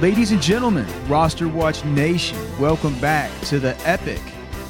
Ladies 0.00 0.32
and 0.32 0.40
gentlemen, 0.40 0.86
Roster 1.08 1.46
Watch 1.46 1.84
Nation, 1.84 2.38
welcome 2.58 2.98
back 3.00 3.30
to 3.42 3.58
the 3.58 3.76
epic 3.86 4.22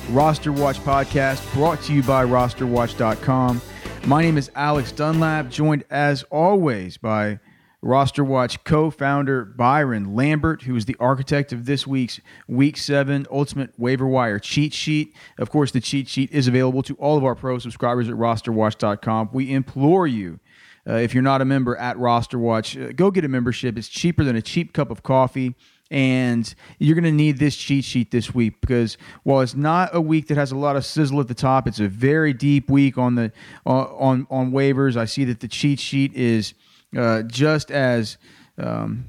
Roster 0.09 0.51
Watch 0.51 0.79
podcast 0.79 1.55
brought 1.55 1.80
to 1.83 1.95
you 1.95 2.02
by 2.02 2.25
rosterwatch.com. 2.25 3.62
My 4.07 4.23
name 4.23 4.37
is 4.37 4.51
Alex 4.57 4.91
Dunlap, 4.91 5.48
joined 5.48 5.85
as 5.88 6.24
always 6.33 6.97
by 6.97 7.38
Roster 7.80 8.24
Watch 8.24 8.65
co 8.65 8.91
founder 8.91 9.45
Byron 9.45 10.16
Lambert, 10.16 10.63
who 10.63 10.74
is 10.74 10.87
the 10.87 10.96
architect 10.99 11.52
of 11.52 11.65
this 11.65 11.87
week's 11.87 12.21
Week 12.49 12.76
7 12.76 13.29
Ultimate 13.30 13.71
Waiver 13.79 14.09
Wire 14.09 14.41
cheat 14.41 14.74
sheet. 14.74 15.15
Of 15.38 15.49
course, 15.49 15.71
the 15.71 15.80
cheat 15.80 16.09
sheet 16.09 16.32
is 16.32 16.49
available 16.49 16.82
to 16.82 16.97
all 16.97 17.16
of 17.16 17.23
our 17.23 17.37
pro 17.37 17.60
subscribers 17.60 18.09
at 18.09 18.16
rosterwatch.com. 18.16 19.30
We 19.32 19.52
implore 19.52 20.09
you 20.09 20.41
uh, 20.88 20.95
if 20.95 21.14
you're 21.14 21.23
not 21.23 21.40
a 21.40 21.45
member 21.45 21.76
at 21.76 21.98
Roster 21.98 22.38
Watch, 22.38 22.76
uh, 22.76 22.92
go 22.92 23.10
get 23.10 23.24
a 23.24 23.28
membership. 23.28 23.76
It's 23.76 23.88
cheaper 23.88 24.24
than 24.24 24.36
a 24.36 24.42
cheap 24.42 24.73
cup 24.73 24.90
of 24.90 25.02
coffee. 25.02 25.54
And 25.92 26.52
you're 26.78 26.95
going 26.95 27.04
to 27.04 27.10
need 27.10 27.38
this 27.38 27.56
cheat 27.56 27.84
sheet 27.84 28.12
this 28.12 28.32
week 28.32 28.60
because 28.60 28.96
while 29.24 29.40
it's 29.40 29.56
not 29.56 29.90
a 29.92 30.01
week 30.01 30.28
that 30.28 30.36
has 30.36 30.52
a 30.52 30.56
lot 30.56 30.76
of 30.76 30.86
sizzle 30.86 31.18
at 31.20 31.26
the 31.26 31.34
top, 31.34 31.66
it's 31.66 31.80
a 31.80 31.88
very 31.88 32.32
deep 32.32 32.70
week 32.70 32.96
on 32.96 33.16
the 33.16 33.32
uh, 33.66 33.86
on 33.96 34.24
on 34.30 34.52
waivers. 34.52 34.96
I 34.96 35.06
see 35.06 35.24
that 35.24 35.40
the 35.40 35.48
cheat 35.48 35.80
sheet 35.80 36.14
is 36.14 36.54
uh, 36.96 37.23
just 37.23 37.73
as 37.73 38.18
um, 38.56 39.06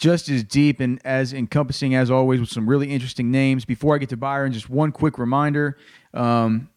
just 0.00 0.28
as 0.28 0.42
deep 0.42 0.80
and 0.80 1.00
as 1.04 1.32
encompassing 1.32 1.94
as 1.94 2.10
always 2.10 2.40
with 2.40 2.48
some 2.48 2.68
really 2.68 2.90
interesting 2.90 3.30
names. 3.30 3.64
Before 3.64 3.94
I 3.94 3.98
get 3.98 4.08
to 4.08 4.16
Byron, 4.16 4.52
just 4.52 4.68
one 4.68 4.90
quick 4.90 5.16
reminder. 5.16 5.76
Um, 6.12 6.70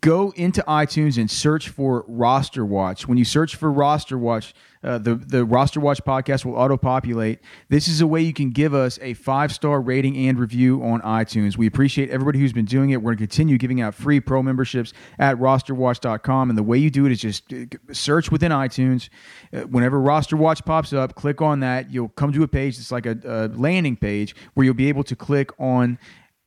go 0.00 0.32
into 0.36 0.62
iTunes 0.66 1.16
and 1.16 1.30
search 1.30 1.68
for 1.68 2.04
Roster 2.08 2.64
Watch. 2.64 3.06
When 3.06 3.18
you 3.18 3.24
search 3.24 3.54
for 3.54 3.70
Roster 3.70 4.18
Watch, 4.18 4.52
uh, 4.82 4.98
the 4.98 5.14
the 5.14 5.44
Roster 5.44 5.80
Watch 5.80 6.02
podcast 6.04 6.44
will 6.44 6.54
auto 6.54 6.76
populate. 6.76 7.40
This 7.68 7.88
is 7.88 8.00
a 8.00 8.06
way 8.06 8.20
you 8.20 8.32
can 8.32 8.50
give 8.50 8.74
us 8.74 8.98
a 9.00 9.14
five 9.14 9.52
star 9.52 9.80
rating 9.80 10.16
and 10.28 10.38
review 10.38 10.82
on 10.82 11.00
iTunes. 11.02 11.56
We 11.56 11.66
appreciate 11.66 12.10
everybody 12.10 12.38
who's 12.38 12.52
been 12.52 12.64
doing 12.64 12.90
it. 12.90 12.96
We're 12.96 13.14
going 13.14 13.18
to 13.18 13.22
continue 13.26 13.58
giving 13.58 13.80
out 13.80 13.94
free 13.94 14.20
pro 14.20 14.42
memberships 14.42 14.92
at 15.18 15.36
rosterwatch.com. 15.36 16.50
And 16.50 16.58
the 16.58 16.62
way 16.62 16.78
you 16.78 16.90
do 16.90 17.06
it 17.06 17.12
is 17.12 17.20
just 17.20 17.52
uh, 17.52 17.64
search 17.92 18.30
within 18.30 18.52
iTunes. 18.52 19.08
Uh, 19.52 19.62
whenever 19.62 20.00
Roster 20.00 20.36
Watch 20.36 20.64
pops 20.64 20.92
up, 20.92 21.14
click 21.14 21.40
on 21.40 21.60
that. 21.60 21.90
You'll 21.90 22.10
come 22.10 22.32
to 22.32 22.42
a 22.42 22.48
page. 22.48 22.78
It's 22.78 22.92
like 22.92 23.06
a, 23.06 23.16
a 23.24 23.48
landing 23.56 23.96
page 23.96 24.34
where 24.54 24.64
you'll 24.64 24.74
be 24.74 24.88
able 24.88 25.04
to 25.04 25.16
click 25.16 25.50
on 25.60 25.98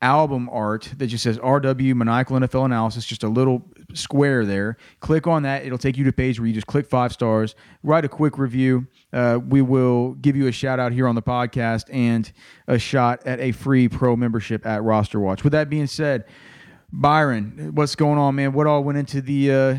album 0.02 0.50
art 0.52 0.94
that 0.98 1.08
just 1.08 1.24
says 1.24 1.38
RW 1.40 1.94
Maniacal 1.96 2.38
NFL 2.40 2.66
Analysis, 2.66 3.06
just 3.06 3.24
a 3.24 3.28
little 3.28 3.66
square 3.94 4.46
there. 4.46 4.78
Click 5.00 5.28
on 5.28 5.44
that. 5.44 5.66
It'll 5.66 5.78
take 5.78 5.98
you 5.98 6.04
to 6.06 6.10
a 6.10 6.14
page 6.14 6.40
where 6.40 6.48
you 6.48 6.54
just 6.54 6.68
click 6.68 6.88
five 6.88 7.12
stars, 7.12 7.56
write 7.84 8.06
a 8.06 8.10
quick 8.10 8.38
review. 8.38 8.88
Uh, 9.12 9.40
we 9.46 9.62
will 9.62 10.14
give 10.16 10.36
you 10.36 10.48
a 10.48 10.52
shout 10.52 10.80
out 10.80 10.92
here 10.92 11.08
on 11.08 11.16
the 11.16 11.22
podcast 11.22 11.94
and 11.94 12.32
a 12.68 12.80
shot 12.80 13.26
at 13.26 13.40
a 13.40 13.52
free 13.52 13.90
pro 13.90 14.16
membership 14.16 14.66
at 14.66 14.84
Roster 14.84 15.20
Watch. 15.20 15.44
With 15.44 15.54
that 15.54 15.70
being 15.70 15.88
said, 15.88 16.26
Byron, 16.92 17.72
what's 17.74 17.96
going 17.96 18.18
on, 18.18 18.36
man? 18.36 18.54
What 18.54 18.68
all 18.68 18.84
went 18.84 18.98
into 18.98 19.22
the. 19.22 19.52
Uh, 19.52 19.78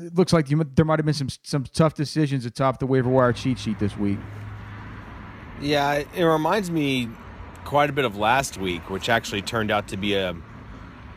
it 0.00 0.14
looks 0.14 0.32
like 0.32 0.50
you, 0.50 0.62
there 0.74 0.84
might 0.84 0.98
have 0.98 1.06
been 1.06 1.14
some 1.14 1.28
some 1.42 1.64
tough 1.64 1.94
decisions 1.94 2.46
atop 2.46 2.78
the 2.78 2.86
waiver 2.86 3.10
wire 3.10 3.32
cheat 3.32 3.58
sheet 3.58 3.78
this 3.78 3.96
week. 3.96 4.18
Yeah, 5.60 6.04
it 6.14 6.24
reminds 6.24 6.70
me 6.70 7.08
quite 7.68 7.90
a 7.90 7.92
bit 7.92 8.06
of 8.06 8.16
last 8.16 8.56
week, 8.56 8.88
which 8.88 9.10
actually 9.10 9.42
turned 9.42 9.70
out 9.70 9.88
to 9.88 9.98
be 9.98 10.14
a 10.14 10.34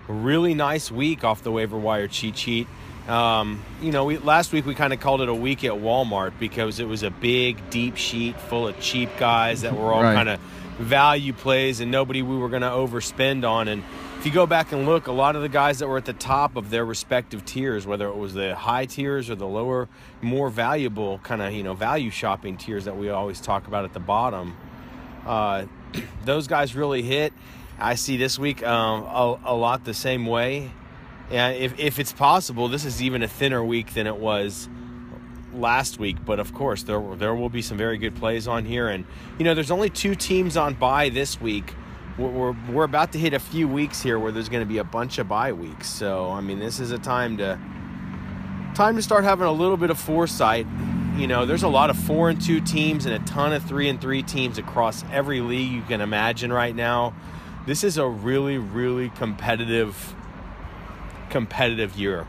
really 0.10 0.54
nice 0.54 0.92
week 0.92 1.24
off 1.24 1.44
the 1.44 1.52
waiver 1.52 1.78
wire 1.78 2.10
cheat 2.10 2.38
sheet. 2.38 2.68
Um, 3.08 3.64
you 3.82 3.94
know, 3.94 4.04
we, 4.04 4.18
last 4.18 4.52
week 4.52 4.66
we 4.66 4.76
kind 4.76 4.92
of 4.92 5.00
called 5.00 5.22
it 5.22 5.30
a 5.30 5.34
week 5.34 5.64
at 5.64 5.72
Walmart 5.72 6.34
because 6.42 6.82
it 6.82 6.90
was 6.90 7.04
a 7.04 7.10
big, 7.10 7.70
deep 7.70 7.96
sheet 7.96 8.38
full 8.38 8.68
of 8.68 8.78
cheap 8.82 9.10
guys 9.18 9.62
that 9.62 9.74
were 9.74 9.94
all 9.94 10.04
right. 10.04 10.14
kind 10.14 10.28
of 10.28 10.42
value 10.78 11.32
plays 11.32 11.80
and 11.80 11.90
nobody 11.90 12.22
we 12.22 12.36
were 12.36 12.50
going 12.50 12.64
to 12.64 12.68
overspend 12.70 13.50
on. 13.50 13.70
And 13.70 13.82
if 14.20 14.26
you 14.26 14.32
go 14.34 14.46
back 14.46 14.74
and 14.74 14.86
look, 14.86 15.08
a 15.08 15.14
lot 15.14 15.38
of 15.38 15.44
the 15.44 15.50
guys 15.50 15.80
that 15.80 15.88
were 15.88 15.98
at 15.98 16.06
the 16.06 16.12
top 16.12 16.58
of 16.58 16.70
their 16.70 16.84
respective 16.84 17.46
tiers, 17.46 17.88
whether 17.88 18.10
it 18.10 18.18
was 18.18 18.34
the 18.34 18.56
high 18.56 18.88
tiers 18.88 19.30
or 19.30 19.36
the 19.36 19.48
lower, 19.48 19.88
more 20.22 20.50
valuable 20.50 21.20
kind 21.20 21.42
of, 21.42 21.54
you 21.54 21.64
know, 21.64 21.76
value 21.76 22.10
shopping 22.10 22.58
tiers 22.58 22.84
that 22.84 22.98
we 22.98 23.10
always 23.10 23.40
talk 23.40 23.68
about 23.68 23.86
at 23.86 23.94
the 23.94 24.02
bottom, 24.02 24.58
uh, 25.26 25.64
those 26.26 26.48
guys 26.48 26.76
really 26.76 27.02
hit. 27.02 27.34
I 27.80 27.96
see 27.96 28.18
this 28.18 28.38
week 28.38 28.66
um, 28.66 29.04
a, 29.04 29.40
a, 29.46 29.56
lot 29.56 29.86
the 29.86 29.94
same 29.94 30.26
way. 30.26 30.72
And 31.32 31.56
if, 31.58 31.80
if 31.80 31.98
it's 31.98 32.14
possible, 32.14 32.68
this 32.68 32.86
is 32.86 33.02
even 33.02 33.24
a 33.24 33.28
thinner 33.28 33.64
week 33.64 33.94
than 33.94 34.06
it 34.06 34.18
was 34.18 34.70
last 35.54 35.98
week. 35.98 36.18
But 36.24 36.40
of 36.40 36.54
course, 36.54 36.84
there 36.84 37.02
there 37.16 37.34
will 37.34 37.50
be 37.50 37.62
some 37.62 37.78
very 37.78 37.98
good 37.98 38.16
plays 38.16 38.48
on 38.48 38.66
here. 38.66 38.88
And 38.88 39.06
you 39.40 39.46
know, 39.46 39.54
there's 39.54 39.72
only 39.72 39.90
two 39.90 40.14
teams 40.14 40.58
on 40.58 40.76
bye 40.76 41.10
this 41.10 41.42
week. 41.42 41.74
We're, 42.18 42.30
we're, 42.30 42.56
we're 42.70 42.84
about 42.84 43.14
to 43.14 43.20
hit 43.20 43.34
a 43.34 43.40
few 43.40 43.68
weeks 43.68 44.02
here 44.02 44.20
where 44.20 44.32
there's 44.32 44.50
going 44.50 44.62
to 44.62 44.70
be 44.70 44.78
a 44.78 44.84
bunch 44.84 45.18
of 45.18 45.28
bye 45.28 45.54
weeks. 45.54 45.90
So 45.90 46.30
I 46.30 46.42
mean, 46.42 46.60
this 46.60 46.80
is 46.80 46.92
a 46.92 47.00
time 47.00 47.38
to 47.38 47.60
time 48.76 48.96
to 48.96 49.02
start 49.02 49.24
having 49.24 49.48
a 49.48 49.52
little 49.52 49.78
bit 49.78 49.90
of 49.90 50.00
foresight 50.00 50.68
you 51.18 51.28
know, 51.28 51.46
there's 51.46 51.64
a 51.64 51.68
lot 51.68 51.90
of 51.90 51.98
four 51.98 52.30
and 52.30 52.42
two 52.42 52.62
teams 52.62 53.06
and 53.06 53.14
a 53.14 53.20
ton 53.26 53.54
of 53.54 53.64
three 53.64 53.90
and 53.90 54.00
three 54.00 54.24
teams 54.24 54.58
across 54.58 55.04
every 55.12 55.42
league 55.42 55.72
you 55.72 55.82
can 55.84 56.02
imagine 56.02 56.52
right 56.52 56.76
now. 56.76 57.14
This 57.66 57.84
is 57.84 57.98
a 57.98 58.08
really, 58.08 58.58
really 58.58 59.10
competitive, 59.10 60.16
competitive 61.30 61.96
year. 61.96 62.26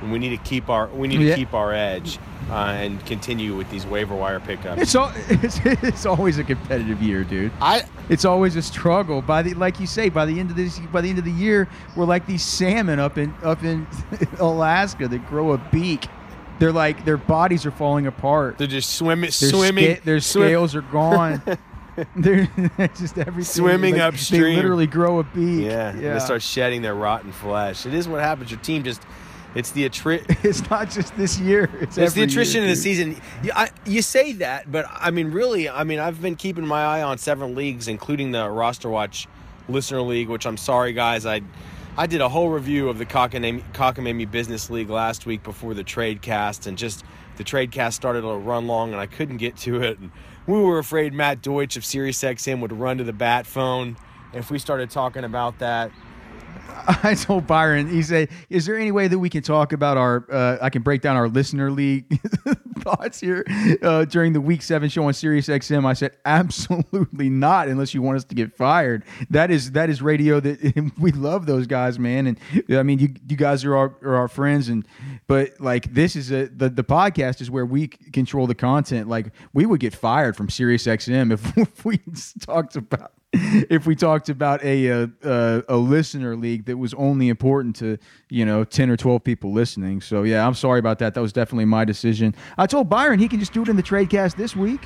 And 0.00 0.12
we 0.12 0.18
need 0.18 0.30
to 0.30 0.36
keep 0.36 0.68
our 0.68 0.86
we 0.86 1.08
need 1.08 1.18
to 1.18 1.34
keep 1.34 1.54
our 1.54 1.72
edge 1.72 2.18
uh, 2.50 2.54
and 2.54 3.04
continue 3.04 3.56
with 3.56 3.68
these 3.68 3.84
waiver 3.84 4.14
wire 4.14 4.38
pickups. 4.38 4.80
It's, 4.80 4.94
all, 4.94 5.12
it's 5.28 5.58
it's 5.64 6.06
always 6.06 6.38
a 6.38 6.44
competitive 6.44 7.02
year, 7.02 7.24
dude. 7.24 7.50
I 7.60 7.82
it's 8.08 8.24
always 8.24 8.54
a 8.54 8.62
struggle. 8.62 9.22
By 9.22 9.42
the 9.42 9.54
like 9.54 9.80
you 9.80 9.88
say, 9.88 10.08
by 10.08 10.24
the 10.24 10.38
end 10.38 10.50
of 10.50 10.56
this 10.56 10.78
by 10.92 11.00
the 11.00 11.10
end 11.10 11.18
of 11.18 11.24
the 11.24 11.32
year, 11.32 11.68
we're 11.96 12.04
like 12.04 12.26
these 12.26 12.44
salmon 12.44 13.00
up 13.00 13.18
in 13.18 13.34
up 13.42 13.64
in 13.64 13.88
Alaska 14.38 15.08
that 15.08 15.26
grow 15.26 15.52
a 15.52 15.58
beak 15.58 16.06
they're 16.58 16.72
like 16.72 17.04
their 17.04 17.16
bodies 17.16 17.66
are 17.66 17.70
falling 17.70 18.06
apart. 18.06 18.58
They're 18.58 18.66
just 18.66 18.94
swimming, 18.94 19.30
their 19.40 19.50
swimming. 19.50 19.96
Sca- 19.96 20.04
their 20.04 20.20
swim- 20.20 20.48
scales 20.48 20.74
are 20.74 20.82
gone. 20.82 21.42
they're 22.16 22.48
just 22.96 23.18
everything 23.18 23.44
swimming 23.44 23.94
like, 23.94 24.02
upstream. 24.02 24.42
They 24.42 24.56
literally 24.56 24.86
grow 24.86 25.18
a 25.18 25.24
beak. 25.24 25.64
Yeah, 25.64 25.96
yeah. 25.96 26.14
They 26.14 26.20
start 26.20 26.42
shedding 26.42 26.82
their 26.82 26.94
rotten 26.94 27.32
flesh. 27.32 27.86
It 27.86 27.94
is 27.94 28.08
what 28.08 28.20
happens. 28.20 28.50
Your 28.50 28.60
team 28.60 28.84
just. 28.84 29.02
It's 29.54 29.70
the 29.70 29.88
attri- 29.88 30.24
It's 30.44 30.68
not 30.68 30.90
just 30.90 31.16
this 31.16 31.40
year. 31.40 31.70
It's, 31.80 31.96
it's 31.96 32.12
the 32.12 32.22
attrition 32.22 32.60
year, 32.60 32.70
of 32.70 32.76
the 32.76 32.80
season. 32.80 33.18
You, 33.42 33.50
I, 33.56 33.70
you 33.86 34.02
say 34.02 34.32
that, 34.32 34.70
but 34.70 34.84
I 34.90 35.10
mean, 35.10 35.30
really, 35.30 35.70
I 35.70 35.84
mean, 35.84 35.98
I've 35.98 36.20
been 36.20 36.36
keeping 36.36 36.66
my 36.66 36.84
eye 36.84 37.02
on 37.02 37.16
several 37.16 37.50
leagues, 37.50 37.88
including 37.88 38.30
the 38.32 38.48
Roster 38.48 38.90
Watch 38.90 39.26
Listener 39.66 40.02
League, 40.02 40.28
which 40.28 40.46
I'm 40.46 40.58
sorry, 40.58 40.92
guys, 40.92 41.24
I 41.24 41.40
I 41.98 42.06
did 42.06 42.20
a 42.20 42.28
whole 42.28 42.48
review 42.50 42.88
of 42.88 42.98
the 42.98 43.04
Cockamamie 43.06 44.30
Business 44.30 44.70
League 44.70 44.88
last 44.88 45.26
week 45.26 45.42
before 45.42 45.74
the 45.74 45.82
trade 45.82 46.22
cast, 46.22 46.68
and 46.68 46.78
just 46.78 47.04
the 47.38 47.42
trade 47.42 47.72
cast 47.72 47.96
started 47.96 48.20
to 48.20 48.28
run 48.34 48.68
long, 48.68 48.92
and 48.92 49.00
I 49.00 49.06
couldn't 49.06 49.38
get 49.38 49.56
to 49.56 49.82
it. 49.82 49.98
And 49.98 50.12
we 50.46 50.62
were 50.62 50.78
afraid 50.78 51.12
Matt 51.12 51.42
Deutsch 51.42 51.76
of 51.76 51.82
SiriusXM 51.82 52.60
would 52.60 52.72
run 52.72 52.98
to 52.98 53.04
the 53.04 53.12
bat 53.12 53.48
phone 53.48 53.96
if 54.32 54.48
we 54.48 54.60
started 54.60 54.90
talking 54.90 55.24
about 55.24 55.58
that. 55.58 55.90
I 57.02 57.14
told 57.14 57.46
Byron, 57.46 57.88
he 57.88 58.02
said, 58.02 58.28
"Is 58.48 58.66
there 58.66 58.76
any 58.76 58.92
way 58.92 59.08
that 59.08 59.18
we 59.18 59.28
can 59.28 59.42
talk 59.42 59.72
about 59.72 59.96
our? 59.96 60.24
Uh, 60.30 60.58
I 60.60 60.70
can 60.70 60.82
break 60.82 61.02
down 61.02 61.16
our 61.16 61.28
listener 61.28 61.70
league 61.70 62.20
thoughts 62.78 63.20
here 63.20 63.44
uh, 63.82 64.04
during 64.04 64.32
the 64.32 64.40
Week 64.40 64.62
Seven 64.62 64.88
show 64.88 65.04
on 65.04 65.14
Sirius 65.14 65.48
XM." 65.48 65.84
I 65.84 65.92
said, 65.92 66.12
"Absolutely 66.24 67.30
not, 67.30 67.68
unless 67.68 67.94
you 67.94 68.02
want 68.02 68.16
us 68.16 68.24
to 68.24 68.34
get 68.34 68.56
fired. 68.56 69.04
That 69.30 69.50
is 69.50 69.72
that 69.72 69.90
is 69.90 70.02
radio. 70.02 70.40
That 70.40 70.92
we 70.98 71.12
love 71.12 71.46
those 71.46 71.66
guys, 71.66 71.98
man. 71.98 72.26
And 72.26 72.38
I 72.70 72.82
mean, 72.82 72.98
you 72.98 73.14
you 73.28 73.36
guys 73.36 73.64
are 73.64 73.76
our 73.76 73.94
are 74.02 74.16
our 74.16 74.28
friends, 74.28 74.68
and 74.68 74.86
but 75.26 75.60
like 75.60 75.92
this 75.92 76.16
is 76.16 76.30
a 76.30 76.46
the 76.46 76.68
the 76.68 76.84
podcast 76.84 77.40
is 77.40 77.50
where 77.50 77.66
we 77.66 77.88
control 77.88 78.46
the 78.46 78.54
content. 78.54 79.08
Like 79.08 79.32
we 79.52 79.66
would 79.66 79.80
get 79.80 79.94
fired 79.94 80.36
from 80.36 80.48
Sirius 80.48 80.86
XM 80.86 81.32
if, 81.32 81.56
if 81.58 81.84
we 81.84 82.00
talked 82.40 82.76
about." 82.76 83.12
if 83.32 83.86
we 83.86 83.94
talked 83.94 84.30
about 84.30 84.64
a, 84.64 84.86
a, 85.22 85.62
a 85.68 85.76
listener 85.76 86.34
league 86.34 86.64
that 86.64 86.78
was 86.78 86.94
only 86.94 87.28
important 87.28 87.76
to 87.76 87.98
you 88.30 88.44
know 88.44 88.64
ten 88.64 88.88
or 88.88 88.96
twelve 88.96 89.22
people 89.22 89.52
listening. 89.52 90.00
So 90.00 90.22
yeah, 90.22 90.46
I'm 90.46 90.54
sorry 90.54 90.78
about 90.78 90.98
that. 91.00 91.14
That 91.14 91.20
was 91.20 91.32
definitely 91.32 91.66
my 91.66 91.84
decision. 91.84 92.34
I 92.56 92.66
told 92.66 92.88
Byron 92.88 93.18
he 93.18 93.28
can 93.28 93.38
just 93.38 93.52
do 93.52 93.62
it 93.62 93.68
in 93.68 93.76
the 93.76 93.82
trade 93.82 94.08
cast 94.08 94.38
this 94.38 94.56
week. 94.56 94.80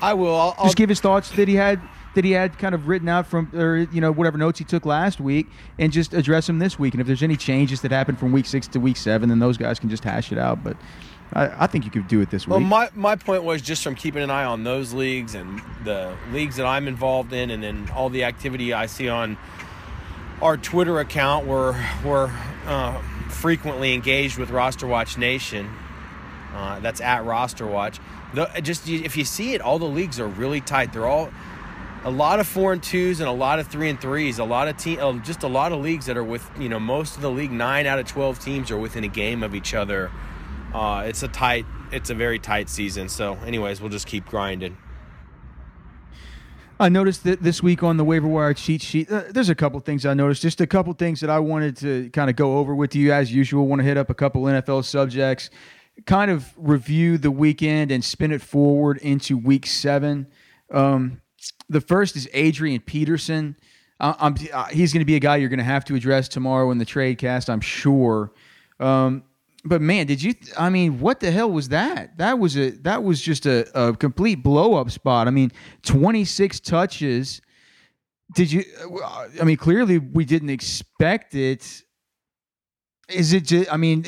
I 0.00 0.14
will. 0.14 0.34
I'll, 0.34 0.54
I'll 0.58 0.64
just 0.66 0.76
give 0.76 0.88
his 0.88 1.00
thoughts 1.00 1.30
that 1.30 1.48
he 1.48 1.54
had 1.54 1.80
that 2.14 2.24
he 2.24 2.30
had 2.32 2.56
kind 2.56 2.74
of 2.74 2.86
written 2.86 3.08
out 3.08 3.26
from 3.26 3.50
or 3.52 3.78
you 3.78 4.00
know 4.00 4.12
whatever 4.12 4.38
notes 4.38 4.58
he 4.60 4.64
took 4.64 4.86
last 4.86 5.20
week 5.20 5.48
and 5.78 5.92
just 5.92 6.14
address 6.14 6.46
them 6.46 6.60
this 6.60 6.78
week. 6.78 6.94
And 6.94 7.00
if 7.00 7.06
there's 7.06 7.22
any 7.22 7.36
changes 7.36 7.80
that 7.80 7.90
happen 7.90 8.14
from 8.14 8.30
week 8.30 8.46
six 8.46 8.68
to 8.68 8.80
week 8.80 8.96
seven, 8.96 9.28
then 9.28 9.40
those 9.40 9.56
guys 9.56 9.80
can 9.80 9.90
just 9.90 10.04
hash 10.04 10.30
it 10.30 10.38
out. 10.38 10.62
But 10.62 10.76
I, 11.32 11.64
I, 11.64 11.66
think 11.66 11.84
you 11.84 11.90
could 11.90 12.08
do 12.08 12.20
it 12.20 12.30
this 12.30 12.46
well, 12.46 12.58
week. 12.58 12.70
Well, 12.70 12.88
my, 12.94 13.14
my 13.14 13.16
point 13.16 13.42
was 13.42 13.60
just 13.60 13.82
from 13.82 13.94
keeping 13.94 14.22
an 14.22 14.30
eye 14.30 14.44
on 14.44 14.64
those 14.64 14.92
leagues 14.92 15.34
and 15.34 15.60
the 15.84 16.16
leagues 16.32 16.56
that 16.56 16.66
I'm 16.66 16.88
involved 16.88 17.32
in, 17.32 17.50
and 17.50 17.62
then 17.62 17.90
all 17.94 18.10
the 18.10 18.24
activity 18.24 18.72
I 18.72 18.86
see 18.86 19.08
on 19.08 19.36
our 20.40 20.56
Twitter 20.56 21.00
account. 21.00 21.46
We're 21.46 21.72
we're 22.04 22.32
uh, 22.66 23.00
frequently 23.28 23.94
engaged 23.94 24.38
with 24.38 24.50
Roster 24.50 24.86
Watch 24.86 25.18
Nation. 25.18 25.70
Uh, 26.54 26.80
that's 26.80 27.00
at 27.00 27.24
Roster 27.24 27.66
Watch. 27.66 27.98
The, 28.34 28.46
just 28.62 28.88
if 28.88 29.16
you 29.16 29.24
see 29.24 29.54
it, 29.54 29.60
all 29.60 29.78
the 29.78 29.84
leagues 29.84 30.20
are 30.20 30.28
really 30.28 30.60
tight. 30.60 30.92
They're 30.92 31.06
all 31.06 31.30
a 32.04 32.10
lot 32.10 32.38
of 32.38 32.46
four 32.46 32.72
and 32.72 32.82
twos 32.82 33.18
and 33.20 33.28
a 33.28 33.32
lot 33.32 33.58
of 33.58 33.66
three 33.66 33.90
and 33.90 34.00
threes. 34.00 34.38
A 34.38 34.44
lot 34.44 34.68
of 34.68 34.76
team, 34.76 35.00
uh, 35.00 35.12
just 35.18 35.42
a 35.42 35.48
lot 35.48 35.72
of 35.72 35.80
leagues 35.80 36.06
that 36.06 36.16
are 36.16 36.24
with 36.24 36.48
you 36.58 36.68
know 36.68 36.80
most 36.80 37.16
of 37.16 37.22
the 37.22 37.30
league. 37.30 37.50
Nine 37.52 37.86
out 37.86 37.98
of 37.98 38.06
twelve 38.06 38.38
teams 38.38 38.70
are 38.70 38.78
within 38.78 39.04
a 39.04 39.08
game 39.08 39.42
of 39.42 39.54
each 39.54 39.74
other 39.74 40.10
uh, 40.74 41.04
it's 41.06 41.22
a 41.22 41.28
tight, 41.28 41.66
it's 41.92 42.10
a 42.10 42.14
very 42.14 42.38
tight 42.38 42.68
season. 42.68 43.08
So, 43.08 43.34
anyways, 43.46 43.80
we'll 43.80 43.90
just 43.90 44.06
keep 44.06 44.26
grinding. 44.26 44.76
I 46.78 46.90
noticed 46.90 47.24
that 47.24 47.42
this 47.42 47.62
week 47.62 47.82
on 47.82 47.96
the 47.96 48.04
waiver 48.04 48.28
wire 48.28 48.52
cheat 48.52 48.82
sheet, 48.82 49.10
uh, 49.10 49.24
there's 49.30 49.48
a 49.48 49.54
couple 49.54 49.80
things 49.80 50.04
I 50.04 50.12
noticed. 50.12 50.42
Just 50.42 50.60
a 50.60 50.66
couple 50.66 50.92
things 50.92 51.20
that 51.20 51.30
I 51.30 51.38
wanted 51.38 51.76
to 51.78 52.10
kind 52.10 52.28
of 52.28 52.36
go 52.36 52.58
over 52.58 52.74
with 52.74 52.94
you 52.94 53.12
as 53.12 53.32
usual. 53.32 53.66
Want 53.66 53.80
to 53.80 53.84
hit 53.84 53.96
up 53.96 54.10
a 54.10 54.14
couple 54.14 54.42
NFL 54.42 54.84
subjects, 54.84 55.48
kind 56.04 56.30
of 56.30 56.52
review 56.56 57.16
the 57.16 57.30
weekend 57.30 57.90
and 57.90 58.04
spin 58.04 58.30
it 58.30 58.42
forward 58.42 58.98
into 58.98 59.38
week 59.38 59.64
seven. 59.64 60.26
Um, 60.70 61.22
the 61.70 61.80
first 61.80 62.14
is 62.14 62.28
Adrian 62.34 62.80
Peterson. 62.80 63.56
Uh, 63.98 64.34
he's 64.70 64.92
going 64.92 65.00
to 65.00 65.06
be 65.06 65.16
a 65.16 65.20
guy 65.20 65.36
you're 65.36 65.48
going 65.48 65.58
to 65.58 65.64
have 65.64 65.86
to 65.86 65.94
address 65.94 66.28
tomorrow 66.28 66.70
in 66.70 66.76
the 66.76 66.84
trade 66.84 67.16
cast, 67.16 67.48
I'm 67.48 67.62
sure. 67.62 68.32
Um, 68.78 69.22
but 69.66 69.82
man, 69.82 70.06
did 70.06 70.22
you? 70.22 70.34
I 70.58 70.70
mean, 70.70 71.00
what 71.00 71.20
the 71.20 71.30
hell 71.30 71.50
was 71.50 71.68
that? 71.70 72.16
That 72.18 72.38
was 72.38 72.56
a 72.56 72.70
that 72.82 73.02
was 73.02 73.20
just 73.20 73.46
a, 73.46 73.66
a 73.78 73.96
complete 73.96 74.42
blow 74.42 74.74
up 74.74 74.90
spot. 74.90 75.28
I 75.28 75.30
mean, 75.30 75.52
twenty 75.82 76.24
six 76.24 76.60
touches. 76.60 77.40
Did 78.34 78.52
you? 78.52 78.64
I 79.40 79.44
mean, 79.44 79.56
clearly 79.56 79.98
we 79.98 80.24
didn't 80.24 80.50
expect 80.50 81.34
it. 81.34 81.82
Is 83.08 83.32
it? 83.32 83.44
Just, 83.44 83.72
I 83.72 83.76
mean, 83.76 84.04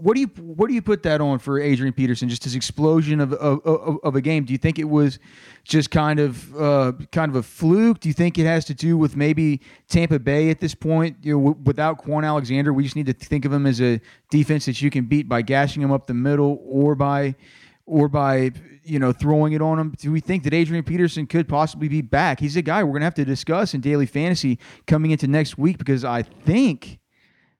what 0.00 0.14
do 0.14 0.20
you 0.20 0.28
what 0.38 0.68
do 0.68 0.74
you 0.74 0.82
put 0.82 1.02
that 1.02 1.20
on 1.20 1.38
for 1.38 1.60
Adrian 1.60 1.92
Peterson? 1.92 2.28
Just 2.28 2.44
his 2.44 2.54
explosion 2.54 3.20
of 3.20 3.32
of, 3.34 3.60
of, 3.64 3.98
of 4.02 4.16
a 4.16 4.20
game. 4.20 4.44
Do 4.44 4.52
you 4.52 4.58
think 4.58 4.78
it 4.78 4.84
was 4.84 5.18
just 5.64 5.90
kind 5.90 6.20
of 6.20 6.54
uh, 6.56 6.92
kind 7.12 7.30
of 7.30 7.36
a 7.36 7.42
fluke? 7.42 8.00
Do 8.00 8.08
you 8.08 8.12
think 8.12 8.38
it 8.38 8.46
has 8.46 8.64
to 8.66 8.74
do 8.74 8.96
with 8.96 9.16
maybe 9.16 9.60
Tampa 9.88 10.18
Bay 10.18 10.50
at 10.50 10.60
this 10.60 10.74
point? 10.74 11.16
You 11.22 11.34
know, 11.34 11.44
w- 11.50 11.64
without 11.64 12.04
Kwon 12.04 12.24
Alexander, 12.24 12.72
we 12.72 12.82
just 12.82 12.96
need 12.96 13.06
to 13.06 13.12
think 13.12 13.44
of 13.44 13.52
him 13.52 13.66
as 13.66 13.80
a 13.80 14.00
defense 14.30 14.66
that 14.66 14.80
you 14.80 14.90
can 14.90 15.06
beat 15.06 15.28
by 15.28 15.42
gashing 15.42 15.82
him 15.82 15.92
up 15.92 16.06
the 16.06 16.14
middle 16.14 16.60
or 16.64 16.94
by 16.94 17.34
or 17.86 18.08
by 18.08 18.52
you 18.84 18.98
know 18.98 19.12
throwing 19.12 19.52
it 19.52 19.62
on 19.62 19.78
him. 19.78 19.94
Do 19.98 20.12
we 20.12 20.20
think 20.20 20.44
that 20.44 20.54
Adrian 20.54 20.84
Peterson 20.84 21.26
could 21.26 21.48
possibly 21.48 21.88
be 21.88 22.02
back? 22.02 22.40
He's 22.40 22.56
a 22.56 22.62
guy 22.62 22.84
we're 22.84 22.92
gonna 22.92 23.06
have 23.06 23.14
to 23.14 23.24
discuss 23.24 23.74
in 23.74 23.80
daily 23.80 24.06
fantasy 24.06 24.58
coming 24.86 25.10
into 25.10 25.26
next 25.26 25.58
week 25.58 25.78
because 25.78 26.04
I 26.04 26.22
think 26.22 26.97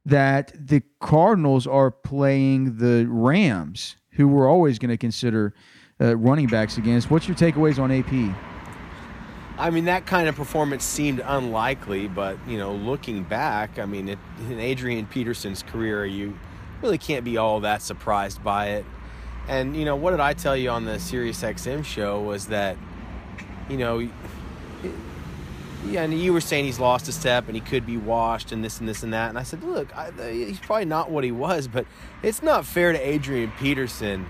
that 0.09 0.53
the 0.59 0.83
Cardinals 1.01 1.67
are 1.67 1.91
playing 1.91 2.79
the 2.79 3.07
Rams, 3.09 3.97
who 4.13 4.27
we're 4.27 4.49
always 4.49 4.79
going 4.79 4.91
to 4.91 4.97
consider 4.97 5.55
uh, 6.01 6.17
running 6.17 6.47
backs 6.47 6.79
against. 6.79 7.11
What's 7.11 7.29
your 7.29 7.37
takeaways 7.37 7.79
on 7.79 7.91
AP? 7.91 8.35
I 9.59 9.71
mean, 9.71 9.85
that 9.85 10.07
kind 10.07 10.29
of 10.29 10.35
performance 10.37 10.85
seemed 10.85 11.21
unlikely, 11.23 12.09
but 12.09 12.39
you 12.47 12.57
know, 12.57 12.73
looking 12.73 13.23
back, 13.23 13.79
I 13.79 13.85
mean, 13.85 14.09
it, 14.09 14.19
in 14.49 14.59
Adrian 14.59 15.05
Peterson's 15.07 15.63
career, 15.63 16.07
you 16.07 16.39
really 16.81 16.99
can't 16.99 17.25
be 17.25 17.37
all 17.37 17.61
that 17.61 17.83
surprised 17.83 18.43
by 18.43 18.69
it. 18.69 18.87
And 19.47 19.77
you 19.77 19.85
know, 19.85 19.97
what 19.97 20.13
did 20.13 20.21
I 20.21 20.33
tell 20.33 20.57
you 20.57 20.71
on 20.71 20.85
the 20.85 20.99
Sirius 20.99 21.43
XM 21.43 21.85
show 21.85 22.21
was 22.21 22.47
that, 22.47 22.79
you 23.69 23.77
know, 23.77 24.09
yeah, 25.87 26.03
and 26.03 26.19
you 26.19 26.33
were 26.33 26.41
saying 26.41 26.65
he's 26.65 26.81
lost 26.81 27.09
a 27.09 27.13
step 27.13 27.47
and 27.47 27.55
he 27.55 27.61
could 27.61 27.87
be 27.87 27.97
washed 27.97 28.53
and 28.53 28.65
this 28.65 28.81
and 28.81 28.89
this 28.89 29.03
and 29.03 29.13
that. 29.13 29.29
And 29.29 29.39
I 29.39 29.43
said, 29.43 29.63
look, 29.63 29.97
I, 29.97 30.11
he's 30.31 30.59
probably 30.59 30.85
not 30.85 31.11
what 31.11 31.25
he 31.25 31.33
was, 31.33 31.69
but 31.69 31.87
it's 32.23 32.43
not 32.43 32.65
fair 32.67 32.93
to 32.93 32.99
Adrian 32.99 33.53
Peterson 33.59 34.27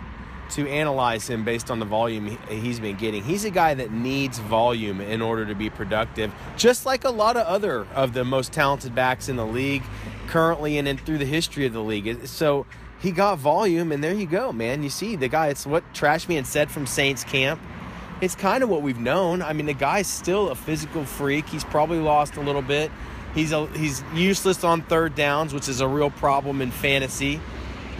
to 0.50 0.68
analyze 0.68 1.28
him 1.28 1.44
based 1.44 1.70
on 1.70 1.78
the 1.78 1.84
volume 1.84 2.38
he's 2.48 2.80
been 2.80 2.96
getting. 2.96 3.22
He's 3.22 3.44
a 3.44 3.50
guy 3.50 3.74
that 3.74 3.92
needs 3.92 4.38
volume 4.38 5.00
in 5.00 5.20
order 5.20 5.44
to 5.46 5.54
be 5.54 5.68
productive, 5.68 6.32
just 6.56 6.86
like 6.86 7.04
a 7.04 7.10
lot 7.10 7.36
of 7.36 7.46
other 7.46 7.86
of 7.94 8.14
the 8.14 8.24
most 8.24 8.52
talented 8.52 8.94
backs 8.94 9.28
in 9.28 9.36
the 9.36 9.46
league 9.46 9.82
currently 10.26 10.78
and 10.78 10.88
in, 10.88 10.96
through 10.96 11.18
the 11.18 11.26
history 11.26 11.66
of 11.66 11.72
the 11.72 11.82
league. 11.82 12.26
So 12.26 12.66
he 13.00 13.10
got 13.10 13.38
volume, 13.38 13.92
and 13.92 14.02
there 14.02 14.14
you 14.14 14.26
go, 14.26 14.52
man. 14.52 14.82
You 14.82 14.90
see, 14.90 15.16
the 15.16 15.28
guy, 15.28 15.48
it's 15.48 15.66
what 15.66 15.84
Trashman 15.92 16.46
said 16.46 16.70
from 16.70 16.86
Saints 16.86 17.24
camp 17.24 17.60
it's 18.20 18.34
kind 18.34 18.62
of 18.62 18.68
what 18.68 18.82
we've 18.82 18.98
known. 18.98 19.42
I 19.42 19.52
mean, 19.52 19.66
the 19.66 19.74
guy's 19.74 20.06
still 20.06 20.50
a 20.50 20.54
physical 20.54 21.04
freak. 21.04 21.48
He's 21.48 21.64
probably 21.64 21.98
lost 21.98 22.36
a 22.36 22.40
little 22.40 22.62
bit. 22.62 22.90
He's 23.34 23.52
a, 23.52 23.66
he's 23.68 24.02
useless 24.14 24.64
on 24.64 24.82
third 24.82 25.14
downs, 25.14 25.54
which 25.54 25.68
is 25.68 25.80
a 25.80 25.88
real 25.88 26.10
problem 26.10 26.60
in 26.60 26.70
fantasy. 26.70 27.40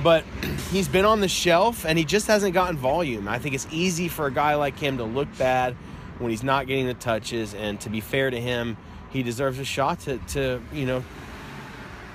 But 0.02 0.24
he's 0.70 0.88
been 0.88 1.04
on 1.04 1.20
the 1.20 1.28
shelf 1.28 1.84
and 1.84 1.98
he 1.98 2.04
just 2.04 2.26
hasn't 2.26 2.54
gotten 2.54 2.76
volume. 2.76 3.28
I 3.28 3.38
think 3.38 3.54
it's 3.54 3.66
easy 3.70 4.08
for 4.08 4.26
a 4.26 4.32
guy 4.32 4.54
like 4.54 4.78
him 4.78 4.98
to 4.98 5.04
look 5.04 5.28
bad 5.38 5.74
when 6.18 6.30
he's 6.30 6.42
not 6.42 6.66
getting 6.66 6.86
the 6.86 6.94
touches. 6.94 7.54
And 7.54 7.80
to 7.82 7.90
be 7.90 8.00
fair 8.00 8.30
to 8.30 8.40
him, 8.40 8.76
he 9.10 9.22
deserves 9.22 9.58
a 9.58 9.64
shot 9.64 10.00
to, 10.00 10.18
to 10.18 10.60
you 10.72 10.86
know 10.86 11.04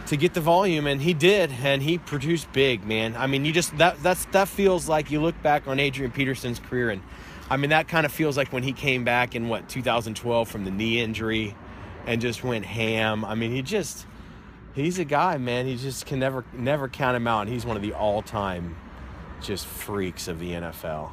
to 0.08 0.18
get 0.18 0.34
the 0.34 0.42
volume 0.42 0.86
and 0.86 1.02
he 1.02 1.14
did 1.14 1.50
and 1.64 1.82
he 1.82 1.98
produced 1.98 2.52
big 2.52 2.86
man 2.86 3.16
i 3.16 3.26
mean 3.26 3.46
you 3.46 3.54
just 3.54 3.75
that 3.77 4.01
that's 4.04 4.25
that 4.25 4.48
feels 4.48 4.89
like 4.89 5.10
you 5.10 5.22
look 5.22 5.42
back 5.42 5.68
on 5.68 5.80
adrian 5.80 6.12
peterson's 6.12 6.60
career 6.60 6.89
and 6.89 7.01
I 7.50 7.58
mean, 7.58 7.70
that 7.72 7.88
kind 7.88 8.06
of 8.06 8.12
feels 8.12 8.38
like 8.38 8.54
when 8.54 8.64
he 8.64 8.74
came 8.74 9.04
back 9.04 9.36
in 9.36 9.50
what 9.50 9.70
2012 9.70 10.48
from 10.48 10.66
the 10.66 10.72
knee 10.72 11.02
injury, 11.02 11.56
and 12.06 12.22
just 12.22 12.44
went 12.44 12.66
ham. 12.66 13.24
I 13.26 13.36
mean, 13.36 13.52
he 13.52 13.62
just 13.62 14.06
he's 14.74 15.00
a 15.00 15.06
guy, 15.06 15.38
man. 15.38 15.66
He 15.66 15.78
just 15.78 16.06
can 16.06 16.20
never 16.20 16.46
never 16.54 16.88
count 16.88 17.16
him 17.16 17.28
out. 17.28 17.48
He's 17.48 17.66
one 17.66 17.76
of 17.76 17.84
the 17.84 17.94
all 17.94 18.22
time 18.22 18.76
just 19.42 19.66
freaks 19.66 20.28
of 20.28 20.40
the 20.40 20.52
NFL. 20.52 21.12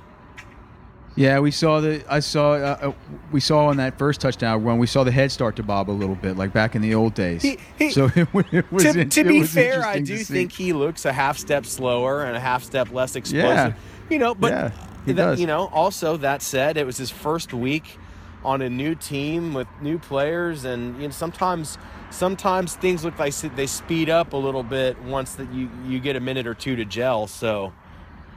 Yeah, 1.17 1.41
we 1.41 1.51
saw 1.51 1.81
the 1.81 2.05
I 2.09 2.21
saw 2.21 2.53
uh, 2.53 2.79
uh, 2.81 2.93
we 3.33 3.41
saw 3.41 3.67
on 3.67 3.77
that 3.79 3.99
first 3.99 4.21
touchdown 4.21 4.63
run 4.63 4.79
we 4.79 4.87
saw 4.87 5.03
the 5.03 5.11
head 5.11 5.33
start 5.33 5.57
to 5.57 5.63
bob 5.63 5.91
a 5.91 5.93
little 5.93 6.15
bit 6.15 6.37
like 6.37 6.53
back 6.53 6.77
in 6.77 6.83
the 6.83 6.95
old 6.95 7.15
days. 7.15 7.43
He, 7.43 7.59
he, 7.77 7.91
so 7.91 8.07
it, 8.15 8.29
it 8.53 8.73
was 8.73 8.85
to, 8.85 9.05
to 9.05 9.25
be 9.25 9.43
fair, 9.43 9.85
I 9.85 9.99
do 9.99 10.19
think 10.19 10.53
he 10.53 10.73
looks 10.73 11.05
a 11.05 11.13
half 11.13 11.37
step 11.37 11.67
slower 11.67 12.23
and 12.23 12.37
a 12.37 12.41
half 12.41 12.63
step 12.63 12.93
less 12.93 13.17
explosive. 13.17 13.51
Yeah. 13.51 13.75
You 14.09 14.19
know, 14.19 14.35
but 14.35 14.53
yeah. 14.53 14.71
He 15.11 15.15
that, 15.15 15.25
does. 15.31 15.41
You 15.41 15.47
know, 15.47 15.69
also 15.69 16.17
that 16.19 16.43
said, 16.43 16.77
it 16.77 16.87
was 16.87 16.97
his 16.97 17.11
first 17.11 17.53
week 17.53 17.99
on 18.45 18.63
a 18.63 18.71
new 18.71 18.95
team 18.95 19.53
with 19.53 19.69
new 19.83 19.99
players, 19.99 20.65
and 20.65 20.97
you 21.01 21.09
know, 21.09 21.13
sometimes 21.13 21.79
sometimes 22.11 22.75
things 22.77 23.05
look 23.05 23.19
like 23.19 23.35
they 23.35 23.67
speed 23.67 24.11
up 24.11 24.33
a 24.33 24.37
little 24.37 24.63
bit 24.63 25.01
once 25.03 25.35
that 25.35 25.53
you 25.53 25.71
you 25.87 26.01
get 26.01 26.17
a 26.17 26.21
minute 26.21 26.47
or 26.47 26.55
two 26.55 26.77
to 26.77 26.85
gel. 26.85 27.27
So 27.27 27.73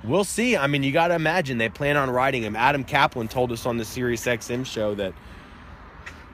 we'll 0.04 0.24
see. 0.24 0.58
I 0.58 0.68
mean, 0.68 0.84
you 0.84 0.92
got 0.92 1.10
to 1.10 1.16
imagine 1.16 1.58
they 1.58 1.70
plan 1.70 1.98
on 1.98 2.10
riding 2.10 2.44
him. 2.44 2.56
Adam 2.56 2.84
Kaplan 2.84 3.28
told 3.28 3.52
us 3.52 3.66
on 3.66 3.78
the 3.78 3.86
Sirius 3.86 4.26
XM 4.26 4.66
show 4.66 4.94
that 4.96 5.14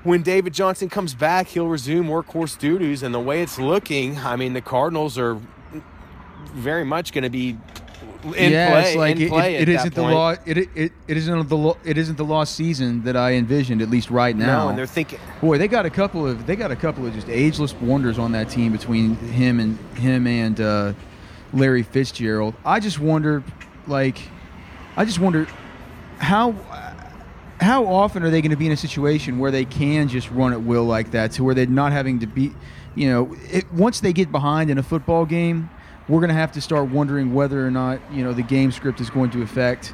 when 0.04 0.22
David 0.24 0.54
Johnson 0.54 0.90
comes 0.90 1.14
back, 1.14 1.48
he'll 1.48 1.68
resume 1.68 2.08
workhorse 2.08 2.58
duties. 2.58 3.04
And 3.04 3.14
the 3.14 3.20
way 3.20 3.42
it's 3.42 3.60
looking, 3.60 4.18
I 4.20 4.36
mean, 4.36 4.54
the 4.54 4.62
Cardinals 4.62 5.18
are 5.18 5.40
very 6.54 6.86
much 6.86 7.14
going 7.14 7.24
to 7.24 7.30
be 7.30 7.58
in 8.24 8.52
yeah, 8.52 8.70
play. 8.70 8.82
it's 8.82 8.96
like 8.96 9.20
it, 9.20 9.32
it, 9.32 9.62
it 9.62 9.70
isn't 9.70 9.96
the 9.96 10.02
law. 10.02 10.36
It, 10.46 10.58
it 10.58 10.92
it 11.08 11.18
isn't 11.18 11.48
the 11.48 11.58
lo- 11.58 11.78
it 11.84 11.98
isn't 11.98 12.18
the 12.18 12.26
lost 12.26 12.56
season 12.56 13.04
that 13.04 13.16
I 13.16 13.34
envisioned 13.34 13.82
at 13.82 13.90
least 13.90 14.10
right 14.10 14.36
now. 14.36 14.64
No, 14.64 14.70
and 14.70 14.78
they're 14.78 14.86
thinking. 14.86 15.20
Boy, 15.42 15.58
they 15.58 15.68
got 15.68 15.86
a 15.86 15.90
couple 15.90 16.28
of 16.28 16.46
they 16.46 16.56
got 16.56 16.72
a 16.72 16.76
couple 16.76 17.06
of 17.06 17.14
just 17.14 17.30
ageless 17.30 17.74
wonders 17.74 18.20
on 18.20 18.32
that 18.34 18.50
team 18.50 18.72
between 18.72 19.16
him 19.16 19.60
and 19.60 19.78
him 19.96 20.28
and 20.28 20.60
uh, 20.60 20.94
Larry 21.54 21.84
Fitzgerald. 21.84 22.56
I 22.66 22.80
just 22.80 23.00
wonder, 23.00 23.44
like, 23.88 24.20
I 24.98 25.06
just 25.06 25.20
wonder 25.20 25.48
how 26.18 26.56
how 27.62 27.86
often 27.86 28.24
are 28.24 28.30
they 28.30 28.42
going 28.42 28.52
to 28.52 28.58
be 28.58 28.66
in 28.66 28.72
a 28.72 28.78
situation 28.78 29.40
where 29.40 29.52
they 29.52 29.66
can 29.66 30.08
just 30.08 30.30
run 30.32 30.54
at 30.54 30.62
will 30.62 30.86
like 30.86 31.12
that, 31.12 31.32
to 31.34 31.44
where 31.44 31.54
they're 31.56 31.66
not 31.66 31.92
having 31.92 32.20
to 32.20 32.28
be, 32.28 32.54
you 32.96 33.10
know, 33.10 33.36
it, 33.52 33.72
once 33.74 34.00
they 34.00 34.14
get 34.14 34.32
behind 34.32 34.70
in 34.70 34.78
a 34.78 34.84
football 34.84 35.26
game, 35.26 35.70
we're 36.10 36.20
going 36.20 36.30
to 36.30 36.36
have 36.36 36.52
to 36.54 36.62
start 36.62 36.90
wondering 36.90 37.34
whether 37.34 37.66
or 37.66 37.72
not 37.72 38.02
you 38.12 38.24
know 38.24 38.34
the 38.34 38.42
game 38.44 38.72
script 38.72 39.00
is 39.00 39.10
going 39.10 39.30
to 39.32 39.42
affect. 39.42 39.94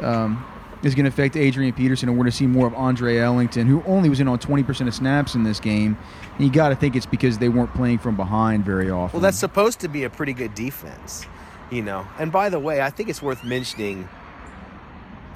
Um, 0.00 0.46
is 0.82 0.94
going 0.94 1.04
to 1.04 1.08
affect 1.08 1.36
Adrian 1.36 1.72
Peterson, 1.72 2.08
and 2.08 2.16
we're 2.16 2.24
going 2.24 2.30
to 2.30 2.36
see 2.36 2.46
more 2.46 2.66
of 2.66 2.74
Andre 2.74 3.16
Ellington, 3.16 3.66
who 3.66 3.82
only 3.86 4.08
was 4.08 4.20
in 4.20 4.28
on 4.28 4.38
20% 4.38 4.86
of 4.86 4.94
snaps 4.94 5.34
in 5.34 5.42
this 5.42 5.58
game. 5.58 5.96
And 6.36 6.46
you 6.46 6.52
got 6.52 6.68
to 6.68 6.76
think 6.76 6.94
it's 6.94 7.06
because 7.06 7.38
they 7.38 7.48
weren't 7.48 7.72
playing 7.74 7.98
from 7.98 8.14
behind 8.14 8.64
very 8.64 8.90
often. 8.90 9.18
Well, 9.18 9.22
that's 9.22 9.38
supposed 9.38 9.80
to 9.80 9.88
be 9.88 10.04
a 10.04 10.10
pretty 10.10 10.34
good 10.34 10.54
defense, 10.54 11.26
you 11.70 11.82
know. 11.82 12.06
And 12.18 12.30
by 12.30 12.50
the 12.50 12.60
way, 12.60 12.82
I 12.82 12.90
think 12.90 13.08
it's 13.08 13.22
worth 13.22 13.42
mentioning. 13.42 14.08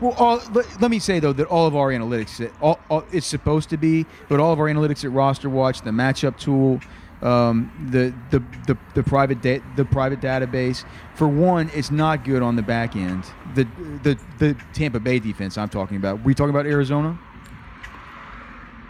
Well, 0.01 0.15
all, 0.19 0.43
let, 0.53 0.81
let 0.81 0.91
me 0.91 0.99
say 0.99 1.21
though 1.21 1.33
that 1.33 1.47
all 1.47 1.67
of 1.67 1.75
our 1.75 1.89
analytics, 1.89 2.51
all, 2.61 2.79
all, 2.89 3.05
it's 3.13 3.27
supposed 3.27 3.71
to 3.71 3.77
be, 3.77 4.07
but 4.29 4.41
all 4.41 4.53
of 4.53 4.61
our 4.61 4.67
analytics 4.67 5.05
at 5.05 5.11
Roster 5.11 5.51
Watch, 5.51 5.83
the 5.83 5.91
matchup 5.91 6.39
tool, 6.39 6.81
um, 7.23 7.71
the, 7.91 8.15
the 8.31 8.43
the 8.67 8.79
the 8.95 9.03
private 9.03 9.43
da- 9.43 9.63
the 9.77 9.85
private 9.85 10.21
database, 10.21 10.85
for 11.15 11.29
one, 11.29 11.71
it's 11.75 11.91
not 11.91 12.25
good 12.25 12.43
on 12.43 12.57
the 12.57 12.63
back 12.63 12.97
end. 12.97 13.25
The 13.55 13.65
the 14.03 14.19
the 14.39 14.57
Tampa 14.73 15.01
Bay 15.01 15.19
defense 15.19 15.59
I'm 15.59 15.69
talking 15.69 15.97
about. 15.97 16.25
We 16.25 16.35
talking 16.35 16.51
about 16.51 16.67
Arizona? 16.67 17.19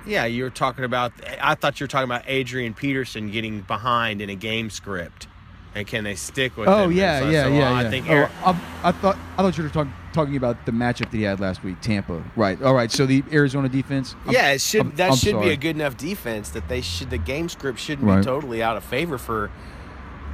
Yeah, 0.06 0.24
you 0.26 0.44
were 0.44 0.50
talking 0.50 0.84
about. 0.84 1.12
I 1.40 1.54
thought 1.54 1.80
you 1.80 1.84
were 1.84 1.88
talking 1.88 2.08
about 2.08 2.22
Adrian 2.26 2.74
Peterson 2.74 3.30
getting 3.30 3.62
behind 3.62 4.22
in 4.22 4.30
a 4.30 4.34
game 4.34 4.70
script, 4.70 5.26
and 5.74 5.86
can 5.86 6.04
they 6.04 6.14
stick 6.16 6.56
with? 6.56 6.68
Oh 6.68 6.84
him? 6.84 6.92
yeah, 6.92 7.20
so- 7.20 7.28
yeah, 7.30 7.42
so, 7.44 7.48
yeah, 7.48 7.58
well, 7.58 7.72
yeah. 7.82 7.88
I 7.88 7.90
think 7.90 8.06
oh, 8.08 8.12
Aaron- 8.12 8.30
I, 8.44 8.50
I 8.84 8.92
thought 8.92 9.18
I 9.38 9.42
thought 9.42 9.56
you 9.58 9.64
were 9.64 9.70
talking 9.70 9.92
talking 10.12 10.36
about 10.36 10.66
the 10.66 10.72
matchup 10.72 11.10
that 11.10 11.16
he 11.16 11.22
had 11.22 11.38
last 11.38 11.62
week, 11.62 11.80
Tampa. 11.80 12.22
Right. 12.34 12.60
All 12.62 12.74
right. 12.74 12.90
So 12.90 13.06
the 13.06 13.22
Arizona 13.32 13.68
defense. 13.68 14.14
I'm- 14.24 14.34
yeah, 14.34 14.52
it 14.52 14.60
should 14.60 14.80
I'm- 14.80 14.92
that 14.96 15.10
I'm 15.12 15.16
should 15.16 15.40
be 15.40 15.50
a 15.50 15.56
good 15.56 15.76
enough 15.76 15.96
defense 15.96 16.50
that 16.50 16.68
they 16.68 16.80
should 16.80 17.10
the 17.10 17.18
game 17.18 17.48
script 17.48 17.78
shouldn't 17.78 18.06
Right. 18.08 18.18
be 18.18 18.24
totally 18.24 18.62
out 18.62 18.76
of 18.76 18.84
favor 18.84 19.18
for 19.18 19.50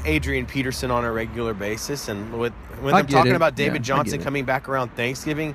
Adrian 0.05 0.47
Peterson 0.47 0.91
on 0.91 1.05
a 1.05 1.13
regular 1.13 1.53
basis. 1.53 2.09
And 2.09 2.39
with 2.39 2.53
when 2.81 2.95
I 2.95 3.03
they're 3.03 3.17
talking 3.19 3.33
it. 3.33 3.37
about 3.37 3.55
David 3.57 3.83
get 3.83 3.83
Johnson 3.83 4.23
coming 4.23 4.45
back 4.45 4.69
around 4.69 4.95
Thanksgiving, 4.97 5.55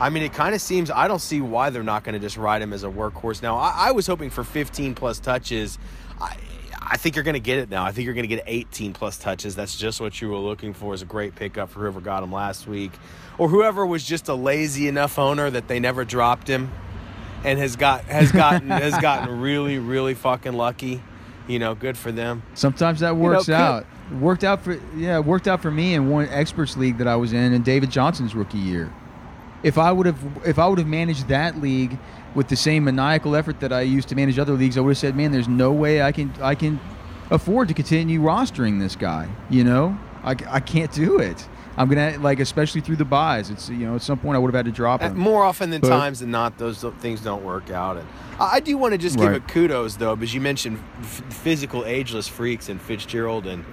I 0.00 0.10
mean, 0.10 0.22
it 0.24 0.32
kind 0.32 0.54
of 0.54 0.60
seems 0.60 0.90
I 0.90 1.06
don't 1.08 1.20
see 1.20 1.40
why 1.40 1.70
they're 1.70 1.82
not 1.82 2.02
going 2.04 2.14
to 2.14 2.18
just 2.18 2.36
ride 2.36 2.60
him 2.62 2.72
as 2.72 2.82
a 2.84 2.88
workhorse. 2.88 3.42
Now, 3.42 3.56
I, 3.56 3.88
I 3.88 3.90
was 3.92 4.06
hoping 4.06 4.30
for 4.30 4.42
15 4.44 4.94
plus 4.94 5.18
touches. 5.20 5.78
I, 6.20 6.36
I 6.90 6.96
think 6.96 7.16
you're 7.16 7.24
going 7.24 7.34
to 7.34 7.40
get 7.40 7.58
it 7.58 7.70
now. 7.70 7.84
I 7.84 7.92
think 7.92 8.04
you're 8.06 8.14
going 8.14 8.28
to 8.28 8.34
get 8.34 8.44
18 8.46 8.92
plus 8.92 9.16
touches. 9.18 9.54
That's 9.54 9.76
just 9.76 10.00
what 10.00 10.20
you 10.20 10.28
were 10.28 10.38
looking 10.38 10.74
for. 10.74 10.94
Is 10.94 11.02
a 11.02 11.06
great 11.06 11.34
pickup 11.34 11.70
for 11.70 11.80
whoever 11.80 12.00
got 12.00 12.22
him 12.22 12.32
last 12.32 12.66
week, 12.66 12.92
or 13.38 13.48
whoever 13.48 13.86
was 13.86 14.04
just 14.04 14.28
a 14.28 14.34
lazy 14.34 14.88
enough 14.88 15.18
owner 15.18 15.50
that 15.50 15.68
they 15.68 15.80
never 15.80 16.04
dropped 16.04 16.48
him, 16.48 16.70
and 17.44 17.58
has 17.58 17.76
got 17.76 18.04
has 18.04 18.32
gotten 18.42 18.68
has 18.68 18.98
gotten 18.98 19.40
really 19.40 19.78
really 19.78 20.14
fucking 20.14 20.54
lucky. 20.54 21.02
You 21.48 21.58
know, 21.58 21.74
good 21.74 21.98
for 21.98 22.12
them. 22.12 22.42
Sometimes 22.54 23.00
that 23.00 23.16
works 23.16 23.46
could- 23.46 23.54
out. 23.54 23.86
Worked 24.20 24.44
out 24.44 24.62
for 24.62 24.78
yeah, 24.96 25.20
worked 25.20 25.48
out 25.48 25.62
for 25.62 25.70
me 25.70 25.94
in 25.94 26.10
one 26.10 26.28
experts 26.28 26.76
league 26.76 26.98
that 26.98 27.08
I 27.08 27.16
was 27.16 27.32
in 27.32 27.52
in 27.54 27.62
David 27.62 27.90
Johnson's 27.90 28.34
rookie 28.34 28.58
year. 28.58 28.92
If 29.62 29.78
I 29.78 29.90
would 29.90 30.06
have 30.06 30.18
if 30.44 30.58
I 30.58 30.66
would 30.66 30.78
have 30.78 30.88
managed 30.88 31.28
that 31.28 31.62
league 31.62 31.98
with 32.34 32.48
the 32.48 32.56
same 32.56 32.84
maniacal 32.84 33.36
effort 33.36 33.60
that 33.60 33.72
I 33.72 33.82
used 33.82 34.08
to 34.08 34.14
manage 34.14 34.38
other 34.38 34.54
leagues, 34.54 34.76
I 34.76 34.80
would 34.80 34.90
have 34.90 34.98
said, 34.98 35.16
"Man, 35.16 35.32
there's 35.32 35.48
no 35.48 35.72
way 35.72 36.02
I 36.02 36.12
can 36.12 36.32
I 36.40 36.54
can 36.54 36.80
afford 37.30 37.68
to 37.68 37.74
continue 37.74 38.20
rostering 38.20 38.78
this 38.80 38.96
guy." 38.96 39.28
You 39.50 39.64
know, 39.64 39.98
I, 40.24 40.36
I 40.48 40.60
can't 40.60 40.92
do 40.92 41.18
it. 41.18 41.46
I'm 41.76 41.88
gonna 41.88 42.18
like 42.18 42.38
especially 42.40 42.80
through 42.82 42.96
the 42.96 43.04
byes. 43.04 43.48
It's 43.50 43.68
you 43.70 43.86
know 43.86 43.94
at 43.94 44.02
some 44.02 44.18
point 44.18 44.36
I 44.36 44.38
would 44.38 44.48
have 44.54 44.58
had 44.66 44.66
to 44.66 44.76
drop 44.76 45.02
Uh, 45.02 45.06
him. 45.08 45.18
More 45.18 45.42
often 45.42 45.70
than 45.70 45.80
But- 45.80 45.88
times 45.88 46.20
than 46.20 46.30
not, 46.30 46.58
those 46.58 46.82
things 47.00 47.20
don't 47.20 47.42
work 47.44 47.70
out. 47.70 47.96
And 47.96 48.06
I 48.38 48.56
I 48.56 48.60
do 48.60 48.76
want 48.76 48.92
to 48.92 48.98
just 48.98 49.16
give 49.16 49.26
Right. 49.28 49.36
it 49.36 49.48
kudos 49.48 49.96
though, 49.96 50.14
because 50.16 50.34
you 50.34 50.40
mentioned 50.40 50.78
f- 51.00 51.22
physical 51.30 51.84
ageless 51.86 52.28
freaks 52.28 52.68
and 52.68 52.80
Fitzgerald 52.80 53.46
and 53.46 53.64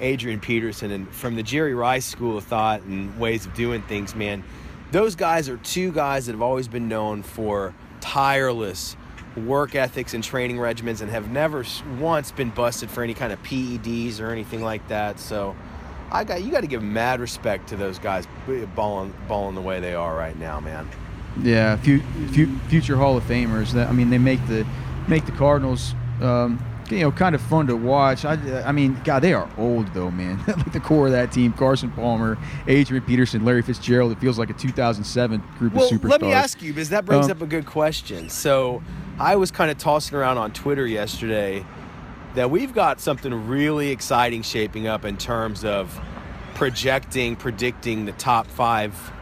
Adrian 0.00 0.38
Peterson, 0.40 0.90
and 0.92 1.08
from 1.12 1.36
the 1.36 1.42
Jerry 1.42 1.74
Rice 1.74 2.04
school 2.04 2.36
of 2.36 2.44
thought 2.44 2.82
and 2.82 3.18
ways 3.18 3.46
of 3.46 3.54
doing 3.54 3.82
things, 3.82 4.14
man. 4.14 4.44
Those 4.92 5.16
guys 5.16 5.48
are 5.48 5.56
two 5.58 5.90
guys 5.92 6.26
that 6.26 6.32
have 6.32 6.42
always 6.42 6.68
been 6.68 6.86
known 6.88 7.22
for 7.22 7.74
tireless 8.00 8.96
work 9.36 9.74
ethics 9.74 10.14
and 10.14 10.24
training 10.24 10.56
regimens, 10.56 11.00
and 11.00 11.10
have 11.10 11.30
never 11.30 11.64
once 12.00 12.32
been 12.32 12.50
busted 12.50 12.90
for 12.90 13.02
any 13.02 13.14
kind 13.14 13.32
of 13.32 13.42
PEDs 13.42 14.20
or 14.20 14.30
anything 14.30 14.62
like 14.62 14.86
that. 14.88 15.20
So. 15.20 15.54
I 16.10 16.24
got 16.24 16.42
you. 16.42 16.50
Got 16.50 16.62
to 16.62 16.66
give 16.66 16.82
mad 16.82 17.20
respect 17.20 17.68
to 17.68 17.76
those 17.76 17.98
guys 17.98 18.26
balling, 18.74 19.12
balling 19.28 19.54
the 19.54 19.60
way 19.60 19.78
they 19.80 19.94
are 19.94 20.16
right 20.16 20.34
now, 20.38 20.58
man. 20.58 20.88
Yeah, 21.42 21.76
fu- 21.76 22.00
fu- 22.32 22.58
future 22.68 22.96
Hall 22.96 23.16
of 23.16 23.24
Famers. 23.24 23.72
That 23.72 23.88
I 23.88 23.92
mean, 23.92 24.08
they 24.10 24.16
make 24.16 24.44
the 24.46 24.66
make 25.06 25.26
the 25.26 25.32
Cardinals, 25.32 25.94
um, 26.22 26.64
you 26.90 27.00
know, 27.00 27.12
kind 27.12 27.34
of 27.34 27.40
fun 27.42 27.66
to 27.68 27.76
watch. 27.76 28.24
I, 28.24 28.34
I 28.62 28.72
mean, 28.72 29.00
God, 29.04 29.20
they 29.20 29.32
are 29.32 29.48
old 29.58 29.92
though, 29.94 30.10
man. 30.10 30.38
like 30.46 30.72
the 30.72 30.80
core 30.80 31.06
of 31.06 31.12
that 31.12 31.32
team: 31.32 31.52
Carson 31.52 31.90
Palmer, 31.90 32.38
Adrian 32.66 33.04
Peterson, 33.04 33.44
Larry 33.44 33.62
Fitzgerald. 33.62 34.12
It 34.12 34.18
feels 34.20 34.38
like 34.38 34.50
a 34.50 34.54
2007 34.54 35.42
group 35.58 35.74
Well, 35.74 35.84
of 35.84 35.90
superstars. 35.90 36.02
Well, 36.02 36.10
let 36.10 36.20
me 36.22 36.32
ask 36.32 36.62
you 36.62 36.72
because 36.72 36.90
that 36.90 37.04
brings 37.04 37.26
Um, 37.26 37.32
up 37.32 37.42
a 37.42 37.46
good 37.46 37.66
question. 37.66 38.28
So, 38.28 38.82
I 39.18 39.36
was 39.36 39.50
kind 39.50 39.70
of 39.70 39.78
tossing 39.78 40.16
around 40.16 40.38
on 40.38 40.52
Twitter 40.52 40.86
yesterday 40.86 41.64
that 42.34 42.50
we've 42.50 42.72
got 42.74 43.00
something 43.00 43.48
really 43.48 43.90
exciting 43.90 44.42
shaping 44.42 44.86
up 44.86 45.04
in 45.04 45.16
terms 45.16 45.64
of 45.64 46.00
projecting, 46.54 47.36
predicting 47.36 48.04
the 48.04 48.12
top 48.12 48.46
five 48.46 49.12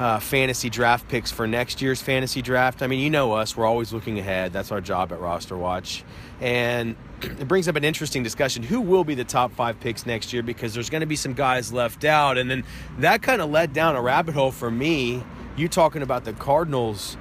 uh, 0.00 0.18
fantasy 0.18 0.70
draft 0.70 1.06
picks 1.08 1.30
for 1.30 1.46
next 1.46 1.82
year's 1.82 2.00
fantasy 2.00 2.40
draft. 2.40 2.82
I 2.82 2.86
mean, 2.86 3.00
you 3.00 3.10
know 3.10 3.32
us; 3.34 3.54
we're 3.54 3.66
always 3.66 3.92
looking 3.92 4.18
ahead. 4.18 4.50
That's 4.50 4.72
our 4.72 4.80
job 4.80 5.12
at 5.12 5.20
Roster 5.20 5.58
Watch, 5.58 6.04
and 6.40 6.96
it 7.22 7.46
brings 7.46 7.68
up 7.68 7.76
an 7.76 7.84
interesting 7.84 8.22
discussion: 8.22 8.62
who 8.62 8.80
will 8.80 9.04
be 9.04 9.14
the 9.14 9.24
top 9.24 9.52
five 9.52 9.78
picks 9.78 10.06
next 10.06 10.32
year? 10.32 10.42
Because 10.42 10.72
there's 10.72 10.88
going 10.88 11.02
to 11.02 11.06
be 11.06 11.16
some 11.16 11.34
guys 11.34 11.70
left 11.70 12.04
out, 12.06 12.38
and 12.38 12.50
then 12.50 12.64
that 12.98 13.20
kind 13.20 13.42
of 13.42 13.50
led 13.50 13.74
down 13.74 13.94
a 13.94 14.00
rabbit 14.00 14.34
hole 14.34 14.50
for 14.50 14.70
me. 14.70 15.22
You 15.54 15.68
talking 15.68 16.00
about 16.00 16.24
the 16.24 16.32
Cardinals 16.32 17.18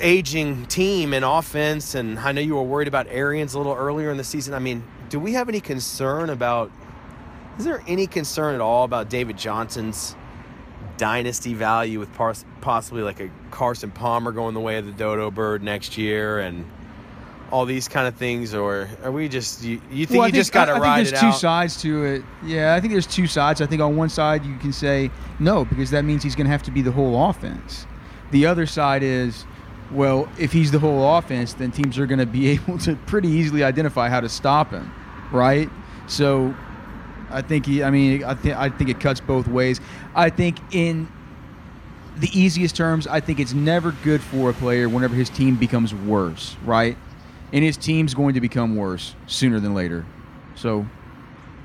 aging 0.00 0.64
team 0.66 1.12
and 1.12 1.26
offense, 1.26 1.94
and 1.94 2.18
I 2.18 2.32
know 2.32 2.40
you 2.40 2.54
were 2.54 2.62
worried 2.62 2.88
about 2.88 3.06
Arians 3.10 3.52
a 3.52 3.58
little 3.58 3.74
earlier 3.74 4.10
in 4.10 4.16
the 4.16 4.24
season. 4.24 4.54
I 4.54 4.60
mean, 4.60 4.82
do 5.10 5.20
we 5.20 5.34
have 5.34 5.50
any 5.50 5.60
concern 5.60 6.30
about? 6.30 6.72
Is 7.58 7.66
there 7.66 7.82
any 7.86 8.06
concern 8.06 8.54
at 8.54 8.62
all 8.62 8.84
about 8.84 9.10
David 9.10 9.36
Johnson's 9.36 10.16
dynasty 10.96 11.54
value 11.54 11.98
with 11.98 12.12
pars- 12.14 12.44
possibly 12.60 13.02
like 13.02 13.20
a 13.20 13.30
Carson 13.50 13.90
Palmer 13.90 14.32
going 14.32 14.54
the 14.54 14.60
way 14.60 14.76
of 14.78 14.86
the 14.86 14.92
dodo 14.92 15.30
bird 15.30 15.62
next 15.62 15.98
year 15.98 16.38
and 16.38 16.64
all 17.50 17.66
these 17.66 17.86
kind 17.88 18.08
of 18.08 18.14
things, 18.16 18.52
or 18.54 18.88
are 19.04 19.12
we 19.12 19.28
just 19.28 19.62
you, 19.62 19.80
you 19.90 20.06
think 20.06 20.18
Well, 20.18 20.28
you 20.28 20.34
just 20.34 20.52
got 20.52 20.64
to 20.64 20.74
ride 20.74 20.96
think 21.06 21.08
it 21.08 21.10
there's 21.12 21.20
two 21.20 21.26
out? 21.28 21.38
sides 21.38 21.82
to 21.82 22.04
it. 22.04 22.22
Yeah, 22.44 22.74
I 22.74 22.80
think 22.80 22.92
there's 22.92 23.06
two 23.06 23.26
sides. 23.26 23.60
I 23.60 23.66
think 23.66 23.80
on 23.80 23.96
one 23.96 24.08
side 24.08 24.44
you 24.44 24.56
can 24.56 24.72
say 24.72 25.10
no 25.38 25.64
because 25.64 25.90
that 25.90 26.04
means 26.04 26.22
he's 26.22 26.34
going 26.34 26.46
to 26.46 26.50
have 26.50 26.62
to 26.64 26.70
be 26.72 26.82
the 26.82 26.90
whole 26.92 27.28
offense. 27.28 27.86
The 28.32 28.46
other 28.46 28.66
side 28.66 29.02
is, 29.04 29.44
well, 29.92 30.28
if 30.38 30.52
he's 30.52 30.72
the 30.72 30.80
whole 30.80 31.16
offense, 31.16 31.54
then 31.54 31.70
teams 31.70 31.98
are 31.98 32.06
going 32.06 32.18
to 32.18 32.26
be 32.26 32.48
able 32.54 32.78
to 32.78 32.96
pretty 33.06 33.28
easily 33.28 33.62
identify 33.62 34.08
how 34.08 34.20
to 34.20 34.28
stop 34.28 34.70
him, 34.72 34.90
right? 35.30 35.68
So, 36.08 36.54
I 37.30 37.42
think 37.42 37.66
he. 37.66 37.82
I 37.82 37.90
mean, 37.90 38.24
I 38.24 38.34
think 38.34 38.56
I 38.56 38.68
think 38.68 38.90
it 38.90 39.00
cuts 39.00 39.20
both 39.20 39.48
ways. 39.48 39.80
I 40.14 40.30
think 40.30 40.58
in 40.74 41.08
the 42.16 42.28
easiest 42.38 42.76
terms, 42.76 43.06
I 43.06 43.20
think 43.20 43.40
it's 43.40 43.52
never 43.54 43.92
good 44.02 44.22
for 44.22 44.50
a 44.50 44.52
player 44.52 44.88
whenever 44.88 45.14
his 45.14 45.30
team 45.30 45.56
becomes 45.56 45.94
worse, 45.94 46.56
right? 46.64 46.96
And 47.52 47.64
his 47.64 47.76
team's 47.76 48.14
going 48.14 48.34
to 48.34 48.40
become 48.40 48.76
worse 48.76 49.14
sooner 49.26 49.60
than 49.60 49.74
later. 49.74 50.04
So 50.54 50.86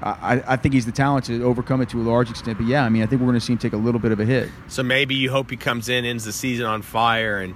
I, 0.01 0.41
I 0.47 0.55
think 0.55 0.73
he's 0.73 0.85
the 0.85 0.91
talent 0.91 1.25
to 1.25 1.43
overcome 1.43 1.81
it 1.81 1.89
to 1.89 2.01
a 2.01 2.03
large 2.03 2.29
extent. 2.29 2.57
But 2.57 2.67
yeah, 2.67 2.83
I 2.83 2.89
mean, 2.89 3.03
I 3.03 3.05
think 3.05 3.21
we're 3.21 3.27
going 3.27 3.39
to 3.39 3.45
see 3.45 3.53
him 3.53 3.59
take 3.59 3.73
a 3.73 3.77
little 3.77 3.99
bit 3.99 4.11
of 4.11 4.19
a 4.19 4.25
hit. 4.25 4.49
So 4.67 4.81
maybe 4.81 5.15
you 5.15 5.29
hope 5.29 5.49
he 5.49 5.57
comes 5.57 5.89
in, 5.89 6.05
ends 6.05 6.25
the 6.25 6.33
season 6.33 6.65
on 6.65 6.81
fire, 6.81 7.39
and 7.39 7.53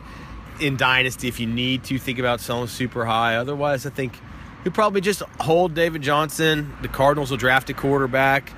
in 0.60 0.77
Dynasty, 0.77 1.27
if 1.27 1.39
you 1.39 1.48
need 1.48 1.83
to, 1.86 1.98
think 1.98 2.19
about 2.19 2.41
selling 2.41 2.67
super 2.67 3.05
high. 3.05 3.38
Otherwise, 3.38 3.86
I 3.86 3.89
think 3.89 4.19
you 4.65 4.72
probably 4.72 5.01
just 5.01 5.22
hold 5.39 5.74
David 5.74 6.01
Johnson. 6.01 6.74
The 6.82 6.88
Cardinals 6.88 7.32
will 7.32 7.38
draft 7.38 7.70
a 7.70 7.74
quarterback. 7.74 8.51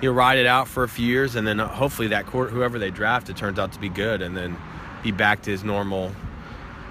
He'll 0.00 0.14
ride 0.14 0.38
it 0.38 0.46
out 0.46 0.68
for 0.68 0.84
a 0.84 0.88
few 0.88 1.06
years, 1.06 1.34
and 1.34 1.46
then 1.46 1.58
hopefully 1.58 2.08
that 2.08 2.26
court, 2.26 2.50
whoever 2.50 2.78
they 2.78 2.90
draft, 2.90 3.28
it 3.30 3.36
turns 3.36 3.58
out 3.58 3.72
to 3.72 3.80
be 3.80 3.88
good, 3.88 4.22
and 4.22 4.36
then 4.36 4.56
be 5.02 5.10
back 5.10 5.42
to 5.42 5.50
his 5.50 5.64
normal 5.64 6.12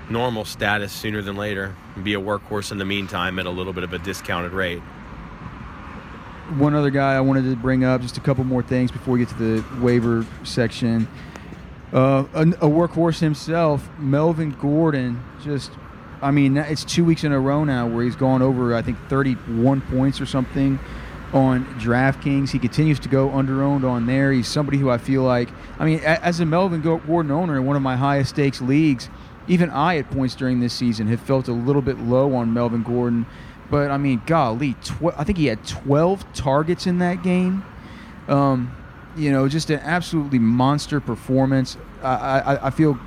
normal 0.10 0.46
status 0.46 0.94
sooner 0.94 1.22
than 1.22 1.36
later, 1.36 1.76
and 1.96 2.04
be 2.04 2.14
a 2.14 2.20
workhorse 2.20 2.72
in 2.72 2.78
the 2.78 2.86
meantime 2.86 3.40
at 3.40 3.46
a 3.46 3.50
little 3.50 3.74
bit 3.74 3.84
of 3.84 3.92
a 3.92 4.00
discounted 4.00 4.54
rate. 4.54 4.82
one 6.56 6.74
other 6.74 6.90
guy 6.90 7.14
I 7.16 7.20
wanted 7.20 7.44
to 7.50 7.56
bring 7.58 7.84
up, 7.84 8.02
just 8.02 8.18
a 8.18 8.22
couple 8.22 8.44
more 8.46 8.64
things 8.64 8.92
before 8.92 9.14
we 9.14 9.20
get 9.20 9.30
to 9.30 9.36
the 9.36 9.82
waiver 9.82 10.26
section. 10.44 11.08
Uh, 11.92 12.26
a, 12.34 12.42
a 12.42 12.70
workhorse 12.70 13.20
himself, 13.20 13.90
Melvin 13.98 14.52
Gordon, 14.52 15.24
just, 15.44 15.72
I 16.22 16.32
mean, 16.32 16.58
it's 16.58 16.84
two 16.84 17.06
weeks 17.06 17.24
in 17.24 17.32
a 17.32 17.40
row 17.40 17.64
now 17.64 17.88
where 17.88 18.04
he's 18.04 18.16
gone 18.16 18.42
over, 18.42 18.76
I 18.76 18.82
think, 18.82 18.98
31 19.08 19.82
points 19.82 20.20
or 20.20 20.26
something 20.26 20.80
on 21.34 21.66
DraftKings. 21.80 22.50
He 22.50 22.60
continues 22.60 23.00
to 23.00 23.10
go 23.10 23.30
underowned 23.30 23.88
on 23.88 24.06
there. 24.06 24.32
He's 24.32 24.48
somebody 24.48 24.78
who 24.78 24.90
I 24.90 24.98
feel 24.98 25.24
like, 25.24 25.50
I 25.78 25.86
mean, 25.86 26.00
as 26.00 26.40
a 26.40 26.46
Melvin 26.46 26.82
Gordon 26.82 27.32
owner 27.32 27.58
in 27.58 27.66
one 27.66 27.76
of 27.76 27.82
my 27.82 27.96
highest 27.96 28.32
stakes 28.32 28.62
leagues, 28.62 29.10
even 29.48 29.70
I 29.70 29.98
at 29.98 30.10
points 30.10 30.36
during 30.36 30.60
this 30.60 30.74
season 30.74 31.08
have 31.08 31.22
felt 31.22 31.48
a 31.48 31.54
little 31.54 31.82
bit 31.82 32.00
low 32.00 32.34
on 32.36 32.54
Melvin 32.54 32.84
Gordon. 32.84 33.26
But 33.70 33.92
I 33.92 33.98
mean, 33.98 34.22
golly, 34.26 34.74
tw- 34.76 35.14
I 35.18 35.24
think 35.24 35.38
he 35.38 35.48
had 35.48 35.66
12 35.68 36.34
targets 36.34 36.88
in 36.88 37.00
that 37.00 37.22
game. 37.22 37.64
Um, 38.28 38.76
you 39.16 39.32
know, 39.32 39.48
just 39.48 39.70
an 39.70 39.80
absolutely 39.80 40.40
monster 40.40 41.00
performance. 41.00 41.78
I, 42.02 42.40
I, 42.40 42.68
I 42.68 42.70
feel 42.70 43.00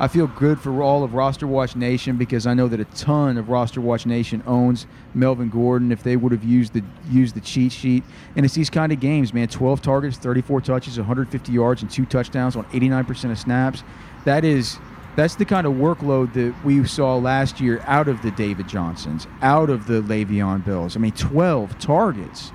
I 0.00 0.08
feel 0.08 0.26
good 0.26 0.60
for 0.60 0.82
all 0.82 1.04
of 1.04 1.14
Roster 1.14 1.46
Watch 1.46 1.76
Nation 1.76 2.16
because 2.16 2.48
I 2.48 2.54
know 2.54 2.66
that 2.66 2.80
a 2.80 2.84
ton 2.84 3.38
of 3.38 3.48
Roster 3.48 3.80
Watch 3.80 4.06
Nation 4.06 4.42
owns 4.44 4.88
Melvin 5.14 5.50
Gordon 5.50 5.92
if 5.92 6.02
they 6.02 6.16
would 6.16 6.32
have 6.32 6.42
used 6.42 6.72
the 6.72 6.82
used 7.10 7.36
the 7.36 7.40
cheat 7.40 7.70
sheet. 7.70 8.02
And 8.34 8.44
it's 8.44 8.54
these 8.54 8.70
kind 8.70 8.90
of 8.90 8.98
games, 8.98 9.32
man. 9.32 9.46
12 9.46 9.82
targets, 9.82 10.16
34 10.16 10.62
touches, 10.62 10.98
150 10.98 11.52
yards, 11.52 11.82
and 11.82 11.90
two 11.90 12.04
touchdowns 12.06 12.56
on 12.56 12.64
89% 12.66 13.30
of 13.30 13.38
snaps. 13.38 13.84
That 14.24 14.44
is 14.44 14.78
that's 15.14 15.36
the 15.36 15.44
kind 15.44 15.64
of 15.64 15.74
workload 15.74 16.32
that 16.32 16.54
we 16.64 16.84
saw 16.84 17.16
last 17.16 17.60
year 17.60 17.80
out 17.86 18.08
of 18.08 18.20
the 18.22 18.32
David 18.32 18.66
Johnsons, 18.66 19.28
out 19.42 19.70
of 19.70 19.86
the 19.86 20.02
Le'Veon 20.02 20.64
Bells. 20.64 20.96
I 20.96 20.98
mean, 20.98 21.12
12 21.12 21.78
targets, 21.78 22.50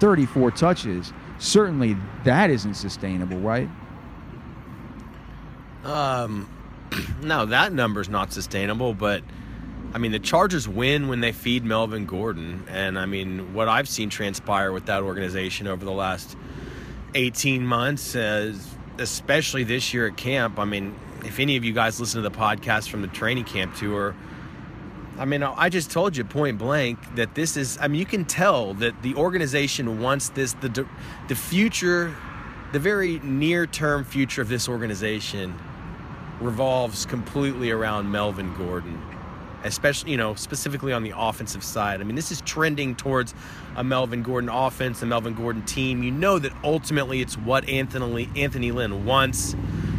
34 0.00 0.50
touches. 0.50 1.14
Certainly, 1.38 1.96
that 2.24 2.50
isn't 2.50 2.74
sustainable, 2.74 3.38
right? 3.38 3.68
Um, 5.84 6.48
no, 7.22 7.46
that 7.46 7.72
number's 7.72 8.08
not 8.08 8.32
sustainable, 8.32 8.94
but 8.94 9.22
I 9.94 9.98
mean, 9.98 10.12
the 10.12 10.18
Chargers 10.18 10.66
win 10.66 11.08
when 11.08 11.20
they 11.20 11.32
feed 11.32 11.64
Melvin 11.64 12.06
Gordon. 12.06 12.64
And 12.68 12.98
I 12.98 13.06
mean, 13.06 13.52
what 13.54 13.68
I've 13.68 13.88
seen 13.88 14.08
transpire 14.08 14.72
with 14.72 14.86
that 14.86 15.02
organization 15.02 15.66
over 15.66 15.84
the 15.84 15.92
last 15.92 16.36
18 17.14 17.66
months, 17.66 18.16
uh, 18.16 18.54
especially 18.98 19.64
this 19.64 19.92
year 19.92 20.06
at 20.06 20.16
camp, 20.16 20.58
I 20.58 20.64
mean, 20.64 20.94
if 21.24 21.38
any 21.38 21.56
of 21.56 21.64
you 21.64 21.72
guys 21.72 22.00
listen 22.00 22.22
to 22.22 22.28
the 22.28 22.34
podcast 22.34 22.88
from 22.88 23.02
the 23.02 23.08
training 23.08 23.44
camp 23.44 23.76
tour, 23.76 24.14
I 25.18 25.26
mean, 25.26 25.42
I 25.42 25.68
just 25.68 25.90
told 25.90 26.16
you 26.16 26.24
point 26.24 26.56
blank 26.56 26.98
that 27.16 27.34
this 27.34 27.58
is, 27.58 27.78
I 27.80 27.86
mean, 27.88 28.00
you 28.00 28.06
can 28.06 28.24
tell 28.24 28.72
that 28.74 29.02
the 29.02 29.14
organization 29.14 30.00
wants 30.00 30.30
this, 30.30 30.54
the, 30.54 30.86
the 31.28 31.34
future, 31.34 32.16
the 32.72 32.78
very 32.78 33.18
near 33.18 33.66
term 33.66 34.04
future 34.04 34.40
of 34.40 34.48
this 34.48 34.70
organization 34.70 35.54
revolves 36.42 37.06
completely 37.06 37.70
around 37.70 38.10
Melvin 38.10 38.54
Gordon, 38.54 39.00
especially, 39.64 40.10
you 40.10 40.16
know, 40.16 40.34
specifically 40.34 40.92
on 40.92 41.02
the 41.02 41.12
offensive 41.16 41.62
side. 41.64 42.00
I 42.00 42.04
mean, 42.04 42.16
this 42.16 42.30
is 42.30 42.40
trending 42.42 42.94
towards 42.94 43.34
a 43.76 43.84
Melvin 43.84 44.22
Gordon 44.22 44.50
offense, 44.50 45.02
a 45.02 45.06
Melvin 45.06 45.34
Gordon 45.34 45.62
team. 45.62 46.02
You 46.02 46.10
know 46.10 46.38
that 46.38 46.52
ultimately 46.64 47.20
it's 47.20 47.36
what 47.38 47.68
Anthony, 47.68 48.28
Anthony 48.36 48.72
Lynn 48.72 49.04
wants. 49.04 49.54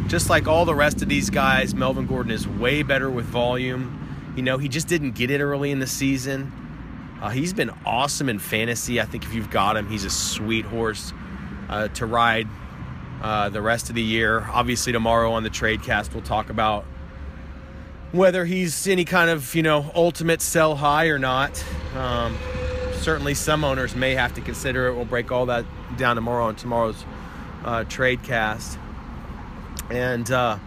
Just 0.06 0.28
like 0.28 0.46
all 0.46 0.64
the 0.64 0.74
rest 0.74 1.02
of 1.02 1.08
these 1.08 1.30
guys, 1.30 1.74
Melvin 1.74 2.06
Gordon 2.06 2.30
is 2.30 2.46
way 2.46 2.82
better 2.82 3.10
with 3.10 3.24
volume. 3.24 4.32
You 4.36 4.42
know, 4.42 4.58
he 4.58 4.68
just 4.68 4.86
didn't 4.86 5.12
get 5.12 5.30
it 5.30 5.40
early 5.40 5.70
in 5.70 5.78
the 5.78 5.86
season. 5.86 6.52
Uh, 7.22 7.30
he's 7.30 7.54
been 7.54 7.70
awesome 7.86 8.28
in 8.28 8.38
fantasy. 8.38 9.00
I 9.00 9.06
think 9.06 9.24
if 9.24 9.32
you've 9.32 9.50
got 9.50 9.76
him, 9.78 9.88
he's 9.88 10.04
a 10.04 10.10
sweet 10.10 10.66
horse 10.66 11.14
uh, 11.70 11.88
to 11.88 12.04
ride 12.04 12.46
uh, 13.22 13.48
the 13.48 13.62
rest 13.62 13.88
of 13.88 13.94
the 13.94 14.02
year. 14.02 14.40
Obviously, 14.50 14.92
tomorrow 14.92 15.32
on 15.32 15.42
the 15.42 15.50
trade 15.50 15.82
cast, 15.82 16.12
we'll 16.14 16.22
talk 16.22 16.50
about 16.50 16.84
whether 18.12 18.44
he's 18.44 18.86
any 18.86 19.04
kind 19.04 19.28
of 19.30 19.54
you 19.54 19.62
know 19.62 19.90
ultimate 19.94 20.40
sell 20.40 20.76
high 20.76 21.06
or 21.06 21.18
not. 21.18 21.64
Um, 21.96 22.36
certainly, 22.94 23.34
some 23.34 23.64
owners 23.64 23.94
may 23.94 24.14
have 24.14 24.34
to 24.34 24.40
consider 24.40 24.88
it. 24.88 24.94
We'll 24.94 25.04
break 25.04 25.32
all 25.32 25.46
that 25.46 25.64
down 25.96 26.16
tomorrow 26.16 26.46
on 26.46 26.56
tomorrow's 26.56 27.04
uh, 27.64 27.84
trade 27.84 28.22
cast. 28.22 28.78
And 29.90 30.30
uh, 30.30 30.58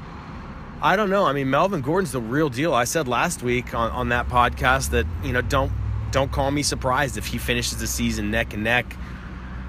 I 0.81 0.95
don't 0.95 1.09
know. 1.09 1.25
I 1.25 1.33
mean, 1.33 1.49
Melvin 1.49 1.81
Gordon's 1.81 2.11
the 2.11 2.21
real 2.21 2.49
deal. 2.49 2.73
I 2.73 2.83
said 2.83 3.07
last 3.07 3.41
week 3.41 3.73
on, 3.73 3.91
on 3.91 4.09
that 4.09 4.27
podcast 4.29 4.91
that 4.91 5.05
you 5.23 5.33
know 5.33 5.41
don't 5.41 5.71
don't 6.11 6.31
call 6.31 6.51
me 6.51 6.63
surprised 6.63 7.17
if 7.17 7.27
he 7.27 7.37
finishes 7.37 7.79
the 7.79 7.87
season 7.87 8.31
neck 8.31 8.53
and 8.53 8.63
neck 8.63 8.95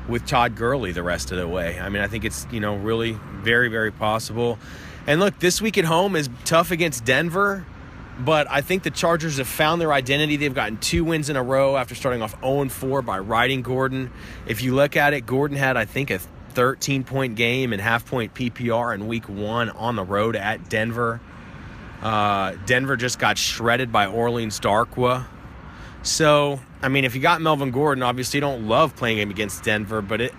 with 0.08 0.26
Todd 0.26 0.56
Gurley 0.56 0.92
the 0.92 1.02
rest 1.02 1.30
of 1.30 1.38
the 1.38 1.46
way. 1.46 1.78
I 1.78 1.88
mean, 1.88 2.02
I 2.02 2.08
think 2.08 2.24
it's, 2.24 2.46
you 2.50 2.60
know, 2.60 2.76
really 2.76 3.18
very, 3.42 3.68
very 3.68 3.92
possible. 3.92 4.58
And 5.06 5.20
look, 5.20 5.38
this 5.38 5.60
week 5.62 5.78
at 5.78 5.84
home 5.84 6.16
is 6.16 6.28
tough 6.44 6.70
against 6.70 7.04
Denver, 7.04 7.64
but 8.18 8.50
I 8.50 8.60
think 8.62 8.82
the 8.82 8.90
Chargers 8.90 9.38
have 9.38 9.48
found 9.48 9.80
their 9.80 9.92
identity. 9.92 10.36
They've 10.36 10.54
gotten 10.54 10.78
two 10.78 11.04
wins 11.04 11.28
in 11.30 11.36
a 11.36 11.42
row 11.42 11.76
after 11.76 11.94
starting 11.94 12.22
off 12.22 12.38
0 12.40 12.68
4 12.68 13.02
by 13.02 13.18
riding 13.18 13.62
Gordon. 13.62 14.10
If 14.46 14.62
you 14.62 14.74
look 14.74 14.96
at 14.96 15.14
it, 15.14 15.22
Gordon 15.22 15.56
had, 15.56 15.76
I 15.76 15.84
think, 15.84 16.10
a 16.10 16.18
13 16.50 17.04
point 17.04 17.36
game 17.36 17.72
and 17.72 17.80
half 17.80 18.04
point 18.06 18.34
PPR 18.34 18.94
in 18.94 19.06
week 19.06 19.28
one 19.28 19.70
on 19.70 19.96
the 19.96 20.02
road 20.02 20.34
at 20.34 20.68
Denver. 20.68 21.20
Uh, 22.02 22.54
Denver 22.66 22.96
just 22.96 23.18
got 23.18 23.38
shredded 23.38 23.92
by 23.92 24.06
Orleans 24.06 24.58
Darkwa. 24.60 25.26
So, 26.02 26.60
I 26.82 26.88
mean, 26.88 27.04
if 27.04 27.14
you 27.14 27.20
got 27.20 27.40
Melvin 27.40 27.70
Gordon, 27.70 28.02
obviously 28.02 28.38
you 28.38 28.40
don't 28.40 28.68
love 28.68 28.94
playing 28.94 29.18
him 29.18 29.30
against 29.30 29.64
Denver, 29.64 30.00
but 30.00 30.20
it, 30.20 30.34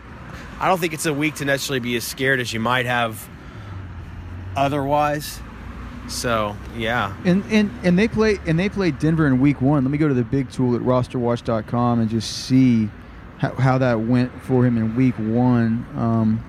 I 0.60 0.68
don't 0.68 0.80
think 0.80 0.94
it's 0.94 1.06
a 1.06 1.14
week 1.14 1.36
to 1.36 1.46
necessarily 1.46 1.80
be 1.80 1.96
as 1.96 2.04
scared 2.04 2.40
as 2.40 2.54
you 2.54 2.60
might 2.60 2.86
have 2.86 3.28
otherwise. 4.56 5.40
So 6.08 6.56
yeah, 6.76 7.16
and 7.24 7.44
and 7.52 7.70
and 7.84 8.00
they 8.00 8.08
play 8.08 8.40
and 8.48 8.58
they 8.58 8.68
play 8.68 8.90
Denver 8.90 9.28
in 9.28 9.40
Week 9.40 9.62
One. 9.62 9.84
Let 9.84 9.92
me 9.92 9.98
go 9.98 10.08
to 10.08 10.14
the 10.14 10.24
big 10.24 10.50
tool 10.52 10.76
at 10.76 10.82
RosterWatch.com 10.82 12.00
and 12.00 12.10
just 12.10 12.46
see 12.46 12.90
how, 13.38 13.54
how 13.54 13.78
that 13.78 14.02
went 14.02 14.32
for 14.42 14.66
him 14.66 14.78
in 14.78 14.96
Week 14.96 15.14
One. 15.16 15.86
Um, 15.96 16.44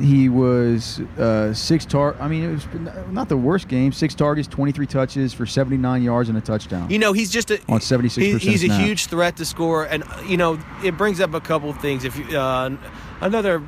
he 0.00 0.28
was 0.28 1.00
uh, 1.18 1.52
six 1.52 1.84
tar. 1.84 2.16
I 2.18 2.26
mean, 2.28 2.44
it 2.44 2.52
was 2.52 2.66
not 3.10 3.28
the 3.28 3.36
worst 3.36 3.68
game. 3.68 3.92
Six 3.92 4.14
targets, 4.14 4.48
twenty 4.48 4.72
three 4.72 4.86
touches 4.86 5.34
for 5.34 5.46
seventy 5.46 5.76
nine 5.76 6.02
yards 6.02 6.28
and 6.28 6.38
a 6.38 6.40
touchdown. 6.40 6.90
You 6.90 6.98
know, 6.98 7.12
he's 7.12 7.30
just 7.30 7.50
a, 7.50 7.60
on 7.68 7.80
seventy 7.80 8.08
six 8.08 8.32
percent. 8.32 8.42
He's 8.42 8.64
a 8.64 8.74
huge 8.74 9.06
threat 9.06 9.36
to 9.36 9.44
score, 9.44 9.84
and 9.84 10.04
you 10.26 10.36
know, 10.36 10.58
it 10.82 10.96
brings 10.96 11.20
up 11.20 11.34
a 11.34 11.40
couple 11.40 11.70
of 11.70 11.78
things. 11.80 12.04
If 12.04 12.16
you, 12.18 12.38
uh, 12.38 12.76
another, 13.20 13.62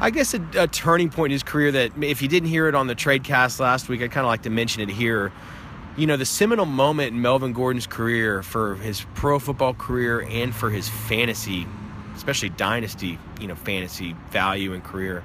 I 0.00 0.10
guess 0.10 0.32
a, 0.32 0.46
a, 0.56 0.68
turning 0.68 1.10
point 1.10 1.32
in 1.32 1.34
his 1.34 1.42
career 1.42 1.72
that 1.72 1.92
if 2.02 2.22
you 2.22 2.28
didn't 2.28 2.48
hear 2.48 2.68
it 2.68 2.74
on 2.74 2.86
the 2.86 2.94
trade 2.94 3.24
cast 3.24 3.58
last 3.60 3.88
week, 3.88 4.00
I 4.00 4.08
kind 4.08 4.24
of 4.24 4.28
like 4.28 4.42
to 4.42 4.50
mention 4.50 4.82
it 4.82 4.90
here. 4.90 5.32
You 5.96 6.06
know, 6.06 6.16
the 6.16 6.26
seminal 6.26 6.66
moment 6.66 7.12
in 7.14 7.22
Melvin 7.22 7.52
Gordon's 7.52 7.86
career 7.86 8.42
for 8.42 8.76
his 8.76 9.04
pro 9.14 9.38
football 9.38 9.74
career 9.74 10.22
and 10.22 10.54
for 10.54 10.70
his 10.70 10.88
fantasy 10.88 11.66
especially 12.24 12.48
dynasty, 12.48 13.18
you 13.38 13.46
know, 13.46 13.54
fantasy 13.54 14.16
value 14.30 14.72
and 14.72 14.82
career, 14.82 15.22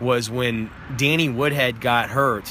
was 0.00 0.30
when 0.30 0.70
Danny 0.96 1.28
Woodhead 1.28 1.80
got 1.80 2.08
hurt 2.08 2.48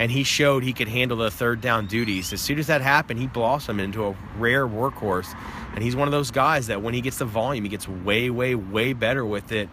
and 0.00 0.10
he 0.10 0.24
showed 0.24 0.64
he 0.64 0.72
could 0.72 0.88
handle 0.88 1.16
the 1.16 1.30
third 1.30 1.60
down 1.60 1.86
duties. 1.86 2.32
As 2.32 2.40
soon 2.40 2.58
as 2.58 2.66
that 2.66 2.80
happened, 2.80 3.20
he 3.20 3.28
blossomed 3.28 3.80
into 3.80 4.04
a 4.04 4.16
rare 4.36 4.66
workhorse. 4.66 5.32
And 5.74 5.84
he's 5.84 5.94
one 5.94 6.08
of 6.08 6.12
those 6.12 6.32
guys 6.32 6.66
that 6.66 6.82
when 6.82 6.92
he 6.92 7.00
gets 7.00 7.18
the 7.18 7.24
volume, 7.24 7.64
he 7.64 7.70
gets 7.70 7.88
way, 7.88 8.30
way, 8.30 8.56
way 8.56 8.94
better 8.94 9.24
with 9.24 9.52
it. 9.52 9.68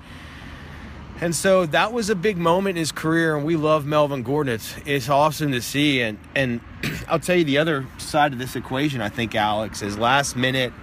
And 1.19 1.35
so 1.35 1.65
that 1.67 1.93
was 1.93 2.11
a 2.11 2.15
big 2.15 2.37
moment 2.37 2.77
in 2.77 2.81
his 2.81 2.91
career, 2.91 3.35
and 3.35 3.45
we 3.45 3.55
love 3.55 3.87
Melvin 3.87 4.21
Gordon. 4.21 4.53
It's, 4.53 4.75
it's 4.85 5.09
awesome 5.09 5.51
to 5.53 5.61
see. 5.61 6.01
And, 6.01 6.19
and 6.35 6.61
I'll 7.07 7.19
tell 7.19 7.37
you 7.37 7.43
the 7.43 7.57
other 7.57 7.87
side 7.97 8.33
of 8.33 8.39
this 8.39 8.55
equation, 8.55 9.01
I 9.01 9.09
think, 9.09 9.33
Alex, 9.33 9.81
is 9.81 9.97
last 9.97 10.35
minute 10.35 10.73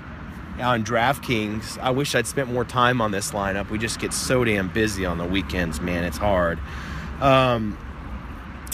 on 0.61 0.85
DraftKings. 0.85 1.79
I 1.79 1.91
wish 1.91 2.15
I'd 2.15 2.27
spent 2.27 2.53
more 2.53 2.65
time 2.65 3.01
on 3.01 3.11
this 3.11 3.33
lineup. 3.33 3.71
We 3.71 3.79
just 3.79 3.99
get 3.99 4.13
so 4.13 4.45
damn 4.45 4.69
busy 4.69 5.07
on 5.07 5.19
the 5.19 5.25
weekends, 5.25 5.81
man. 5.81 6.05
It's 6.05 6.19
hard. 6.19 6.59
Um, 7.21 7.79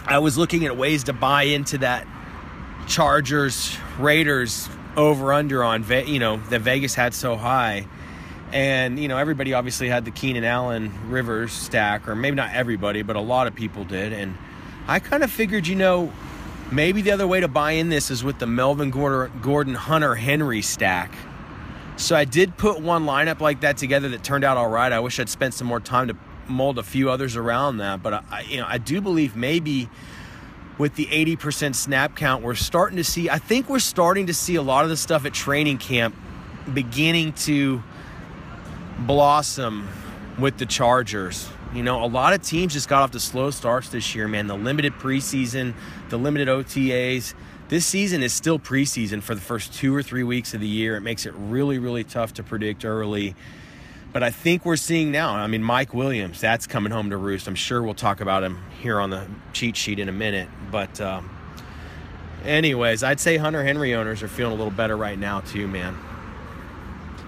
I 0.06 0.18
was 0.18 0.38
looking 0.38 0.64
at 0.64 0.76
ways 0.76 1.04
to 1.04 1.12
buy 1.12 1.44
into 1.44 1.78
that 1.78 2.06
Chargers 2.86 3.76
Raiders 3.98 4.68
over 4.96 5.32
under 5.32 5.62
on 5.62 5.84
you 6.06 6.18
know 6.18 6.38
that 6.48 6.62
Vegas 6.62 6.94
had 6.94 7.14
so 7.14 7.36
high. 7.36 7.86
And 8.52 8.98
you 8.98 9.08
know 9.08 9.18
everybody 9.18 9.52
obviously 9.52 9.88
had 9.88 10.06
the 10.06 10.10
Keenan 10.10 10.44
Allen 10.44 11.10
Rivers 11.10 11.52
stack, 11.52 12.08
or 12.08 12.16
maybe 12.16 12.36
not 12.36 12.54
everybody, 12.54 13.02
but 13.02 13.16
a 13.16 13.20
lot 13.20 13.46
of 13.46 13.54
people 13.54 13.84
did. 13.84 14.12
And 14.12 14.36
I 14.86 15.00
kind 15.00 15.22
of 15.22 15.30
figured, 15.30 15.66
you 15.66 15.76
know, 15.76 16.10
maybe 16.72 17.02
the 17.02 17.10
other 17.10 17.26
way 17.26 17.40
to 17.40 17.48
buy 17.48 17.72
in 17.72 17.90
this 17.90 18.10
is 18.10 18.24
with 18.24 18.38
the 18.38 18.46
Melvin 18.46 18.90
Gordon 18.90 19.74
Hunter 19.74 20.14
Henry 20.14 20.62
stack. 20.62 21.12
So 21.98 22.14
I 22.14 22.24
did 22.24 22.56
put 22.56 22.80
one 22.80 23.06
lineup 23.06 23.40
like 23.40 23.62
that 23.62 23.76
together 23.76 24.08
that 24.10 24.22
turned 24.22 24.44
out 24.44 24.56
all 24.56 24.68
right. 24.68 24.92
I 24.92 25.00
wish 25.00 25.18
I'd 25.18 25.28
spent 25.28 25.52
some 25.52 25.66
more 25.66 25.80
time 25.80 26.06
to 26.08 26.16
mold 26.46 26.78
a 26.78 26.82
few 26.84 27.10
others 27.10 27.36
around 27.36 27.78
that, 27.78 28.04
but 28.04 28.24
I, 28.30 28.42
you 28.48 28.58
know, 28.58 28.66
I 28.68 28.78
do 28.78 29.00
believe 29.00 29.34
maybe 29.34 29.90
with 30.78 30.94
the 30.94 31.06
80% 31.06 31.74
snap 31.74 32.14
count, 32.14 32.44
we're 32.44 32.54
starting 32.54 32.96
to 32.98 33.04
see. 33.04 33.28
I 33.28 33.38
think 33.38 33.68
we're 33.68 33.80
starting 33.80 34.28
to 34.28 34.34
see 34.34 34.54
a 34.54 34.62
lot 34.62 34.84
of 34.84 34.90
the 34.90 34.96
stuff 34.96 35.26
at 35.26 35.34
training 35.34 35.78
camp 35.78 36.14
beginning 36.72 37.32
to 37.32 37.82
blossom 39.00 39.88
with 40.38 40.56
the 40.56 40.66
Chargers. 40.66 41.48
You 41.74 41.82
know, 41.82 42.04
a 42.04 42.06
lot 42.06 42.32
of 42.32 42.42
teams 42.42 42.74
just 42.74 42.88
got 42.88 43.02
off 43.02 43.10
to 43.10 43.20
slow 43.20 43.50
starts 43.50 43.88
this 43.88 44.14
year, 44.14 44.28
man. 44.28 44.46
The 44.46 44.56
limited 44.56 44.94
preseason, 44.94 45.74
the 46.10 46.16
limited 46.16 46.46
OTAs. 46.46 47.34
This 47.68 47.84
season 47.84 48.22
is 48.22 48.32
still 48.32 48.58
preseason 48.58 49.22
for 49.22 49.34
the 49.34 49.42
first 49.42 49.74
two 49.74 49.94
or 49.94 50.02
three 50.02 50.22
weeks 50.22 50.54
of 50.54 50.60
the 50.60 50.66
year. 50.66 50.96
It 50.96 51.02
makes 51.02 51.26
it 51.26 51.34
really, 51.36 51.78
really 51.78 52.02
tough 52.02 52.32
to 52.34 52.42
predict 52.42 52.86
early. 52.86 53.34
But 54.10 54.22
I 54.22 54.30
think 54.30 54.64
we're 54.64 54.76
seeing 54.76 55.10
now. 55.12 55.34
I 55.34 55.46
mean, 55.48 55.62
Mike 55.62 55.92
Williams, 55.92 56.40
that's 56.40 56.66
coming 56.66 56.92
home 56.92 57.10
to 57.10 57.18
roost. 57.18 57.46
I'm 57.46 57.54
sure 57.54 57.82
we'll 57.82 57.92
talk 57.92 58.22
about 58.22 58.42
him 58.42 58.58
here 58.80 58.98
on 58.98 59.10
the 59.10 59.26
cheat 59.52 59.76
sheet 59.76 59.98
in 59.98 60.08
a 60.08 60.12
minute. 60.12 60.48
But, 60.70 60.98
um, 60.98 61.28
anyways, 62.42 63.02
I'd 63.02 63.20
say 63.20 63.36
Hunter 63.36 63.62
Henry 63.62 63.94
owners 63.94 64.22
are 64.22 64.28
feeling 64.28 64.54
a 64.54 64.56
little 64.56 64.70
better 64.70 64.96
right 64.96 65.18
now, 65.18 65.40
too, 65.40 65.68
man 65.68 65.98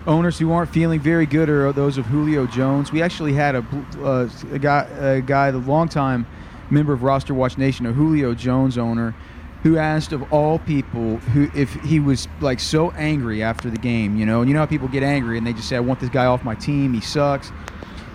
owners 0.06 0.38
who 0.38 0.50
aren't 0.50 0.70
feeling 0.70 0.98
very 0.98 1.26
good 1.26 1.50
are 1.50 1.72
those 1.72 1.98
of 1.98 2.06
Julio 2.06 2.46
Jones. 2.46 2.90
We 2.90 3.02
actually 3.02 3.34
had 3.34 3.54
a, 3.54 3.66
uh, 4.02 4.28
a 4.50 4.58
guy, 4.58 4.84
a 4.98 5.20
guy, 5.20 5.50
the 5.50 5.58
longtime 5.58 6.26
member 6.70 6.92
of 6.92 7.02
Roster 7.02 7.34
Watch 7.34 7.58
Nation, 7.58 7.86
a 7.86 7.92
Julio 7.92 8.34
Jones 8.34 8.78
owner, 8.78 9.14
who 9.62 9.76
asked 9.76 10.12
of 10.12 10.32
all 10.32 10.58
people 10.60 11.18
who 11.18 11.50
if 11.54 11.72
he 11.82 12.00
was 12.00 12.28
like 12.40 12.60
so 12.60 12.90
angry 12.92 13.42
after 13.42 13.70
the 13.70 13.78
game, 13.78 14.16
you 14.16 14.24
know, 14.24 14.40
and 14.40 14.48
you 14.48 14.54
know 14.54 14.60
how 14.60 14.66
people 14.66 14.88
get 14.88 15.02
angry 15.02 15.36
and 15.36 15.46
they 15.46 15.52
just 15.52 15.68
say, 15.68 15.76
"I 15.76 15.80
want 15.80 16.00
this 16.00 16.10
guy 16.10 16.26
off 16.26 16.44
my 16.44 16.54
team. 16.54 16.94
He 16.94 17.00
sucks." 17.00 17.52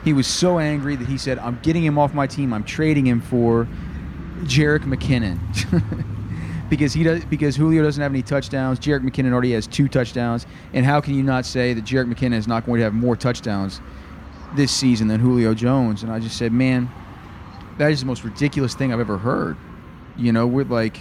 He 0.04 0.14
was 0.14 0.28
so 0.28 0.60
angry 0.60 0.96
that 0.96 1.08
he 1.08 1.18
said, 1.18 1.40
"I'm 1.40 1.60
getting 1.62 1.84
him 1.84 1.98
off 1.98 2.14
my 2.14 2.28
team. 2.28 2.54
I'm 2.54 2.64
trading 2.64 3.06
him 3.06 3.22
for 3.22 3.68
Jerick 4.44 4.84
McKinnon." 4.84 5.40
because 6.70 6.94
he 6.94 7.04
does 7.04 7.24
because 7.26 7.56
Julio 7.56 7.84
doesn't 7.84 8.02
have 8.02 8.12
any 8.12 8.22
touchdowns. 8.22 8.80
Jerick 8.80 9.04
McKinnon 9.08 9.32
already 9.32 9.52
has 9.54 9.68
two 9.68 9.88
touchdowns, 9.88 10.46
and 10.74 10.86
how 10.86 11.00
can 11.02 11.14
you 11.14 11.24
not 11.24 11.46
say 11.46 11.74
that 11.74 11.86
Jerick 11.86 12.12
McKinnon 12.12 12.38
is 12.38 12.48
not 12.48 12.66
going 12.66 12.80
to 12.80 12.84
have 12.84 12.94
more 12.94 13.16
touchdowns 13.16 13.82
this 14.56 14.72
season 14.72 15.08
than 15.08 15.20
Julio 15.20 15.54
Jones? 15.54 16.04
And 16.04 16.12
I 16.12 16.20
just 16.20 16.38
said, 16.38 16.52
man, 16.52 16.90
that 17.78 17.92
is 17.92 18.00
the 18.00 18.06
most 18.06 18.24
ridiculous 18.24 18.74
thing 18.74 18.94
I've 18.94 19.00
ever 19.00 19.18
heard. 19.18 19.58
You 20.18 20.32
know, 20.32 20.48
we're 20.48 20.66
like, 20.66 21.00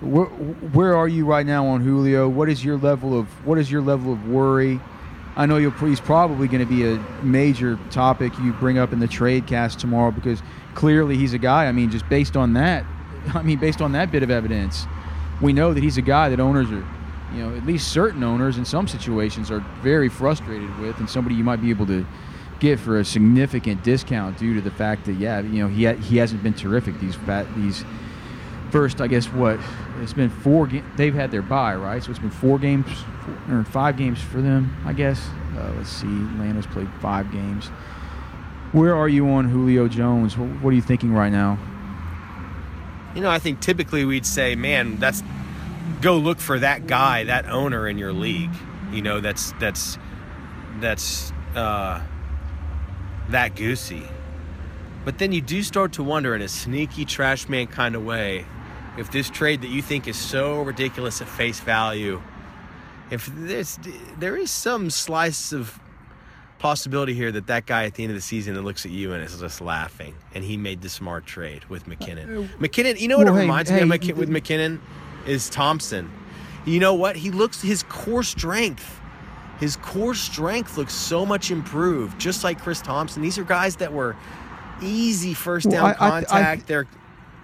where, 0.00 0.26
where 0.26 0.96
are 0.96 1.08
you 1.08 1.24
right 1.24 1.46
now 1.46 1.66
on 1.66 1.80
Julio? 1.80 2.28
What 2.28 2.48
is 2.48 2.64
your 2.64 2.76
level 2.76 3.18
of 3.18 3.26
what 3.46 3.58
is 3.58 3.70
your 3.70 3.82
level 3.82 4.12
of 4.12 4.28
worry? 4.28 4.80
I 5.36 5.44
know 5.44 5.58
you'll, 5.58 5.72
he's 5.72 6.00
probably 6.00 6.48
going 6.48 6.66
to 6.66 6.66
be 6.66 6.86
a 6.86 6.96
major 7.22 7.78
topic 7.90 8.32
you 8.38 8.52
bring 8.54 8.78
up 8.78 8.92
in 8.92 9.00
the 9.00 9.06
trade 9.06 9.46
cast 9.46 9.78
tomorrow 9.78 10.10
because 10.10 10.42
clearly 10.74 11.16
he's 11.16 11.34
a 11.34 11.38
guy. 11.38 11.66
I 11.66 11.72
mean, 11.72 11.90
just 11.90 12.08
based 12.08 12.36
on 12.36 12.54
that, 12.54 12.84
I 13.34 13.42
mean, 13.42 13.58
based 13.58 13.82
on 13.82 13.92
that 13.92 14.10
bit 14.10 14.22
of 14.22 14.30
evidence, 14.30 14.86
we 15.40 15.52
know 15.52 15.74
that 15.74 15.82
he's 15.82 15.98
a 15.98 16.02
guy 16.02 16.30
that 16.30 16.40
owners 16.40 16.70
are, 16.70 16.86
you 17.34 17.42
know, 17.42 17.54
at 17.54 17.66
least 17.66 17.88
certain 17.88 18.22
owners 18.22 18.56
in 18.56 18.64
some 18.64 18.88
situations 18.88 19.50
are 19.50 19.60
very 19.82 20.08
frustrated 20.08 20.78
with, 20.78 20.98
and 20.98 21.08
somebody 21.08 21.34
you 21.34 21.44
might 21.44 21.60
be 21.60 21.68
able 21.68 21.86
to 21.86 22.06
get 22.58 22.78
for 22.78 22.98
a 23.00 23.04
significant 23.04 23.84
discount 23.84 24.38
due 24.38 24.54
to 24.54 24.62
the 24.62 24.70
fact 24.70 25.04
that 25.04 25.14
yeah, 25.14 25.40
you 25.40 25.62
know, 25.62 25.68
he 25.68 25.84
ha- 25.84 25.96
he 25.96 26.16
hasn't 26.16 26.42
been 26.42 26.54
terrific 26.54 26.98
these 27.00 27.18
these 27.56 27.84
first, 28.76 29.00
I 29.00 29.06
guess 29.06 29.24
what 29.26 29.58
it's 30.02 30.12
been 30.12 30.28
four. 30.28 30.66
Ga- 30.66 30.82
they've 30.96 31.14
had 31.14 31.30
their 31.30 31.40
bye, 31.40 31.74
right? 31.74 32.02
So 32.02 32.10
it's 32.10 32.18
been 32.18 32.30
four 32.30 32.58
games 32.58 32.86
four, 33.24 33.58
or 33.58 33.64
five 33.64 33.96
games 33.96 34.20
for 34.20 34.42
them, 34.42 34.76
I 34.84 34.92
guess. 34.92 35.30
Uh, 35.56 35.72
let's 35.78 35.88
see, 35.88 36.06
Atlanta's 36.06 36.66
played 36.66 36.90
five 37.00 37.32
games. 37.32 37.68
Where 38.72 38.94
are 38.94 39.08
you 39.08 39.30
on 39.30 39.48
Julio 39.48 39.88
Jones? 39.88 40.36
What 40.36 40.68
are 40.68 40.74
you 40.74 40.82
thinking 40.82 41.14
right 41.14 41.32
now? 41.32 41.58
you 43.14 43.22
know, 43.22 43.30
I 43.30 43.38
think 43.38 43.60
typically 43.60 44.04
we'd 44.04 44.26
say, 44.26 44.54
man, 44.56 44.96
that's 44.96 45.22
go 46.02 46.18
look 46.18 46.38
for 46.38 46.58
that 46.58 46.86
guy, 46.86 47.24
that 47.24 47.48
owner 47.48 47.88
in 47.88 47.96
your 47.96 48.12
league. 48.12 48.52
You 48.92 49.00
know, 49.00 49.20
that's 49.20 49.52
that's 49.52 49.96
that's 50.80 51.32
uh, 51.54 52.02
that 53.30 53.56
goosey. 53.56 54.06
But 55.06 55.16
then 55.16 55.32
you 55.32 55.40
do 55.40 55.62
start 55.62 55.94
to 55.94 56.02
wonder 56.02 56.34
in 56.34 56.42
a 56.42 56.48
sneaky 56.48 57.06
trash 57.06 57.48
man 57.48 57.68
kind 57.68 57.94
of 57.94 58.04
way 58.04 58.44
if 58.96 59.10
this 59.10 59.28
trade 59.28 59.62
that 59.62 59.68
you 59.68 59.82
think 59.82 60.08
is 60.08 60.16
so 60.16 60.62
ridiculous 60.62 61.20
at 61.20 61.28
face 61.28 61.60
value, 61.60 62.22
if 63.10 63.26
there's 63.26 63.78
there 64.18 64.36
is 64.36 64.50
some 64.50 64.90
slice 64.90 65.52
of 65.52 65.78
possibility 66.58 67.14
here 67.14 67.30
that 67.30 67.46
that 67.46 67.66
guy 67.66 67.84
at 67.84 67.94
the 67.94 68.02
end 68.02 68.10
of 68.10 68.16
the 68.16 68.22
season 68.22 68.54
that 68.54 68.62
looks 68.62 68.86
at 68.86 68.90
you 68.90 69.12
and 69.12 69.22
is 69.22 69.38
just 69.38 69.60
laughing, 69.60 70.14
and 70.34 70.44
he 70.44 70.56
made 70.56 70.82
the 70.82 70.88
smart 70.88 71.26
trade 71.26 71.64
with 71.66 71.86
McKinnon. 71.86 72.44
Uh, 72.44 72.48
McKinnon, 72.58 72.98
you 72.98 73.08
know 73.08 73.18
what 73.18 73.26
well, 73.26 73.36
it 73.36 73.40
reminds 73.40 73.70
hey, 73.70 73.84
me 73.84 73.98
hey, 73.98 74.10
of 74.10 74.18
with 74.18 74.30
McKinnon 74.30 74.80
is 75.26 75.48
Thompson. 75.50 76.10
You 76.64 76.80
know 76.80 76.94
what? 76.94 77.16
He 77.16 77.30
looks 77.30 77.62
his 77.62 77.82
core 77.84 78.22
strength. 78.22 79.00
His 79.60 79.76
core 79.76 80.14
strength 80.14 80.76
looks 80.76 80.92
so 80.92 81.24
much 81.24 81.50
improved, 81.50 82.18
just 82.20 82.44
like 82.44 82.60
Chris 82.60 82.82
Thompson. 82.82 83.22
These 83.22 83.38
are 83.38 83.44
guys 83.44 83.76
that 83.76 83.92
were 83.92 84.16
easy 84.82 85.32
first 85.32 85.70
down 85.70 85.84
well, 85.84 85.94
I, 85.98 86.10
contact. 86.10 86.32
I, 86.32 86.52
I, 86.52 86.56
They're 86.56 86.86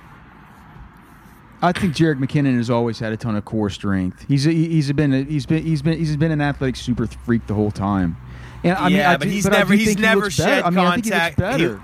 I 1.63 1.71
think 1.71 1.95
Jerick 1.95 2.17
McKinnon 2.17 2.57
has 2.57 2.69
always 2.71 2.97
had 2.97 3.13
a 3.13 3.17
ton 3.17 3.35
of 3.35 3.45
core 3.45 3.69
strength. 3.69 4.25
He's 4.27 4.47
a, 4.47 4.51
he's 4.51 4.91
been 4.93 5.13
a, 5.13 5.23
he's 5.23 5.45
been 5.45 5.63
he's 5.63 5.81
been 5.83 5.97
he's 5.97 6.17
been 6.17 6.31
an 6.31 6.41
athletic 6.41 6.75
super 6.75 7.05
freak 7.05 7.45
the 7.45 7.53
whole 7.53 7.69
time. 7.69 8.17
And 8.63 8.77
I 8.77 8.87
yeah, 8.89 9.09
mean, 9.11 9.19
but 9.19 9.25
do, 9.25 9.29
he's 9.29 9.43
but 9.43 9.53
never 9.53 9.73
he's 9.73 9.97
never 9.97 10.25
he 10.25 10.31
shed 10.31 10.63
I 10.63 10.69
mean, 10.71 10.85
contact. 10.85 11.39
I 11.39 11.57
he, 11.57 11.75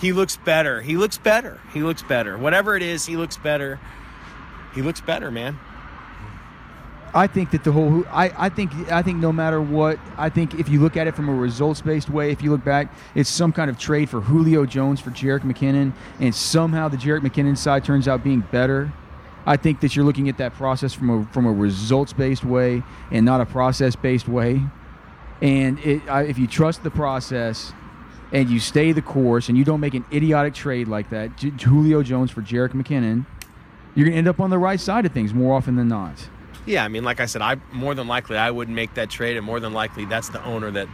he, 0.00 0.12
looks 0.12 0.36
better. 0.36 0.80
He 0.80 0.96
looks 0.96 1.18
better. 1.18 1.60
He 1.74 1.82
looks 1.82 2.02
better. 2.02 2.38
Whatever 2.38 2.76
it 2.76 2.82
is, 2.82 3.04
he 3.04 3.16
looks 3.16 3.36
better. 3.36 3.78
He 4.74 4.82
looks 4.82 5.00
better, 5.00 5.30
man. 5.30 5.58
I 7.14 7.26
think 7.26 7.50
that 7.50 7.64
the 7.64 7.72
whole 7.72 8.04
I, 8.10 8.32
I 8.36 8.48
think 8.48 8.72
I 8.90 9.02
think 9.02 9.18
no 9.18 9.32
matter 9.32 9.60
what 9.60 9.98
I 10.16 10.28
think 10.28 10.54
if 10.54 10.68
you 10.68 10.80
look 10.80 10.96
at 10.96 11.06
it 11.06 11.14
from 11.14 11.28
a 11.28 11.34
results 11.34 11.80
based 11.80 12.10
way 12.10 12.30
if 12.30 12.42
you 12.42 12.50
look 12.50 12.62
back 12.62 12.92
it's 13.14 13.30
some 13.30 13.50
kind 13.50 13.70
of 13.70 13.78
trade 13.78 14.10
for 14.10 14.20
Julio 14.20 14.66
Jones 14.66 15.00
for 15.00 15.10
Jerick 15.10 15.40
McKinnon 15.40 15.94
and 16.20 16.34
somehow 16.34 16.88
the 16.88 16.98
Jerick 16.98 17.20
McKinnon 17.20 17.56
side 17.56 17.82
turns 17.82 18.08
out 18.08 18.22
being 18.22 18.40
better 18.52 18.92
I 19.48 19.56
think 19.56 19.80
that 19.80 19.96
you're 19.96 20.04
looking 20.04 20.28
at 20.28 20.38
that 20.38 20.54
process 20.54 20.92
from 20.92 21.10
a 21.10 21.24
from 21.32 21.46
a 21.46 21.52
results 21.52 22.12
based 22.12 22.44
way 22.44 22.82
and 23.10 23.24
not 23.24 23.40
a 23.40 23.46
process 23.46 23.96
based 23.96 24.28
way 24.28 24.62
and 25.40 25.78
it, 25.80 26.08
I, 26.08 26.22
if 26.22 26.38
you 26.38 26.46
trust 26.46 26.82
the 26.82 26.90
process 26.90 27.72
and 28.32 28.50
you 28.50 28.60
stay 28.60 28.92
the 28.92 29.02
course 29.02 29.48
and 29.48 29.56
you 29.56 29.64
don't 29.64 29.80
make 29.80 29.94
an 29.94 30.04
idiotic 30.12 30.54
trade 30.54 30.88
like 30.88 31.10
that, 31.10 31.36
J- 31.36 31.50
Julio 31.50 32.02
Jones 32.02 32.30
for 32.30 32.42
Jerick 32.42 32.72
McKinnon, 32.72 33.24
you're 33.94 34.08
to 34.08 34.12
end 34.12 34.28
up 34.28 34.40
on 34.40 34.50
the 34.50 34.58
right 34.58 34.80
side 34.80 35.06
of 35.06 35.12
things 35.12 35.32
more 35.32 35.54
often 35.54 35.76
than 35.76 35.88
not. 35.88 36.28
Yeah, 36.66 36.84
I 36.84 36.88
mean, 36.88 37.04
like 37.04 37.20
I 37.20 37.26
said, 37.26 37.40
I 37.40 37.56
more 37.72 37.94
than 37.94 38.08
likely 38.08 38.36
I 38.36 38.50
wouldn't 38.50 38.74
make 38.74 38.94
that 38.94 39.08
trade, 39.08 39.36
and 39.36 39.46
more 39.46 39.58
than 39.58 39.72
likely 39.72 40.04
that's 40.04 40.28
the 40.28 40.44
owner 40.44 40.70
that 40.72 40.88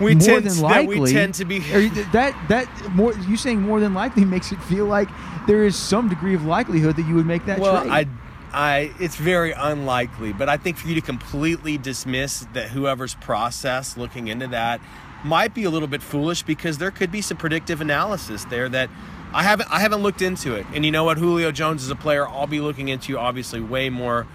we 0.00 0.14
more 0.14 0.26
tend 0.26 0.46
than 0.46 0.60
likely, 0.60 1.00
we 1.00 1.12
tend 1.12 1.34
to 1.34 1.44
be 1.44 1.58
that 1.58 2.34
that 2.48 2.68
more 2.94 3.12
you 3.28 3.36
saying 3.36 3.60
more 3.60 3.80
than 3.80 3.94
likely 3.94 4.24
makes 4.24 4.52
it 4.52 4.62
feel 4.62 4.86
like 4.86 5.08
there 5.46 5.64
is 5.64 5.76
some 5.76 6.08
degree 6.08 6.34
of 6.34 6.44
likelihood 6.44 6.96
that 6.96 7.06
you 7.06 7.14
would 7.14 7.26
make 7.26 7.44
that 7.46 7.58
well, 7.58 7.82
trade. 7.82 7.92
I 7.92 8.06
I 8.52 8.92
it's 9.00 9.16
very 9.16 9.52
unlikely, 9.52 10.32
but 10.32 10.48
I 10.48 10.56
think 10.56 10.76
for 10.76 10.88
you 10.88 10.94
to 10.94 11.00
completely 11.00 11.78
dismiss 11.78 12.46
that 12.52 12.68
whoever's 12.68 13.14
process 13.16 13.96
looking 13.96 14.28
into 14.28 14.46
that 14.48 14.80
might 15.24 15.54
be 15.54 15.64
a 15.64 15.70
little 15.70 15.88
bit 15.88 16.02
foolish 16.02 16.42
because 16.42 16.78
there 16.78 16.90
could 16.90 17.10
be 17.10 17.20
some 17.20 17.36
predictive 17.36 17.80
analysis 17.80 18.44
there 18.44 18.68
that 18.68 18.88
I 19.32 19.42
haven't 19.42 19.70
I 19.70 19.80
haven't 19.80 20.02
looked 20.02 20.22
into 20.22 20.54
it. 20.54 20.66
And 20.72 20.84
you 20.84 20.90
know 20.90 21.04
what, 21.04 21.18
Julio 21.18 21.50
Jones 21.50 21.82
is 21.82 21.90
a 21.90 21.96
player 21.96 22.26
I'll 22.26 22.46
be 22.46 22.60
looking 22.60 22.88
into 22.88 23.18
obviously 23.18 23.60
way 23.60 23.90
more 23.90 24.26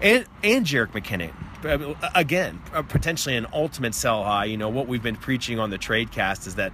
and 0.00 0.26
and 0.42 0.66
Jerick 0.66 0.92
McKinnon 0.92 1.32
again, 2.14 2.60
potentially 2.88 3.36
an 3.36 3.46
ultimate 3.52 3.94
sell 3.94 4.24
high. 4.24 4.46
You 4.46 4.56
know 4.56 4.68
what 4.68 4.88
we've 4.88 5.02
been 5.02 5.16
preaching 5.16 5.58
on 5.58 5.70
the 5.70 5.78
trade 5.78 6.10
cast 6.10 6.46
is 6.46 6.56
that 6.56 6.72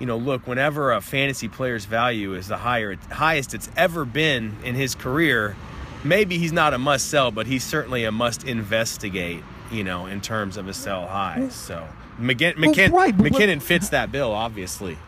you 0.00 0.06
know, 0.06 0.16
look, 0.16 0.48
whenever 0.48 0.90
a 0.90 1.00
fantasy 1.00 1.46
player's 1.48 1.84
value 1.84 2.34
is 2.34 2.48
the 2.48 2.56
higher 2.56 2.96
highest 3.12 3.54
it's 3.54 3.70
ever 3.76 4.04
been 4.04 4.56
in 4.64 4.74
his 4.74 4.96
career, 4.96 5.54
maybe 6.02 6.38
he's 6.38 6.52
not 6.52 6.74
a 6.74 6.78
must 6.78 7.08
sell, 7.08 7.30
but 7.30 7.46
he's 7.46 7.62
certainly 7.62 8.04
a 8.04 8.10
must 8.10 8.44
investigate. 8.44 9.42
You 9.70 9.84
know, 9.84 10.06
in 10.06 10.20
terms 10.20 10.56
of 10.56 10.66
a 10.68 10.74
sell 10.74 11.06
high. 11.06 11.48
So 11.50 11.86
McKin- 12.18 12.56
McKin- 12.56 12.90
well, 12.90 13.04
right, 13.04 13.16
McKinnon 13.16 13.62
fits 13.62 13.90
that 13.90 14.10
bill, 14.10 14.32
obviously. 14.32 14.98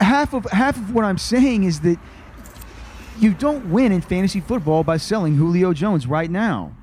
Half 0.00 0.34
of 0.34 0.44
half 0.52 0.76
of 0.76 0.94
what 0.94 1.04
I'm 1.04 1.18
saying 1.18 1.64
is 1.64 1.80
that 1.80 1.98
you 3.18 3.32
don't 3.34 3.70
win 3.70 3.92
in 3.92 4.02
fantasy 4.02 4.40
football 4.40 4.84
by 4.84 4.98
selling 4.98 5.34
Julio 5.36 5.72
Jones 5.72 6.06
right 6.06 6.30
now. 6.30 6.75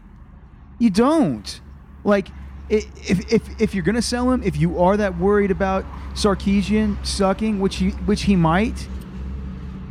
You 0.79 0.89
don't. 0.89 1.59
Like 2.03 2.27
if 2.69 3.31
if 3.31 3.62
if 3.62 3.75
you're 3.75 3.83
gonna 3.83 4.01
sell 4.01 4.31
him, 4.31 4.43
if 4.43 4.57
you 4.57 4.79
are 4.79 4.97
that 4.97 5.17
worried 5.17 5.51
about 5.51 5.86
Sarkisian 6.13 7.03
sucking, 7.05 7.59
which 7.59 7.77
he 7.77 7.91
which 7.91 8.23
he 8.23 8.36
might, 8.36 8.88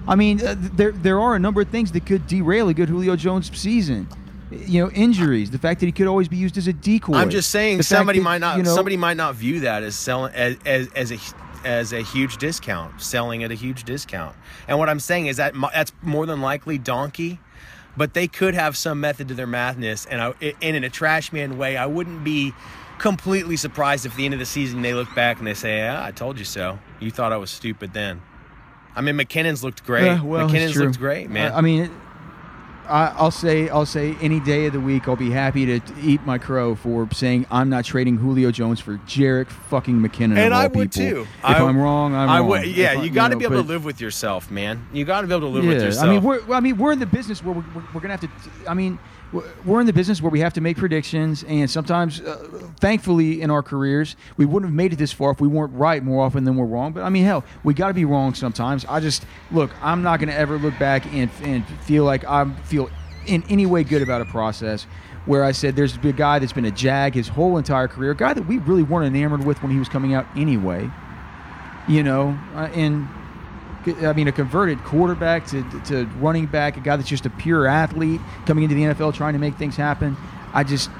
I 0.06 0.16
mean, 0.16 0.44
uh, 0.44 0.54
there 0.58 0.92
there 0.92 1.20
are 1.20 1.34
a 1.34 1.38
number 1.38 1.60
of 1.60 1.68
things 1.68 1.92
that 1.92 2.06
could 2.06 2.26
derail 2.26 2.68
a 2.68 2.74
good 2.74 2.88
Julio 2.88 3.16
Jones 3.16 3.50
season. 3.58 4.08
You 4.50 4.84
know, 4.84 4.90
injuries, 4.90 5.50
the 5.50 5.58
fact 5.58 5.80
that 5.80 5.86
he 5.86 5.92
could 5.92 6.06
always 6.06 6.28
be 6.28 6.36
used 6.36 6.58
as 6.58 6.66
a 6.66 6.74
decoy. 6.74 7.14
I'm 7.14 7.30
just 7.30 7.50
saying, 7.50 7.80
somebody 7.82 8.18
that, 8.18 8.24
might 8.24 8.38
not 8.38 8.58
you 8.58 8.62
know, 8.64 8.74
somebody 8.74 8.98
might 8.98 9.16
not 9.16 9.34
view 9.34 9.60
that 9.60 9.82
as 9.82 9.96
selling 9.96 10.34
as, 10.34 10.56
as, 10.66 10.88
as 10.94 11.12
a 11.12 11.18
as 11.64 11.92
a 11.92 12.02
huge 12.02 12.36
discount, 12.36 13.00
selling 13.00 13.42
at 13.44 13.50
a 13.50 13.54
huge 13.54 13.84
discount. 13.84 14.36
And 14.68 14.78
what 14.78 14.90
I'm 14.90 15.00
saying 15.00 15.26
is 15.26 15.38
that 15.38 15.54
that's 15.72 15.92
more 16.02 16.26
than 16.26 16.42
likely 16.42 16.76
donkey, 16.76 17.38
but 17.96 18.14
they 18.14 18.28
could 18.28 18.55
have 18.55 18.76
some 18.76 19.00
method 19.00 19.28
to 19.28 19.35
their 19.35 19.46
madness. 19.46 20.07
And 20.07 20.20
I, 20.20 20.35
and 20.61 20.76
in 20.76 20.85
a 20.85 20.90
trash 20.90 21.33
man 21.33 21.59
way, 21.59 21.76
I 21.76 21.87
wouldn't 21.87 22.24
be 22.24 22.52
completely 22.98 23.57
surprised 23.57 24.07
if 24.07 24.12
at 24.12 24.18
the 24.18 24.24
end 24.24 24.35
of 24.35 24.40
the 24.40 24.46
season 24.46 24.83
they 24.83 24.94
look 24.94 25.12
back 25.14 25.38
and 25.38 25.46
they 25.46 25.55
say, 25.55 25.78
"Yeah, 25.78 26.05
I 26.05 26.12
told 26.12 26.38
you 26.38 26.44
so. 26.44 26.78
You 27.00 27.11
thought 27.11 27.33
I 27.33 27.37
was 27.37 27.50
stupid 27.50 27.92
then." 27.92 28.22
I 28.94 29.00
mean, 29.00 29.16
McKinnon's 29.16 29.64
looked 29.64 29.85
great. 29.85 30.05
Yeah, 30.05 30.22
well, 30.22 30.48
McKinnon's 30.48 30.76
looked 30.76 30.98
great, 30.98 31.31
man. 31.31 31.52
I, 31.52 31.59
I 31.59 31.61
mean, 31.61 31.90
I, 32.88 33.06
I'll 33.16 33.30
say 33.30 33.68
I'll 33.68 33.86
say 33.86 34.16
any 34.20 34.40
day 34.40 34.66
of 34.66 34.72
the 34.72 34.80
week 34.80 35.08
I'll 35.08 35.16
be 35.16 35.30
happy 35.30 35.66
to 35.66 35.80
eat 36.00 36.24
my 36.26 36.36
crow 36.38 36.74
for 36.74 37.08
saying 37.12 37.46
I'm 37.50 37.68
not 37.68 37.84
trading 37.84 38.16
Julio 38.16 38.50
Jones 38.50 38.80
for 38.80 38.98
Jerick 38.98 39.48
fucking 39.48 39.96
McKinnon. 40.00 40.36
and 40.36 40.52
I 40.52 40.66
would 40.66 40.92
people. 40.92 41.24
too. 41.24 41.28
If 41.38 41.44
I, 41.44 41.58
am 41.58 41.76
wrong, 41.78 42.14
I'm 42.14 42.28
I 42.28 42.38
wrong. 42.40 42.48
would- 42.48 42.66
yeah, 42.66 42.92
I- 42.98 43.02
you 43.02 43.10
got 43.10 43.28
to 43.28 43.34
know, 43.34 43.38
be 43.38 43.44
able 43.44 43.56
but- 43.56 43.62
to 43.62 43.68
live 43.68 43.84
with 43.84 44.00
yourself, 44.00 44.50
man. 44.50 44.86
You 44.92 45.04
got 45.04 45.20
to 45.22 45.26
be 45.26 45.32
able 45.32 45.46
to 45.48 45.52
live 45.54 45.64
with 45.64 45.82
yourself. 45.82 46.06
I 46.06 46.10
mean, 46.12 46.22
we're 46.22 46.40
I 46.52 46.60
mean, 46.60 46.76
we're 46.76 46.92
in 46.92 46.98
the 46.98 47.06
business 47.06 47.42
where 47.44 47.54
we're, 47.54 47.64
we're, 47.74 47.82
we're 47.94 48.00
gonna 48.00 48.16
have 48.16 48.20
to. 48.20 48.30
I 48.68 48.74
mean, 48.74 48.98
we're- 49.32 49.80
in 49.80 49.86
the 49.86 49.92
business 49.92 50.20
where 50.22 50.30
we 50.30 50.40
have 50.40 50.52
to 50.54 50.60
make 50.60 50.76
predictions, 50.76 51.44
and 51.48 51.68
sometimes, 51.70 52.20
uh, 52.20 52.36
thankfully, 52.80 53.40
in 53.42 53.50
our 53.50 53.62
careers, 53.62 54.14
we 54.36 54.44
wouldn't 54.44 54.70
have 54.70 54.76
made 54.76 54.92
it 54.92 54.96
this 54.96 55.12
far 55.12 55.30
if 55.30 55.40
we 55.40 55.48
weren't 55.48 55.72
right 55.74 56.04
more 56.04 56.24
often 56.24 56.44
than 56.44 56.56
we're 56.56 56.66
wrong. 56.66 56.92
But 56.92 57.02
I 57.04 57.08
mean, 57.08 57.24
hell, 57.24 57.44
we 57.64 57.74
got 57.74 57.88
to 57.88 57.94
be 57.94 58.04
wrong 58.04 58.34
sometimes. 58.34 58.84
I 58.88 59.00
just 59.00 59.24
look. 59.50 59.70
I'm 59.82 60.02
not 60.02 60.20
gonna 60.20 60.32
ever 60.32 60.58
look 60.58 60.78
back 60.78 61.04
and 61.12 61.30
and 61.42 61.64
feel 61.82 62.04
like 62.04 62.24
I 62.24 62.44
feel 62.64 62.90
in 63.26 63.42
any 63.48 63.66
way 63.66 63.84
good 63.84 64.02
about 64.02 64.20
a 64.20 64.26
process. 64.26 64.86
Where 65.24 65.44
I 65.44 65.52
said 65.52 65.76
there's 65.76 65.96
a 66.02 66.12
guy 66.12 66.40
that's 66.40 66.52
been 66.52 66.64
a 66.64 66.70
jag 66.72 67.14
his 67.14 67.28
whole 67.28 67.56
entire 67.56 67.86
career, 67.86 68.10
a 68.10 68.16
guy 68.16 68.34
that 68.34 68.46
we 68.48 68.58
really 68.58 68.82
weren't 68.82 69.06
enamored 69.06 69.44
with 69.44 69.62
when 69.62 69.70
he 69.70 69.78
was 69.78 69.88
coming 69.88 70.14
out 70.14 70.26
anyway. 70.36 70.90
You 71.88 72.02
know, 72.02 72.36
uh, 72.56 72.68
and 72.74 73.06
I 73.86 74.12
mean, 74.12 74.28
a 74.28 74.32
converted 74.32 74.82
quarterback 74.84 75.46
to, 75.48 75.62
to 75.86 76.04
running 76.18 76.46
back, 76.46 76.76
a 76.76 76.80
guy 76.80 76.96
that's 76.96 77.08
just 77.08 77.26
a 77.26 77.30
pure 77.30 77.66
athlete 77.66 78.20
coming 78.46 78.64
into 78.64 78.74
the 78.74 78.82
NFL 78.82 79.14
trying 79.14 79.32
to 79.32 79.38
make 79.38 79.56
things 79.56 79.76
happen. 79.76 80.16
I 80.52 80.64
just 80.64 80.90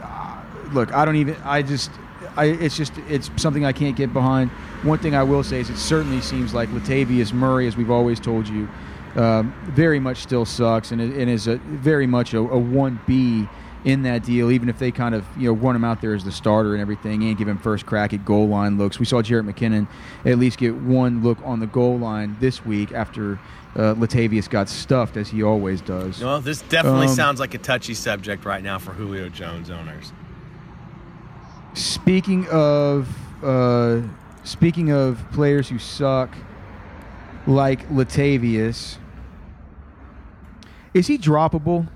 uh, 0.00 0.42
look. 0.72 0.92
I 0.92 1.04
don't 1.04 1.16
even. 1.16 1.36
I 1.44 1.62
just. 1.62 1.90
I, 2.34 2.46
it's 2.46 2.76
just 2.76 2.96
it's 3.10 3.30
something 3.36 3.64
I 3.64 3.72
can't 3.72 3.96
get 3.96 4.12
behind. 4.12 4.50
One 4.82 4.98
thing 4.98 5.14
I 5.14 5.22
will 5.22 5.42
say 5.42 5.60
is 5.60 5.68
it 5.68 5.76
certainly 5.76 6.22
seems 6.22 6.54
like 6.54 6.70
Latavius 6.70 7.32
Murray, 7.32 7.66
as 7.66 7.76
we've 7.76 7.90
always 7.90 8.18
told 8.18 8.48
you, 8.48 8.68
um, 9.16 9.54
very 9.64 10.00
much 10.00 10.18
still 10.18 10.46
sucks 10.46 10.92
and, 10.92 11.00
and 11.00 11.28
is 11.28 11.46
a, 11.46 11.56
very 11.56 12.06
much 12.06 12.32
a, 12.32 12.38
a 12.38 12.58
one 12.58 13.00
B 13.06 13.48
in 13.84 14.02
that 14.02 14.22
deal. 14.24 14.50
Even 14.50 14.68
if 14.68 14.78
they 14.78 14.90
kind 14.90 15.14
of 15.14 15.24
you 15.36 15.48
know 15.48 15.52
run 15.54 15.74
him 15.76 15.84
out 15.84 16.00
there 16.00 16.14
as 16.14 16.24
the 16.24 16.32
starter 16.32 16.72
and 16.72 16.80
everything, 16.80 17.22
and 17.24 17.36
give 17.36 17.48
him 17.48 17.58
first 17.58 17.86
crack 17.86 18.12
at 18.12 18.24
goal 18.24 18.48
line 18.48 18.78
looks. 18.78 18.98
We 18.98 19.04
saw 19.06 19.22
Jerick 19.22 19.50
McKinnon 19.50 19.88
at 20.24 20.38
least 20.38 20.58
get 20.58 20.74
one 20.74 21.22
look 21.22 21.38
on 21.44 21.60
the 21.60 21.66
goal 21.66 21.98
line 21.98 22.36
this 22.40 22.64
week 22.64 22.92
after 22.92 23.38
uh, 23.74 23.94
Latavius 23.94 24.48
got 24.50 24.68
stuffed 24.68 25.16
as 25.16 25.30
he 25.30 25.42
always 25.42 25.80
does. 25.80 26.20
well, 26.22 26.40
this 26.40 26.60
definitely 26.62 27.06
Um, 27.06 27.14
sounds 27.14 27.40
like 27.40 27.54
a 27.54 27.58
touchy 27.58 27.94
subject 27.94 28.44
right 28.44 28.62
now 28.62 28.78
for 28.78 28.92
Julio 28.92 29.28
Jones 29.30 29.70
owners. 29.70 30.12
Speaking 31.74 32.46
of 32.48 33.08
uh, 33.42 34.02
speaking 34.44 34.92
of 34.92 35.24
players 35.32 35.68
who 35.70 35.78
suck, 35.78 36.34
like 37.46 37.88
Latavius, 37.88 38.98
is 40.92 41.06
he 41.06 41.16
droppable? 41.16 41.88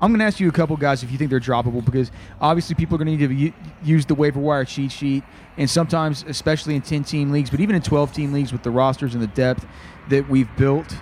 I'm 0.00 0.10
going 0.10 0.18
to 0.18 0.26
ask 0.26 0.40
you 0.40 0.48
a 0.48 0.52
couple 0.52 0.76
guys 0.76 1.02
if 1.02 1.10
you 1.10 1.16
think 1.16 1.30
they're 1.30 1.40
droppable 1.40 1.84
because 1.84 2.10
obviously 2.40 2.74
people 2.74 2.96
are 2.96 2.98
going 3.04 3.18
to 3.18 3.26
need 3.26 3.52
to 3.52 3.56
use 3.82 4.04
the 4.04 4.14
waiver 4.14 4.40
wire 4.40 4.64
cheat 4.64 4.92
sheet, 4.92 5.24
and 5.56 5.68
sometimes, 5.70 6.24
especially 6.28 6.74
in 6.74 6.82
10 6.82 7.04
team 7.04 7.30
leagues, 7.30 7.48
but 7.48 7.60
even 7.60 7.74
in 7.74 7.82
12 7.82 8.12
team 8.12 8.32
leagues 8.32 8.52
with 8.52 8.62
the 8.62 8.70
rosters 8.70 9.14
and 9.14 9.22
the 9.22 9.28
depth 9.28 9.66
that 10.08 10.28
we've 10.28 10.54
built. 10.56 10.94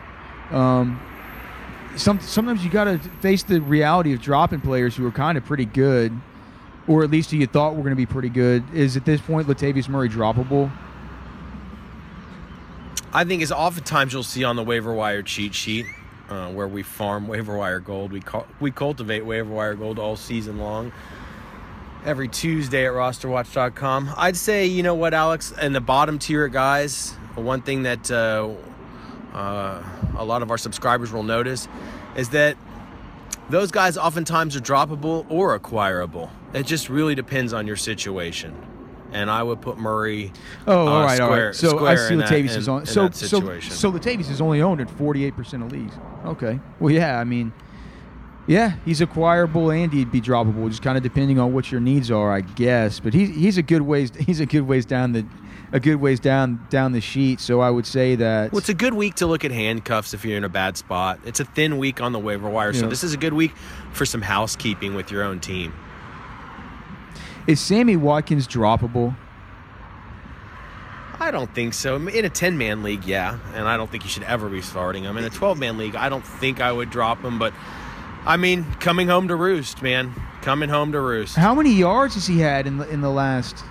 Um, 0.50 1.00
some, 1.96 2.20
sometimes 2.20 2.64
you 2.64 2.70
got 2.70 2.84
to 2.84 2.98
face 3.20 3.42
the 3.42 3.60
reality 3.60 4.12
of 4.12 4.20
dropping 4.20 4.60
players 4.60 4.94
who 4.96 5.06
are 5.06 5.12
kind 5.12 5.36
of 5.36 5.44
pretty 5.44 5.64
good, 5.64 6.12
or 6.86 7.02
at 7.02 7.10
least 7.10 7.32
who 7.32 7.36
you 7.36 7.46
thought 7.46 7.74
were 7.74 7.82
going 7.82 7.90
to 7.90 7.96
be 7.96 8.06
pretty 8.06 8.28
good. 8.28 8.62
Is 8.72 8.96
at 8.96 9.04
this 9.04 9.20
point 9.20 9.48
Latavius 9.48 9.88
Murray 9.88 10.08
droppable? 10.08 10.70
I 13.12 13.24
think 13.24 13.42
is 13.42 13.52
oftentimes 13.52 14.12
you'll 14.12 14.22
see 14.24 14.44
on 14.44 14.56
the 14.56 14.64
waiver 14.64 14.92
wire 14.92 15.22
cheat 15.22 15.54
sheet 15.54 15.86
uh, 16.28 16.50
where 16.52 16.68
we 16.68 16.82
farm 16.82 17.28
waiver 17.28 17.56
wire 17.56 17.80
gold. 17.80 18.12
We 18.12 18.20
cul- 18.20 18.46
we 18.60 18.70
cultivate 18.70 19.24
waiver 19.24 19.52
wire 19.52 19.74
gold 19.74 19.98
all 19.98 20.16
season 20.16 20.58
long. 20.58 20.92
Every 22.04 22.28
Tuesday 22.28 22.86
at 22.86 22.92
rosterwatch.com. 22.92 24.10
I'd 24.16 24.36
say, 24.36 24.66
you 24.66 24.82
know 24.82 24.94
what, 24.94 25.14
Alex, 25.14 25.54
and 25.58 25.74
the 25.74 25.80
bottom 25.80 26.18
tier 26.18 26.48
guys, 26.48 27.12
one 27.34 27.62
thing 27.62 27.84
that 27.84 28.10
uh, 28.10 28.50
uh, 29.32 29.82
a 30.16 30.24
lot 30.24 30.42
of 30.42 30.50
our 30.50 30.58
subscribers 30.58 31.12
will 31.12 31.22
notice 31.22 31.66
is 32.14 32.28
that 32.30 32.58
those 33.48 33.70
guys 33.70 33.96
oftentimes 33.96 34.54
are 34.54 34.60
droppable 34.60 35.26
or 35.30 35.54
acquirable. 35.54 36.30
It 36.52 36.66
just 36.66 36.88
really 36.88 37.14
depends 37.14 37.52
on 37.52 37.66
your 37.66 37.76
situation. 37.76 38.54
And 39.14 39.30
I 39.30 39.42
would 39.42 39.60
put 39.62 39.78
Murray. 39.78 40.32
Oh, 40.66 40.86
uh, 40.86 40.90
all 40.90 41.04
right, 41.04 41.16
square- 41.16 41.46
right. 41.46 41.54
So 41.54 41.86
I 41.86 41.94
see 41.94 42.14
Latavius 42.14 42.56
is 42.56 42.68
on. 42.68 42.84
So 42.84 43.08
so 43.10 43.40
so 43.60 43.92
Latavius 43.92 44.30
is 44.30 44.40
only 44.40 44.60
owned 44.60 44.80
in 44.80 44.88
48% 44.88 45.64
of 45.64 45.72
leagues. 45.72 45.94
Okay. 46.26 46.58
Well, 46.80 46.92
yeah. 46.92 47.18
I 47.20 47.24
mean, 47.24 47.52
yeah, 48.46 48.74
he's 48.84 49.00
acquirable 49.00 49.70
and 49.70 49.92
he'd 49.92 50.10
be 50.12 50.20
droppable, 50.20 50.68
just 50.68 50.82
kind 50.82 50.96
of 50.96 51.02
depending 51.02 51.38
on 51.38 51.52
what 51.54 51.70
your 51.72 51.80
needs 51.80 52.10
are, 52.10 52.32
I 52.32 52.40
guess. 52.42 53.00
But 53.00 53.14
he's 53.14 53.34
he's 53.34 53.56
a 53.56 53.62
good 53.62 53.82
ways 53.82 54.10
he's 54.18 54.40
a 54.40 54.46
good 54.46 54.62
ways 54.66 54.84
down 54.84 55.12
the 55.12 55.24
a 55.72 55.80
good 55.80 55.96
ways 55.96 56.20
down 56.20 56.66
down 56.68 56.92
the 56.92 57.00
sheet. 57.00 57.40
So 57.40 57.60
I 57.60 57.70
would 57.70 57.86
say 57.86 58.16
that. 58.16 58.52
Well, 58.52 58.58
it's 58.58 58.68
a 58.68 58.74
good 58.74 58.94
week 58.94 59.14
to 59.16 59.26
look 59.26 59.44
at 59.44 59.50
handcuffs 59.50 60.12
if 60.12 60.24
you're 60.24 60.36
in 60.36 60.44
a 60.44 60.48
bad 60.48 60.76
spot. 60.76 61.20
It's 61.24 61.40
a 61.40 61.44
thin 61.44 61.78
week 61.78 62.00
on 62.00 62.12
the 62.12 62.18
waiver 62.18 62.50
wire, 62.50 62.72
so 62.72 62.86
this 62.88 63.02
is 63.04 63.14
a 63.14 63.16
good 63.16 63.32
week 63.32 63.52
for 63.92 64.04
some 64.04 64.22
housekeeping 64.22 64.94
with 64.94 65.10
your 65.10 65.22
own 65.22 65.40
team. 65.40 65.72
Is 67.46 67.60
Sammy 67.60 67.96
Watkins 67.96 68.48
droppable? 68.48 69.16
I 71.20 71.30
don't 71.30 71.52
think 71.54 71.74
so. 71.74 71.96
In 71.96 72.24
a 72.24 72.28
10 72.28 72.58
man 72.58 72.82
league, 72.82 73.04
yeah, 73.04 73.38
and 73.54 73.68
I 73.68 73.76
don't 73.76 73.90
think 73.90 74.04
you 74.04 74.10
should 74.10 74.24
ever 74.24 74.48
be 74.48 74.60
starting 74.60 75.04
him. 75.04 75.16
In 75.16 75.24
a 75.24 75.30
12 75.30 75.58
man 75.58 75.78
league, 75.78 75.94
I 75.94 76.08
don't 76.08 76.26
think 76.26 76.60
I 76.60 76.72
would 76.72 76.90
drop 76.90 77.22
him, 77.22 77.38
but 77.38 77.54
I 78.26 78.36
mean, 78.36 78.64
coming 78.74 79.08
home 79.08 79.28
to 79.28 79.36
roost, 79.36 79.82
man. 79.82 80.14
Coming 80.42 80.68
home 80.68 80.92
to 80.92 81.00
roost. 81.00 81.36
How 81.36 81.54
many 81.54 81.72
yards 81.72 82.14
has 82.14 82.26
he 82.26 82.40
had 82.40 82.66
in 82.66 82.78
the 82.78 82.88
in 82.88 83.00
the 83.00 83.10
last? 83.10 83.64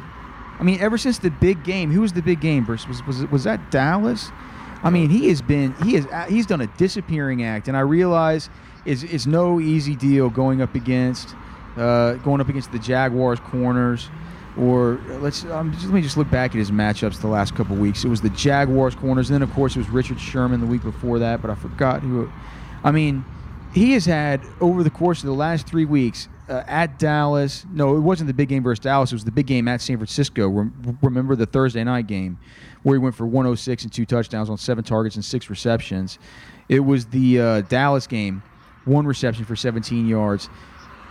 I 0.60 0.64
mean, 0.64 0.80
ever 0.80 0.98
since 0.98 1.20
the 1.20 1.30
big 1.30 1.64
game. 1.64 1.92
Who 1.92 2.02
was 2.02 2.14
the 2.14 2.22
big 2.22 2.40
game? 2.40 2.64
Bruce? 2.64 2.88
Was 2.88 3.06
was 3.06 3.26
was 3.28 3.44
that 3.44 3.72
Dallas? 3.72 4.32
I 4.84 4.90
mean, 4.90 5.10
he 5.10 5.30
has 5.30 5.42
been 5.42 5.74
he 5.84 5.96
has 5.96 6.08
he's 6.30 6.46
done 6.46 6.62
a 6.62 6.68
disappearing 6.78 7.44
act, 7.44 7.68
and 7.68 7.76
I 7.76 7.82
realize 7.82 8.50
it's 8.86 9.04
it's 9.04 9.26
no 9.26 9.60
easy 9.60 9.96
deal 9.96 10.30
going 10.30 10.62
up 10.62 10.76
against 10.76 11.36
uh, 11.78 12.14
going 12.16 12.42
up 12.42 12.50
against 12.50 12.72
the 12.72 12.80
Jaguars 12.80 13.40
corners. 13.40 14.10
Or 14.56 15.02
let's 15.08 15.46
um, 15.46 15.72
just, 15.74 15.86
let 15.86 15.94
me 15.96 16.02
just 16.02 16.16
look 16.16 16.30
back 16.30 16.52
at 16.52 16.58
his 16.58 16.70
matchups 16.70 17.20
the 17.20 17.28
last 17.28 17.56
couple 17.56 17.76
weeks. 17.76 18.06
It 18.06 18.10
was 18.10 18.22
the 18.22 18.30
Jaguars 18.30 18.94
corners, 18.94 19.30
and 19.30 19.36
then 19.36 19.42
of 19.42 19.52
course 19.54 19.76
it 19.76 19.80
was 19.80 19.90
Richard 19.90 20.20
Sherman 20.20 20.60
the 20.60 20.68
week 20.68 20.84
before 20.84 21.18
that. 21.20 21.42
But 21.42 21.50
I 21.50 21.56
forgot 21.56 22.02
who. 22.02 22.32
I 22.84 22.92
mean, 22.92 23.26
he 23.74 23.94
has 23.94 24.06
had 24.06 24.42
over 24.62 24.84
the 24.84 24.92
course 24.92 25.22
of 25.22 25.26
the 25.26 25.34
last 25.34 25.66
three 25.66 25.86
weeks 25.86 26.28
uh, 26.48 26.64
at 26.68 27.00
Dallas. 27.00 27.66
No, 27.72 27.98
it 27.98 28.02
wasn't 28.02 28.28
the 28.28 28.34
big 28.34 28.50
game 28.50 28.62
versus 28.62 28.84
Dallas. 28.84 29.12
It 29.12 29.16
was 29.16 29.26
the 29.26 29.32
big 29.32 29.48
game 29.48 29.68
at 29.68 29.82
San 29.82 29.98
Francisco. 29.98 30.48
Rem- 30.48 31.00
remember 31.02 31.36
the 31.36 31.48
Thursday 31.48 31.84
night 31.84 32.06
game 32.06 32.38
where 32.84 32.96
he 32.96 33.00
went 33.00 33.16
for 33.16 33.26
106 33.26 33.84
and 33.84 33.92
two 33.92 34.06
touchdowns 34.06 34.50
on 34.50 34.58
seven 34.58 34.84
targets 34.84 35.16
and 35.16 35.26
six 35.26 35.50
receptions. 35.50 36.20
It 36.70 36.82
was 36.82 37.08
the 37.08 37.40
uh, 37.40 37.62
Dallas 37.62 38.08
game, 38.08 38.44
one 38.86 39.08
reception 39.08 39.46
for 39.46 39.56
17 39.56 40.08
yards. 40.08 40.50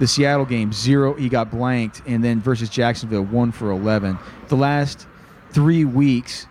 The 0.02 0.08
Seattle 0.08 0.46
game, 0.46 0.72
zero. 0.72 1.14
He 1.14 1.28
got 1.28 1.48
blanked, 1.48 2.02
and 2.08 2.24
then 2.24 2.40
versus 2.40 2.68
Jacksonville, 2.68 3.22
one 3.22 3.52
for 3.52 3.70
11. 3.70 4.18
The 4.48 4.56
last 4.56 5.06
three 5.52 5.84
weeks, 5.84 6.48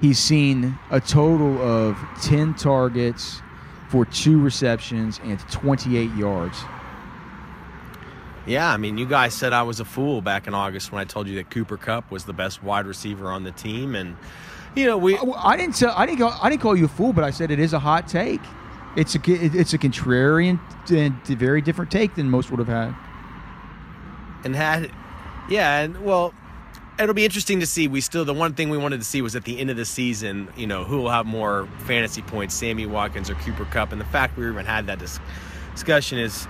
he's 0.00 0.18
seen 0.18 0.76
a 0.90 1.00
total 1.00 1.62
of 1.62 1.96
10 2.22 2.54
targets 2.54 3.40
for 3.88 4.04
two 4.04 4.40
receptions 4.40 5.20
and 5.22 5.38
28 5.48 6.12
yards. 6.16 6.58
Yeah, 8.46 8.68
I 8.68 8.78
mean, 8.78 8.98
you 8.98 9.06
guys 9.06 9.32
said 9.32 9.52
I 9.52 9.62
was 9.62 9.78
a 9.78 9.84
fool 9.84 10.20
back 10.20 10.48
in 10.48 10.54
August 10.54 10.90
when 10.90 11.00
I 11.00 11.04
told 11.04 11.28
you 11.28 11.36
that 11.36 11.50
Cooper 11.50 11.76
Kupp 11.76 12.10
was 12.10 12.24
the 12.24 12.32
best 12.32 12.64
wide 12.64 12.86
receiver 12.86 13.30
on 13.30 13.44
the 13.44 13.52
team, 13.52 13.94
and 13.94 14.16
you 14.74 14.86
know 14.86 14.98
we. 14.98 15.14
Well, 15.14 15.36
I 15.38 15.56
didn't 15.56 15.76
tell, 15.76 15.94
I 15.96 16.04
didn't 16.04 16.18
go, 16.18 16.34
I 16.42 16.50
didn't 16.50 16.62
call 16.62 16.74
you 16.74 16.86
a 16.86 16.88
fool, 16.88 17.12
but 17.12 17.22
I 17.22 17.30
said 17.30 17.52
it 17.52 17.60
is 17.60 17.74
a 17.74 17.78
hot 17.78 18.08
take. 18.08 18.40
It's 18.98 19.14
a 19.14 19.20
it's 19.26 19.72
a 19.74 19.78
contrarian 19.78 20.58
uh, 20.90 20.96
and 20.96 21.24
very 21.26 21.60
different 21.62 21.90
take 21.90 22.16
than 22.16 22.28
most 22.28 22.50
would 22.50 22.58
have 22.58 22.68
had. 22.68 22.94
and 24.44 24.54
had 24.56 24.90
yeah 25.48 25.80
and 25.82 26.04
well 26.04 26.34
it'll 26.98 27.14
be 27.14 27.24
interesting 27.24 27.60
to 27.60 27.66
see. 27.66 27.86
We 27.86 28.00
still 28.00 28.24
the 28.24 28.34
one 28.34 28.54
thing 28.54 28.70
we 28.70 28.76
wanted 28.78 28.98
to 28.98 29.06
see 29.06 29.22
was 29.22 29.36
at 29.36 29.44
the 29.44 29.60
end 29.60 29.70
of 29.70 29.76
the 29.76 29.84
season 29.84 30.48
you 30.56 30.66
know 30.66 30.82
who 30.84 30.98
will 30.98 31.10
have 31.10 31.26
more 31.26 31.68
fantasy 31.86 32.22
points 32.22 32.54
sammy 32.54 32.86
watkins 32.86 33.30
or 33.30 33.34
cooper 33.36 33.64
kupp 33.66 33.92
and 33.92 34.00
the 34.00 34.04
fact 34.06 34.36
we 34.36 34.48
even 34.48 34.66
had 34.66 34.88
that 34.88 34.98
dis- 34.98 35.20
discussion 35.74 36.18
is 36.18 36.48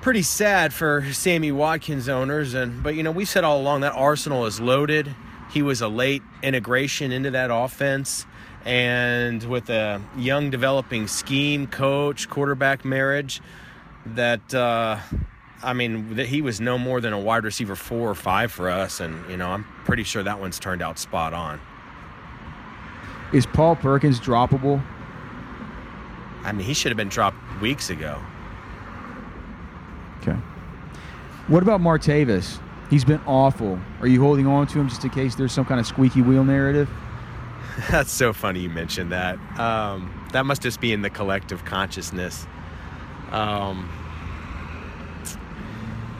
pretty 0.00 0.22
sad 0.22 0.74
for 0.74 1.04
sammy 1.12 1.52
watkins 1.52 2.08
owners. 2.08 2.54
And 2.54 2.82
but 2.82 2.96
you 2.96 3.04
know 3.04 3.12
we 3.12 3.24
said 3.24 3.44
all 3.44 3.60
along 3.60 3.82
that 3.82 3.92
arsenal 3.92 4.46
is 4.46 4.60
loaded. 4.60 5.14
He 5.52 5.62
was 5.62 5.80
a 5.80 5.88
late 5.88 6.22
integration 6.42 7.12
into 7.12 7.30
that 7.30 7.50
offense 7.52 8.26
and 8.64 9.42
with 9.44 9.70
a 9.70 10.00
young 10.16 10.50
developing 10.50 11.06
scheme 11.06 11.66
coach 11.66 12.28
quarterback 12.28 12.84
marriage 12.84 13.40
that 14.06 14.54
uh, 14.54 14.98
I 15.62 15.72
mean, 15.74 16.16
that 16.16 16.26
he 16.26 16.42
was 16.42 16.60
no 16.60 16.76
more 16.76 17.00
than 17.00 17.12
a 17.12 17.18
wide 17.18 17.44
receiver 17.44 17.76
four 17.76 18.10
or 18.10 18.14
five 18.14 18.50
for 18.50 18.68
us, 18.68 19.00
and 19.00 19.28
you 19.30 19.36
know, 19.36 19.48
I'm 19.48 19.64
pretty 19.84 20.02
sure 20.02 20.22
that 20.22 20.40
one's 20.40 20.58
turned 20.58 20.82
out 20.82 20.98
spot 20.98 21.32
on. 21.32 21.60
Is 23.32 23.46
Paul 23.46 23.76
Perkins 23.76 24.20
droppable? 24.20 24.82
I 26.42 26.52
mean, 26.52 26.66
he 26.66 26.74
should 26.74 26.90
have 26.90 26.96
been 26.96 27.08
dropped 27.08 27.36
weeks 27.60 27.90
ago. 27.90 28.18
Okay. 30.20 30.36
What 31.46 31.62
about 31.62 31.80
Martavis? 31.80 32.60
He's 32.90 33.04
been 33.04 33.20
awful. 33.26 33.78
Are 34.00 34.06
you 34.06 34.20
holding 34.20 34.46
on 34.46 34.66
to 34.66 34.80
him 34.80 34.88
just 34.88 35.04
in 35.04 35.10
case 35.10 35.34
there's 35.34 35.52
some 35.52 35.64
kind 35.64 35.80
of 35.80 35.86
squeaky 35.86 36.22
wheel 36.22 36.44
narrative? 36.44 36.90
That's 37.90 38.10
so 38.10 38.32
funny 38.32 38.60
you 38.60 38.70
mentioned 38.70 39.12
that. 39.12 39.38
Um, 39.58 40.28
that 40.32 40.46
must 40.46 40.62
just 40.62 40.80
be 40.80 40.92
in 40.92 41.02
the 41.02 41.10
collective 41.10 41.64
consciousness. 41.64 42.46
Um, 43.30 43.88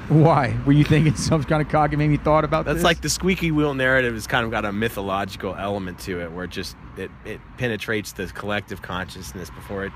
Why? 0.08 0.56
Were 0.66 0.72
you 0.72 0.84
thinking 0.84 1.14
some 1.16 1.44
kind 1.44 1.62
of 1.62 1.68
cockamamie 1.68 2.22
thought 2.22 2.44
about 2.44 2.64
that? 2.64 2.72
that's 2.72 2.78
this? 2.78 2.84
like 2.84 3.00
the 3.02 3.10
squeaky 3.10 3.50
wheel 3.50 3.74
narrative 3.74 4.14
has 4.14 4.26
kind 4.26 4.44
of 4.44 4.50
got 4.50 4.64
a 4.64 4.72
mythological 4.72 5.54
element 5.54 5.98
to 6.00 6.20
it, 6.20 6.32
where 6.32 6.44
it 6.44 6.50
just 6.50 6.76
it, 6.96 7.10
it 7.24 7.40
penetrates 7.58 8.12
the 8.12 8.26
collective 8.28 8.82
consciousness 8.82 9.50
before 9.50 9.84
it 9.84 9.92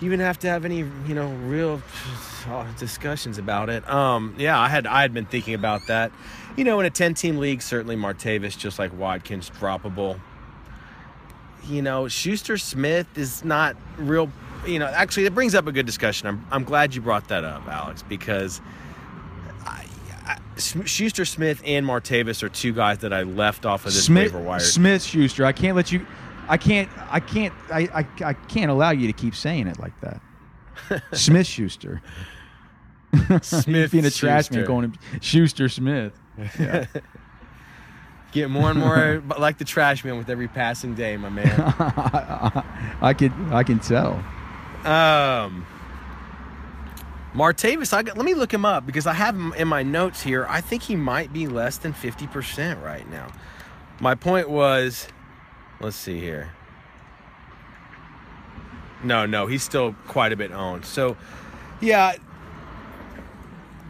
you 0.00 0.06
even 0.06 0.20
have 0.20 0.38
to 0.38 0.48
have 0.48 0.64
any 0.64 0.78
you 0.78 1.14
know 1.14 1.28
real 1.44 1.82
uh, 2.48 2.64
discussions 2.78 3.38
about 3.38 3.68
it. 3.68 3.88
Um, 3.88 4.34
yeah, 4.38 4.58
I 4.58 4.68
had 4.68 4.86
I 4.86 5.02
had 5.02 5.12
been 5.12 5.26
thinking 5.26 5.54
about 5.54 5.86
that. 5.88 6.10
You 6.56 6.64
know, 6.64 6.80
in 6.80 6.86
a 6.86 6.90
ten 6.90 7.14
team 7.14 7.38
league, 7.38 7.62
certainly 7.62 7.96
Martavis, 7.96 8.56
just 8.56 8.78
like 8.78 8.96
Watkins, 8.96 9.50
droppable. 9.50 10.18
You 11.68 11.82
know, 11.82 12.08
Schuster 12.08 12.56
Smith 12.58 13.06
is 13.16 13.44
not 13.44 13.76
real. 13.96 14.30
You 14.66 14.78
know, 14.78 14.86
actually, 14.86 15.24
it 15.26 15.34
brings 15.34 15.54
up 15.54 15.66
a 15.66 15.72
good 15.72 15.86
discussion. 15.86 16.28
I'm 16.28 16.46
I'm 16.50 16.64
glad 16.64 16.94
you 16.94 17.00
brought 17.00 17.28
that 17.28 17.44
up, 17.44 17.66
Alex, 17.68 18.02
because. 18.02 18.60
I, 19.64 19.86
I, 20.26 20.38
Schuster 20.58 21.24
Smith 21.24 21.62
and 21.64 21.86
Martavis 21.86 22.42
are 22.42 22.48
two 22.48 22.72
guys 22.72 22.98
that 22.98 23.12
I 23.12 23.22
left 23.22 23.64
off 23.64 23.86
of 23.86 23.92
this 23.92 24.04
Smith, 24.04 24.32
waiver 24.32 24.44
wire. 24.44 24.60
Smith 24.60 25.02
Schuster. 25.02 25.44
I 25.44 25.52
can't 25.52 25.76
let 25.76 25.90
you. 25.90 26.06
I 26.48 26.56
can't. 26.56 26.88
I 27.10 27.20
can't. 27.20 27.54
I, 27.72 27.80
I, 27.94 28.06
I 28.24 28.32
can't 28.34 28.70
allow 28.70 28.90
you 28.90 29.06
to 29.06 29.12
keep 29.12 29.34
saying 29.34 29.66
it 29.68 29.78
like 29.78 29.98
that. 30.00 30.20
Smith 31.12 31.46
Schuster. 31.46 32.02
Smith 33.42 33.92
being 33.92 34.04
a 34.04 34.10
trash 34.10 34.50
man, 34.50 34.64
going 34.64 34.92
to 34.92 34.98
Schuster 35.20 35.68
Smith. 35.68 36.12
Yeah. 36.58 36.86
Get 38.32 38.48
more 38.50 38.70
and 38.70 38.78
more 38.78 39.22
like 39.38 39.58
the 39.58 39.64
trash 39.64 40.04
man 40.04 40.16
with 40.16 40.28
every 40.30 40.48
passing 40.48 40.94
day, 40.94 41.16
my 41.16 41.28
man. 41.28 41.46
I 43.02 43.14
could. 43.16 43.32
I 43.50 43.62
can 43.64 43.80
tell. 43.80 44.24
Um, 44.84 45.66
Martavis, 47.34 47.92
I 47.92 48.02
got, 48.02 48.16
let 48.16 48.24
me 48.24 48.34
look 48.34 48.52
him 48.52 48.64
up 48.64 48.86
because 48.86 49.06
I 49.06 49.12
have 49.14 49.34
him 49.34 49.52
in 49.54 49.68
my 49.68 49.82
notes 49.82 50.22
here. 50.22 50.46
I 50.48 50.60
think 50.60 50.82
he 50.82 50.96
might 50.96 51.32
be 51.32 51.46
less 51.46 51.76
than 51.76 51.92
50% 51.92 52.82
right 52.82 53.08
now. 53.10 53.28
My 54.00 54.14
point 54.14 54.48
was, 54.48 55.06
let's 55.80 55.96
see 55.96 56.18
here. 56.18 56.52
No, 59.04 59.26
no, 59.26 59.46
he's 59.46 59.62
still 59.62 59.94
quite 60.08 60.32
a 60.32 60.36
bit 60.36 60.50
owned. 60.50 60.84
So, 60.84 61.16
yeah, 61.80 62.16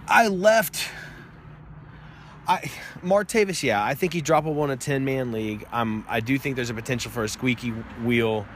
I 0.06 0.28
left. 0.28 0.88
I 2.46 2.70
Martavis, 3.02 3.62
yeah, 3.62 3.82
I 3.82 3.94
think 3.94 4.12
he 4.12 4.22
droppable 4.22 4.64
in 4.64 4.70
a 4.70 4.76
10 4.76 5.04
man 5.04 5.32
league. 5.32 5.66
Um, 5.72 6.04
I 6.08 6.20
do 6.20 6.38
think 6.38 6.56
there's 6.56 6.70
a 6.70 6.74
potential 6.74 7.10
for 7.10 7.24
a 7.24 7.28
squeaky 7.28 7.70
wheel 7.70 8.46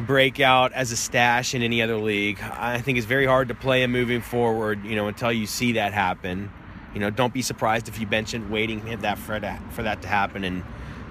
breakout 0.00 0.72
as 0.72 0.92
a 0.92 0.96
stash 0.96 1.54
in 1.54 1.62
any 1.62 1.80
other 1.80 1.96
league. 1.96 2.40
I 2.42 2.80
think 2.80 2.98
it's 2.98 3.06
very 3.06 3.26
hard 3.26 3.48
to 3.48 3.54
play 3.54 3.82
him 3.82 3.92
moving 3.92 4.20
forward, 4.20 4.84
you 4.84 4.96
know, 4.96 5.06
until 5.06 5.32
you 5.32 5.46
see 5.46 5.72
that 5.72 5.92
happen. 5.92 6.50
You 6.92 7.00
know, 7.00 7.10
don't 7.10 7.32
be 7.32 7.42
surprised 7.42 7.88
if 7.88 7.98
you 8.00 8.06
bench 8.06 8.34
him 8.34 8.50
waiting 8.50 9.00
that 9.00 9.18
for 9.18 9.38
that 9.38 9.72
for 9.72 9.82
that 9.82 10.02
to 10.02 10.08
happen 10.08 10.44
and 10.44 10.62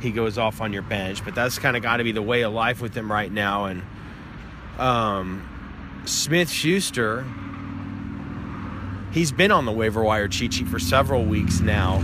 he 0.02 0.12
goes 0.12 0.38
off 0.38 0.62
on 0.62 0.74
your 0.74 0.82
bench. 0.82 1.24
But 1.24 1.34
that's 1.34 1.58
kind 1.58 1.76
of 1.76 1.84
got 1.84 1.98
to 1.98 2.04
be 2.04 2.12
the 2.12 2.22
way 2.22 2.44
of 2.44 2.54
life 2.54 2.82
with 2.82 2.96
him 2.96 3.12
right 3.12 3.32
now. 3.32 3.66
And 3.66 3.84
um, 4.78 6.02
Smith 6.06 6.50
Schuster, 6.50 7.26
he's 9.14 9.32
been 9.32 9.52
on 9.52 9.66
the 9.66 9.72
waiver 9.72 10.04
wire 10.04 10.28
cheat 10.28 10.54
sheet 10.54 10.68
for 10.68 10.80
several 10.80 11.24
weeks 11.24 11.62
now. 11.62 12.02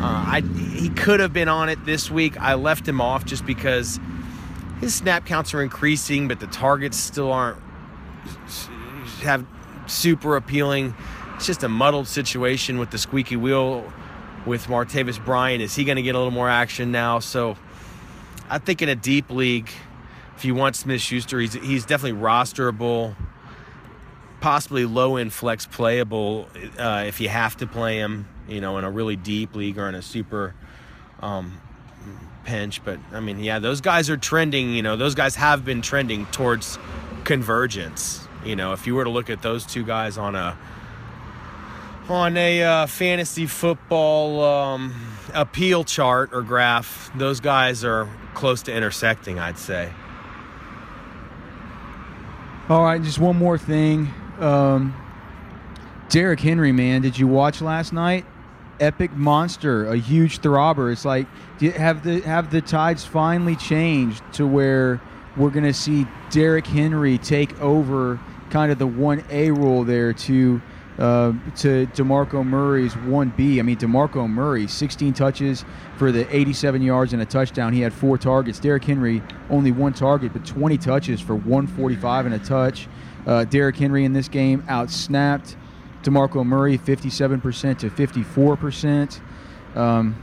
Uh, 0.00 0.04
I 0.04 0.42
he 0.76 0.90
could 0.90 1.18
have 1.18 1.32
been 1.32 1.48
on 1.48 1.68
it 1.68 1.84
this 1.84 2.10
week. 2.10 2.40
I 2.40 2.54
left 2.54 2.86
him 2.86 3.00
off 3.00 3.24
just 3.24 3.44
because 3.44 3.98
his 4.80 4.94
snap 4.94 5.26
counts 5.26 5.52
are 5.54 5.62
increasing, 5.62 6.28
but 6.28 6.38
the 6.38 6.46
targets 6.46 6.96
still 6.96 7.32
aren't 7.32 7.58
have 9.22 9.44
super 9.86 10.36
appealing. 10.36 10.94
It's 11.34 11.46
just 11.46 11.64
a 11.64 11.68
muddled 11.68 12.06
situation 12.06 12.78
with 12.78 12.90
the 12.90 12.98
squeaky 12.98 13.36
wheel 13.36 13.92
with 14.46 14.66
Martavis 14.66 15.24
Bryant. 15.24 15.62
Is 15.62 15.74
he 15.74 15.84
going 15.84 15.96
to 15.96 16.02
get 16.02 16.14
a 16.14 16.18
little 16.18 16.32
more 16.32 16.48
action 16.48 16.92
now? 16.92 17.18
So 17.18 17.56
I 18.48 18.58
think 18.58 18.82
in 18.82 18.88
a 18.88 18.94
deep 18.94 19.30
league, 19.30 19.70
if 20.36 20.44
you 20.44 20.54
want 20.54 20.76
Smith 20.76 21.00
Schuster, 21.00 21.40
he's 21.40 21.54
he's 21.54 21.84
definitely 21.84 22.20
rosterable, 22.20 23.16
possibly 24.40 24.84
low 24.84 25.16
end 25.16 25.32
flex 25.32 25.66
playable 25.66 26.48
uh, 26.78 27.04
if 27.06 27.20
you 27.20 27.28
have 27.28 27.56
to 27.58 27.66
play 27.66 27.98
him. 27.98 28.28
You 28.48 28.62
know, 28.62 28.78
in 28.78 28.84
a 28.84 28.90
really 28.90 29.16
deep 29.16 29.54
league 29.54 29.78
or 29.78 29.88
in 29.88 29.94
a 29.94 30.00
super 30.00 30.54
um, 31.20 31.60
pinch. 32.44 32.82
But 32.82 32.98
I 33.12 33.20
mean, 33.20 33.40
yeah, 33.40 33.58
those 33.58 33.80
guys 33.80 34.08
are 34.10 34.16
trending. 34.16 34.72
You 34.72 34.82
know, 34.82 34.96
those 34.96 35.14
guys 35.14 35.34
have 35.36 35.64
been 35.64 35.82
trending 35.82 36.26
towards 36.26 36.78
convergence. 37.24 38.26
You 38.44 38.56
know, 38.56 38.72
if 38.72 38.86
you 38.86 38.94
were 38.94 39.04
to 39.04 39.10
look 39.10 39.28
at 39.30 39.42
those 39.42 39.66
two 39.66 39.84
guys 39.84 40.16
on 40.16 40.34
a 40.34 40.56
on 42.08 42.36
a 42.38 42.62
uh, 42.62 42.86
fantasy 42.86 43.46
football 43.46 44.42
um, 44.42 44.94
appeal 45.34 45.84
chart 45.84 46.30
or 46.32 46.42
graph, 46.42 47.10
those 47.14 47.40
guys 47.40 47.84
are 47.84 48.08
close 48.34 48.62
to 48.62 48.74
intersecting. 48.74 49.38
I'd 49.38 49.58
say. 49.58 49.92
All 52.68 52.82
right, 52.82 53.02
just 53.02 53.18
one 53.18 53.36
more 53.36 53.56
thing. 53.56 54.12
Um, 54.38 54.94
Derrick 56.08 56.40
Henry, 56.40 56.72
man, 56.72 57.02
did 57.02 57.18
you 57.18 57.26
watch 57.26 57.60
last 57.60 57.92
night? 57.92 58.24
Epic 58.80 59.12
monster, 59.12 59.86
a 59.86 59.96
huge 59.96 60.40
throbber. 60.40 60.92
It's 60.92 61.04
like 61.04 61.26
have 61.60 62.04
the 62.04 62.20
have 62.20 62.50
the 62.50 62.60
tides 62.60 63.04
finally 63.04 63.56
changed 63.56 64.22
to 64.34 64.46
where 64.46 65.00
we're 65.36 65.50
gonna 65.50 65.72
see 65.72 66.06
Derrick 66.30 66.66
Henry 66.66 67.18
take 67.18 67.60
over 67.60 68.20
kind 68.50 68.70
of 68.70 68.78
the 68.78 68.86
one 68.86 69.24
A 69.30 69.50
role 69.50 69.82
there 69.82 70.12
to 70.12 70.62
uh, 70.98 71.32
to 71.56 71.86
Demarco 71.88 72.46
Murray's 72.46 72.96
one 72.96 73.32
B. 73.36 73.58
I 73.58 73.62
mean 73.62 73.76
Demarco 73.76 74.28
Murray, 74.28 74.66
16 74.66 75.12
touches 75.12 75.64
for 75.96 76.10
the 76.12 76.34
87 76.34 76.80
yards 76.80 77.12
and 77.12 77.20
a 77.20 77.26
touchdown. 77.26 77.72
He 77.72 77.80
had 77.80 77.92
four 77.92 78.16
targets. 78.16 78.58
Derrick 78.58 78.84
Henry 78.84 79.22
only 79.50 79.72
one 79.72 79.92
target, 79.92 80.32
but 80.32 80.44
20 80.46 80.78
touches 80.78 81.20
for 81.20 81.34
145 81.34 82.26
and 82.26 82.34
a 82.34 82.38
touch. 82.38 82.88
Uh, 83.26 83.44
Derrick 83.44 83.76
Henry 83.76 84.04
in 84.04 84.12
this 84.12 84.28
game 84.28 84.62
outsnapped 84.62 85.56
DeMarco 86.02 86.44
Murray 86.44 86.78
57% 86.78 87.78
to 87.78 87.90
54%. 87.90 89.20
Um, 89.76 90.22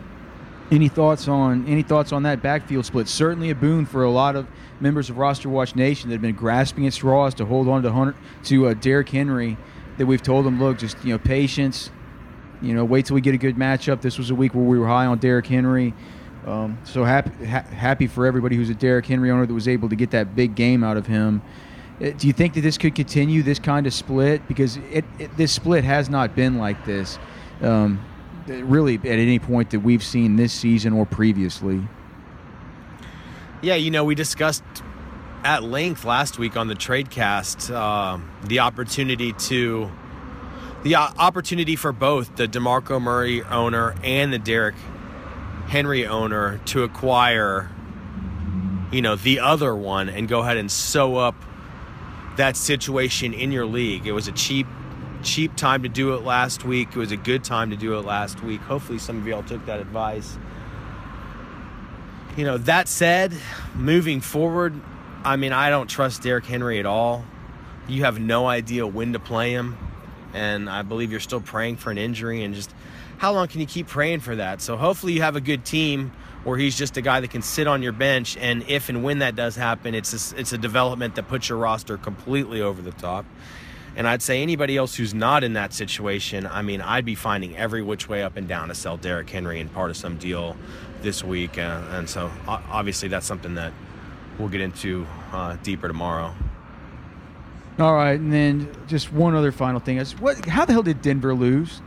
any 0.71 0.88
thoughts 0.88 1.27
on 1.27 1.67
any 1.67 1.84
thoughts 1.84 2.12
on 2.12 2.23
that 2.23 2.41
backfield 2.41 2.86
split? 2.86 3.08
Certainly 3.08 3.51
a 3.51 3.55
boon 3.55 3.86
for 3.86 4.03
a 4.03 4.10
lot 4.10 4.36
of 4.36 4.47
members 4.79 5.10
of 5.10 5.17
Roster 5.17 5.47
Watch 5.47 5.75
Nation 5.75 6.10
that 6.10 6.15
have 6.15 6.21
been 6.21 6.36
grasping 6.36 6.88
at 6.88 6.93
straws 6.93 7.36
to 7.36 7.45
hold 7.45 7.67
on 7.67 7.84
to 7.84 7.91
Hunter, 7.91 8.15
to 8.45 8.67
uh, 8.67 8.73
Derrick 8.73 9.10
Henry. 9.10 9.58
That 9.97 10.08
we've 10.08 10.21
told 10.21 10.45
them, 10.45 10.60
look, 10.60 10.77
just 10.79 10.97
you 11.05 11.13
know, 11.13 11.19
patience. 11.19 11.89
You 12.62 12.73
know, 12.73 12.84
wait 12.84 13.05
till 13.05 13.15
we 13.15 13.21
get 13.21 13.34
a 13.34 13.38
good 13.38 13.55
matchup. 13.55 14.01
This 14.01 14.17
was 14.17 14.29
a 14.29 14.36
week 14.36 14.53
where 14.53 14.63
we 14.63 14.77
were 14.79 14.88
high 14.88 15.05
on 15.05 15.19
Derrick 15.19 15.47
Henry. 15.47 15.93
Um, 16.45 16.77
so 16.84 17.03
happy 17.03 17.45
ha- 17.45 17.62
happy 17.62 18.08
for 18.08 18.25
everybody 18.25 18.55
who's 18.55 18.69
a 18.69 18.75
Derrick 18.75 19.05
Henry 19.05 19.31
owner 19.31 19.45
that 19.45 19.53
was 19.53 19.67
able 19.67 19.88
to 19.89 19.95
get 19.95 20.12
that 20.12 20.36
big 20.36 20.55
game 20.55 20.84
out 20.84 20.97
of 20.97 21.08
him. 21.08 21.41
Uh, 22.01 22.10
Do 22.12 22.27
you 22.27 22.34
think 22.34 22.53
that 22.55 22.62
this 22.62 22.77
could 22.77 22.95
continue 22.95 23.41
this 23.43 23.60
kind 23.60 23.88
of 23.88 23.93
split? 23.93 24.47
Because 24.47 24.77
it, 24.91 25.05
it 25.19 25.36
this 25.38 25.51
split 25.51 25.84
has 25.84 26.10
not 26.10 26.36
been 26.36 26.58
like 26.58 26.86
this, 26.86 27.17
um, 27.62 28.03
really 28.47 28.95
at 28.95 29.05
any 29.05 29.39
point 29.39 29.69
that 29.71 29.79
we've 29.79 30.03
seen 30.03 30.36
this 30.36 30.51
season 30.53 30.93
or 30.93 31.05
previously. 31.05 31.88
Yeah, 33.62 33.75
you 33.75 33.91
know, 33.91 34.03
we 34.03 34.13
discussed 34.15 34.63
at 35.43 35.63
length 35.63 36.03
last 36.03 36.38
week 36.38 36.58
on 36.58 36.67
the 36.67 36.75
Tradecast 36.75 37.73
uh, 37.73 38.19
the 38.43 38.60
opportunity 38.60 39.31
to 39.34 39.89
the 40.84 40.95
o- 40.97 41.13
opportunity 41.17 41.75
for 41.75 41.91
both 41.91 42.36
the 42.36 42.47
Demarco 42.47 43.01
Murray 43.01 43.41
owner 43.43 43.95
and 44.03 44.34
the 44.34 44.39
Derrick 44.39 44.75
Henry 45.67 46.05
owner 46.05 46.60
to 46.65 46.84
acquire, 46.84 47.71
you 48.91 49.01
know, 49.01 49.15
the 49.15 49.39
other 49.39 49.75
one 49.75 50.10
and 50.10 50.27
go 50.27 50.41
ahead 50.41 50.58
and 50.58 50.69
sew 50.69 51.15
up 51.15 51.36
that 52.38 52.58
situation 52.58 53.33
in 53.33 53.52
your 53.52 53.65
league. 53.65 54.06
It 54.08 54.12
was 54.12 54.27
a 54.27 54.31
cheap 54.31 54.67
cheap 55.23 55.56
time 55.56 55.81
to 55.83 55.90
do 55.90 56.13
it 56.13 56.23
last 56.23 56.65
week. 56.65 56.90
It 56.90 56.98
was 56.98 57.12
a 57.12 57.17
good 57.17 57.44
time 57.44 57.71
to 57.71 57.75
do 57.75 57.98
it 57.98 58.06
last 58.06 58.44
week. 58.44 58.62
Hopefully 58.62 59.00
some 59.00 59.17
of 59.17 59.25
y'all 59.27 59.42
took 59.42 59.65
that 59.65 59.79
advice. 59.79 60.38
You 62.38 62.44
know, 62.46 62.58
that 62.60 62.88
said, 62.88 63.33
moving 63.73 64.21
forward, 64.21 64.79
I 65.23 65.36
mean, 65.38 65.52
I 65.52 65.69
don't 65.71 65.88
trust 65.88 66.21
Derrick 66.21 66.46
Henry 66.46 66.79
at 66.79 66.86
all. 66.86 67.25
You 67.88 68.04
have 68.04 68.19
no 68.19 68.46
idea 68.48 68.86
when 68.86 69.13
to 69.13 69.19
play 69.19 69.52
him. 69.52 69.77
and 70.36 70.69
I 70.69 70.81
believe 70.81 71.12
you're 71.12 71.21
still 71.21 71.42
praying 71.42 71.77
for 71.77 71.92
an 71.92 71.98
injury. 71.98 72.44
And 72.44 72.54
just 72.54 72.73
how 73.17 73.31
long 73.31 73.48
can 73.48 73.62
you 73.62 73.65
keep 73.65 73.88
praying 73.88 74.19
for 74.19 74.36
that? 74.36 74.62
So 74.62 74.75
hopefully 74.75 75.13
you 75.13 75.21
have 75.21 75.38
a 75.38 75.42
good 75.42 75.63
team 75.65 76.12
where 76.46 76.58
he's 76.58 76.77
just 76.77 76.96
a 76.96 77.02
guy 77.02 77.19
that 77.19 77.31
can 77.31 77.41
sit 77.41 77.67
on 77.67 77.83
your 77.83 77.91
bench, 77.91 78.37
and 78.37 78.63
if 78.69 78.87
and 78.87 79.04
when 79.04 79.19
that 79.19 79.35
does 79.35 79.58
happen, 79.58 79.93
it's 79.93 80.31
a, 80.31 80.39
it's 80.39 80.54
a 80.54 80.58
development 80.58 81.15
that 81.15 81.27
puts 81.27 81.50
your 81.50 81.58
roster 81.58 81.98
completely 81.98 82.62
over 82.62 82.81
the 82.81 82.93
top. 82.93 83.25
And 83.98 84.08
I'd 84.08 84.21
say 84.21 84.41
anybody 84.41 84.77
else 84.77 84.96
who's 84.96 85.13
not 85.13 85.43
in 85.43 85.54
that 85.54 85.73
situation, 85.73 86.46
I 86.46 86.62
mean, 86.62 86.81
I'd 86.81 87.06
be 87.06 87.15
finding 87.15 87.56
every 87.58 87.81
which 87.81 88.08
way 88.08 88.23
up 88.23 88.37
and 88.37 88.48
down 88.48 88.67
to 88.67 88.75
sell 88.75 88.98
Derrick 88.98 89.29
Henry 89.29 89.60
and 89.60 89.73
part 89.73 89.89
of 89.89 89.98
some 89.98 90.17
deal 90.17 90.56
this 91.02 91.23
week. 91.23 91.58
Uh, 91.58 91.81
and 91.91 92.10
so 92.10 92.29
obviously 92.48 93.08
that's 93.08 93.25
something 93.25 93.56
that 93.56 93.73
we'll 94.37 94.50
get 94.50 94.62
into 94.62 95.08
uh, 95.31 95.56
deeper 95.63 95.87
tomorrow. 95.87 96.33
All 97.79 97.93
right, 97.93 98.19
and 98.19 98.31
then 98.31 98.73
just 98.87 99.12
one 99.12 99.35
other 99.35 99.52
final 99.52 99.79
thing 99.81 99.98
is 99.98 100.17
what? 100.19 100.46
How 100.46 100.63
the 100.63 100.71
hell 100.71 100.83
did 100.83 101.02
Denver 101.02 101.33
lose? 101.33 101.81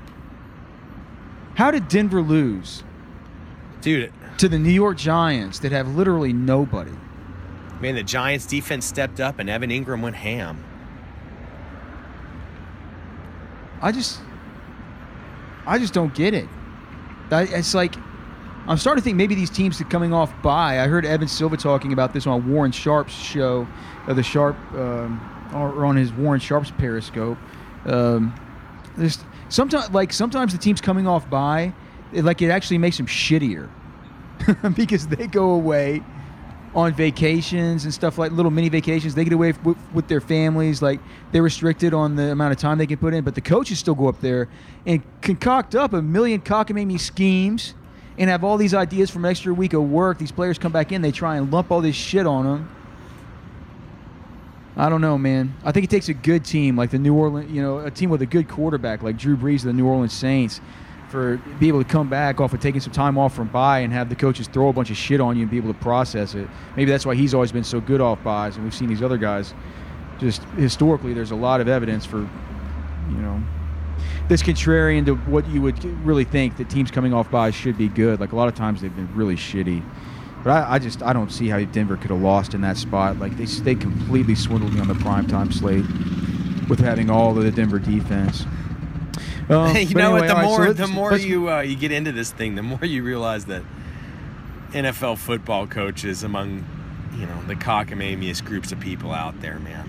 How 1.54 1.70
did 1.70 1.88
Denver 1.88 2.20
lose, 2.20 2.82
dude? 3.80 4.12
To 4.39 4.49
the 4.49 4.59
New 4.59 4.70
York 4.70 4.97
Giants 4.97 5.59
that 5.61 5.72
have 5.72 5.95
literally 5.97 6.32
nobody. 6.32 6.93
Man, 7.80 7.95
the 7.95 8.03
Giants 8.03 8.47
defense 8.47 8.86
stepped 8.86 9.20
up 9.20 9.39
and 9.39 9.51
Evan 9.51 9.70
Engram 9.70 10.01
went 10.01 10.16
ham. 10.16 10.64
I 13.80 13.93
just, 13.93 14.20
I 15.66 15.78
just 15.78 15.93
don't 15.93 16.14
get 16.14 16.34
it. 16.34 16.49
It's 17.30 17.74
like 17.74 17.95
I'm 18.66 18.76
starting 18.76 19.01
to 19.01 19.05
think 19.05 19.16
maybe 19.16 19.34
these 19.34 19.51
teams 19.51 19.80
are 19.80 19.84
coming 19.84 20.12
off 20.12 20.30
bye. 20.43 20.80
I 20.80 20.89
heard 20.89 21.07
Evan 21.07 21.26
Silva 21.28 21.57
talking 21.57 21.93
about 21.93 22.12
this 22.12 22.26
on 22.26 22.53
Warren 22.53 22.70
Sharp's 22.70 23.14
show, 23.14 23.66
uh, 24.07 24.14
the 24.14 24.22
Sharp, 24.22 24.57
um, 24.74 25.51
or 25.55 25.84
on 25.84 25.97
his 25.97 26.12
Warren 26.12 26.39
Sharp's 26.41 26.70
Periscope. 26.72 27.39
Um, 27.86 28.34
sometimes 29.49 29.91
like 29.91 30.12
sometimes 30.12 30.53
the 30.53 30.59
teams 30.59 30.80
coming 30.80 31.07
off 31.07 31.30
bye, 31.30 31.72
it, 32.12 32.24
like 32.24 32.43
it 32.43 32.51
actually 32.51 32.78
makes 32.78 32.97
them 32.97 33.07
shittier 33.07 33.70
because 34.76 35.07
they 35.09 35.26
go 35.26 35.51
away 35.51 36.03
on 36.74 36.93
vacations 36.93 37.84
and 37.84 37.95
stuff 37.95 38.18
like 38.18 38.32
little 38.32 38.51
mini 38.51 38.68
vacations. 38.68 39.14
They 39.14 39.24
get 39.24 39.32
away 39.32 39.53
with, 39.64 39.76
with, 39.93 40.09
their 40.09 40.20
families. 40.20 40.82
Like 40.82 41.01
they're 41.32 41.43
restricted 41.43 41.95
on 41.95 42.16
the 42.16 42.30
amount 42.30 42.53
of 42.53 42.59
time 42.59 42.78
they 42.78 42.86
can 42.86 42.99
put 42.99 43.14
in, 43.14 43.24
but 43.24 43.34
the 43.34 43.41
coaches 43.41 43.78
still 43.78 43.95
go 43.95 44.09
up 44.09 44.20
there 44.20 44.49
and 44.86 45.03
concoct 45.20 45.74
up 45.74 45.93
a 45.93 46.03
million 46.03 46.41
cockamamie 46.41 47.01
schemes 47.01 47.74
and 48.18 48.28
have 48.28 48.45
all 48.45 48.57
these 48.57 48.74
ideas 48.74 49.11
from 49.11 49.24
an 49.24 49.30
extra 49.30 49.55
week 49.55 49.72
of 49.72 49.91
work. 49.91 50.18
These 50.18 50.32
players 50.32 50.59
come 50.59 50.72
back 50.72 50.93
in, 50.93 51.03
they 51.03 51.12
try 51.12 51.36
and 51.36 51.51
lump 51.51 51.70
all 51.70 51.80
this 51.80 51.97
shit 51.97 52.26
on 52.26 52.45
them. 52.45 52.74
I 54.76 54.89
don't 54.89 55.01
know, 55.01 55.18
man. 55.18 55.55
I 55.64 55.72
think 55.72 55.84
it 55.84 55.91
takes 55.91 56.09
a 56.09 56.14
good 56.14 56.45
team 56.45 56.76
like 56.76 56.91
the 56.91 56.99
New 56.99 57.14
Orleans, 57.14 57.51
you 57.51 57.61
know, 57.61 57.78
a 57.78 57.91
team 57.91 58.11
with 58.11 58.22
a 58.22 58.26
good 58.26 58.49
quarterback 58.49 59.03
like 59.03 59.16
Drew 59.16 59.36
Brees 59.36 59.57
of 59.57 59.64
the 59.64 59.72
New 59.72 59.86
Orleans 59.86 60.12
Saints 60.12 60.61
for 61.09 61.38
be 61.59 61.68
able 61.68 61.82
to 61.82 61.88
come 61.88 62.09
back 62.09 62.40
off 62.40 62.52
of 62.52 62.61
taking 62.61 62.80
some 62.80 62.92
time 62.92 63.18
off 63.18 63.34
from 63.34 63.48
bye 63.48 63.80
and 63.80 63.92
have 63.92 64.09
the 64.09 64.16
coaches 64.16 64.46
throw 64.46 64.68
a 64.68 64.72
bunch 64.72 64.90
of 64.90 64.96
shit 64.96 65.20
on 65.20 65.36
you 65.36 65.42
and 65.42 65.50
be 65.50 65.56
able 65.56 65.72
to 65.72 65.78
process 65.80 66.34
it. 66.34 66.48
Maybe 66.76 66.90
that's 66.90 67.06
why 67.06 67.14
he's 67.14 67.34
always 67.34 67.52
been 67.52 67.64
so 67.64 67.80
good 67.80 68.00
off 68.00 68.22
byes, 68.22 68.56
and 68.56 68.64
we've 68.64 68.74
seen 68.74 68.88
these 68.88 69.02
other 69.02 69.18
guys. 69.18 69.54
Just 70.18 70.42
historically, 70.56 71.14
there's 71.14 71.30
a 71.30 71.36
lot 71.36 71.61
of 71.61 71.68
evidence 71.68 72.04
for, 72.04 72.18
you 72.18 73.18
know, 73.18 73.42
this 74.28 74.42
contrarian 74.42 75.06
to 75.06 75.14
what 75.14 75.48
you 75.48 75.62
would 75.62 75.82
really 76.04 76.24
think 76.24 76.56
that 76.59 76.68
teams 76.68 76.90
coming 76.90 77.14
off 77.14 77.30
byes 77.30 77.54
should 77.54 77.78
be 77.78 77.88
good. 77.88 78.20
Like 78.20 78.32
a 78.32 78.36
lot 78.36 78.48
of 78.48 78.54
times 78.54 78.80
they've 78.80 78.94
been 78.94 79.14
really 79.14 79.36
shitty. 79.36 79.82
But 80.44 80.50
I, 80.50 80.74
I 80.74 80.78
just 80.78 81.02
I 81.02 81.12
don't 81.12 81.32
see 81.32 81.48
how 81.48 81.62
Denver 81.64 81.96
could 81.96 82.11
have 82.11 82.20
lost 82.20 82.54
in 82.54 82.61
that 82.61 82.76
spot. 82.76 83.18
Like 83.18 83.36
they 83.36 83.44
they 83.44 83.74
completely 83.74 84.34
swindled 84.34 84.74
me 84.74 84.80
on 84.80 84.88
the 84.88 84.94
primetime 84.94 85.52
slate 85.52 85.84
with 86.68 86.78
having 86.78 87.11
all 87.11 87.36
of 87.36 87.42
the 87.42 87.50
Denver 87.50 87.78
defense. 87.78 88.44
Um, 89.49 89.76
you 89.76 89.94
know 89.94 90.16
anyway, 90.16 90.28
what? 90.28 90.28
The 90.28 90.42
more 90.42 90.61
right, 90.61 90.66
so 90.68 90.72
the 90.72 90.88
more 90.88 91.16
you 91.16 91.51
uh, 91.51 91.61
you 91.61 91.76
get 91.76 91.92
into 91.92 92.12
this 92.12 92.30
thing, 92.30 92.55
the 92.55 92.62
more 92.62 92.84
you 92.84 93.03
realize 93.03 93.46
that 93.46 93.62
NFL 94.70 95.18
football 95.18 95.66
coaches 95.66 96.22
among 96.22 96.64
you 97.16 97.26
know 97.26 97.42
the 97.46 97.55
cockamamiest 97.55 98.44
groups 98.44 98.72
of 98.72 98.80
people 98.80 99.12
out 99.12 99.40
there, 99.40 99.59
man. 99.59 99.88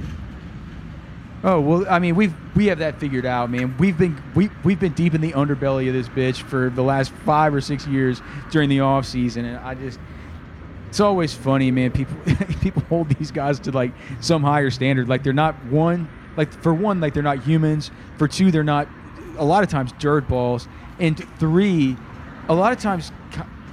Oh 1.43 1.59
well, 1.59 1.85
I 1.89 1.99
mean 1.99 2.15
we've 2.15 2.33
we 2.55 2.67
have 2.67 2.79
that 2.79 2.99
figured 2.99 3.25
out, 3.25 3.49
man. 3.49 3.75
We've 3.77 3.97
been 3.97 4.21
we 4.35 4.49
we've 4.63 4.79
been 4.79 4.93
deep 4.93 5.13
in 5.13 5.21
the 5.21 5.33
underbelly 5.33 5.87
of 5.87 5.93
this 5.93 6.09
bitch 6.09 6.41
for 6.41 6.69
the 6.69 6.83
last 6.83 7.11
five 7.11 7.53
or 7.53 7.61
six 7.61 7.87
years 7.87 8.21
during 8.51 8.69
the 8.69 8.81
off 8.81 9.05
season, 9.05 9.45
and 9.45 9.57
I 9.57 9.75
just 9.75 9.99
it's 10.89 10.99
always 10.99 11.33
funny, 11.33 11.71
man. 11.71 11.91
People 11.91 12.17
people 12.61 12.81
hold 12.83 13.09
these 13.09 13.31
guys 13.31 13.59
to 13.61 13.71
like 13.71 13.91
some 14.21 14.43
higher 14.43 14.69
standard, 14.69 15.07
like 15.07 15.23
they're 15.23 15.33
not 15.33 15.55
one, 15.65 16.09
like 16.35 16.51
for 16.51 16.73
one, 16.73 16.99
like 16.99 17.13
they're 17.13 17.23
not 17.23 17.43
humans. 17.43 17.91
For 18.17 18.27
two, 18.27 18.51
they're 18.51 18.63
not 18.63 18.87
a 19.39 19.45
lot 19.45 19.63
of 19.63 19.69
times 19.69 19.91
dirt 19.99 20.27
balls, 20.27 20.67
and 20.99 21.17
three, 21.39 21.97
a 22.47 22.53
lot 22.53 22.71
of 22.73 22.79
times, 22.79 23.11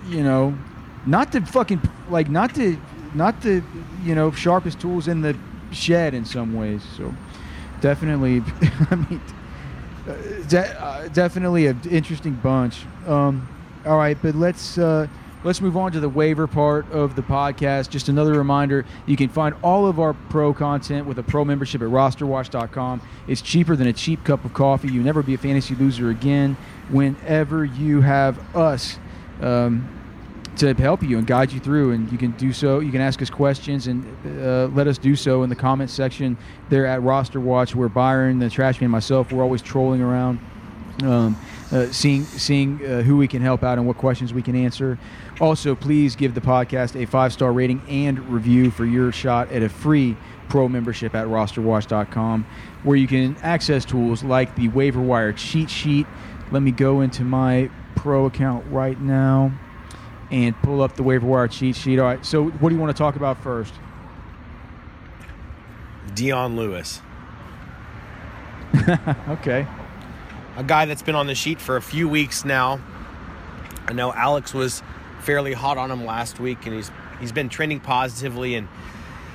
you 0.09 0.23
know, 0.23 0.57
not 1.05 1.33
the 1.33 1.41
fucking 1.43 1.81
like 2.09 2.31
not 2.31 2.55
the 2.55 2.79
not 3.15 3.41
the 3.43 3.63
you 4.03 4.15
know 4.15 4.31
sharpest 4.31 4.81
tools 4.81 5.09
in 5.09 5.21
the 5.21 5.37
shed 5.73 6.15
in 6.15 6.25
some 6.25 6.55
ways. 6.55 6.83
So 6.97 7.15
definitely, 7.81 8.43
I 8.91 8.95
mean, 8.95 9.21
uh, 10.09 10.15
de- 10.49 10.83
uh, 10.83 11.09
definitely 11.09 11.67
an 11.67 11.81
interesting 11.91 12.35
bunch. 12.35 12.85
Um, 13.07 13.49
all 13.85 13.99
right, 13.99 14.17
but 14.21 14.35
let's. 14.35 14.79
Uh, 14.79 15.07
let's 15.45 15.61
move 15.61 15.77
on 15.77 15.93
to 15.93 16.01
the 16.01 16.09
waiver 16.09 16.47
part 16.47 16.91
of 16.91 17.17
the 17.17 17.23
podcast. 17.23 17.91
Just 17.91 18.09
another 18.09 18.33
reminder 18.33 18.85
you 19.07 19.17
can 19.17 19.29
find 19.29 19.55
all 19.63 19.87
of 19.87 20.01
our 20.01 20.15
pro 20.15 20.53
content 20.53 21.07
with 21.07 21.19
a 21.19 21.23
pro 21.23 21.45
membership 21.45 21.83
at 21.83 21.89
rosterwatch.com. 21.89 23.01
It's 23.29 23.43
cheaper 23.43 23.77
than 23.77 23.87
a 23.87 23.93
cheap 23.93 24.25
cup 24.25 24.45
of 24.45 24.53
coffee. 24.55 24.89
You'll 24.89 25.05
never 25.05 25.23
be 25.23 25.35
a 25.35 25.39
fantasy 25.39 25.75
loser 25.75 26.11
again 26.11 26.57
whenever 26.89 27.65
you 27.65 28.01
have 28.01 28.57
us. 28.57 28.99
Um, 29.41 29.97
to 30.57 30.75
help 30.75 31.03
you 31.03 31.19
and 31.19 31.27
guide 31.27 31.53
you 31.53 31.61
through, 31.61 31.93
and 31.93 32.11
you 32.11 32.19
can 32.19 32.31
do 32.33 32.53
so. 32.53 32.81
You 32.81 32.91
can 32.91 33.01
ask 33.01 33.21
us 33.21 33.31
questions 33.31 33.87
and 33.87 34.05
uh, 34.41 34.67
let 34.69 34.87
us 34.87 34.99
do 34.99 35.15
so 35.15 35.43
in 35.43 35.51
the 35.51 35.57
comments 35.57 35.93
section 35.93 36.37
there 36.69 36.87
at 36.87 37.03
Roster 37.03 37.41
Watch, 37.41 37.75
where 37.75 37.89
Byron, 37.89 38.39
the 38.39 38.51
trash 38.51 38.81
man, 38.81 38.91
myself, 38.91 39.33
we're 39.33 39.43
always 39.43 39.63
trolling 39.63 40.01
around, 40.01 40.41
um, 41.03 41.37
uh, 41.73 41.87
seeing 41.91 42.25
seeing 42.25 42.85
uh, 42.85 43.03
who 43.03 43.17
we 43.17 43.27
can 43.27 43.43
help 43.43 43.63
out 43.63 43.79
and 43.79 43.87
what 43.87 43.97
questions 43.97 44.33
we 44.33 44.43
can 44.43 44.55
answer. 44.55 44.99
Also, 45.41 45.75
please 45.75 46.17
give 46.17 46.35
the 46.35 46.41
podcast 46.41 47.01
a 47.01 47.07
five 47.07 47.33
star 47.33 47.53
rating 47.53 47.83
and 47.89 48.19
review 48.29 48.71
for 48.71 48.85
your 48.85 49.13
shot 49.13 49.51
at 49.51 49.63
a 49.63 49.69
free 49.69 50.17
pro 50.49 50.69
membership 50.69 51.15
at 51.15 51.27
rosterwatch.com, 51.27 52.47
where 52.85 52.97
you 52.97 53.07
can 53.07 53.37
access 53.43 53.85
tools 53.85 54.23
like 54.23 54.55
the 54.57 54.69
waiver 54.69 55.01
wire 55.01 55.33
cheat 55.33 55.69
sheet. 55.69 56.07
Let 56.53 56.63
me 56.63 56.71
go 56.71 57.01
into 57.01 57.25
my 57.25 57.69
pro 57.97 58.27
account 58.27 58.65
right 58.71 59.01
now 59.01 59.53
and 60.31 60.57
pull 60.63 60.83
up 60.83 60.97
the 60.97 61.03
waiver 61.03 61.27
wire 61.27 61.49
cheat 61.49 61.77
sheet. 61.77 61.99
All 61.99 62.07
right, 62.07 62.25
so 62.25 62.45
what 62.45 62.69
do 62.69 62.75
you 62.75 62.81
want 62.81 62.97
to 62.97 62.99
talk 62.99 63.17
about 63.17 63.43
first? 63.43 63.75
Dion 66.15 66.57
Lewis. 66.57 67.01
okay. 69.29 69.67
A 70.57 70.65
guy 70.65 70.87
that's 70.87 71.03
been 71.03 71.15
on 71.15 71.27
the 71.27 71.35
sheet 71.35 71.61
for 71.61 71.77
a 71.77 71.83
few 71.83 72.09
weeks 72.09 72.45
now. 72.45 72.81
I 73.87 73.93
know 73.93 74.13
Alex 74.13 74.55
was 74.55 74.83
fairly 75.21 75.53
hot 75.53 75.77
on 75.77 75.91
him 75.91 76.05
last 76.05 76.41
week, 76.41 76.65
and 76.65 76.75
he's 76.75 76.91
he's 77.21 77.33
been 77.33 77.49
trending 77.49 77.81
positively. 77.81 78.55
And 78.55 78.69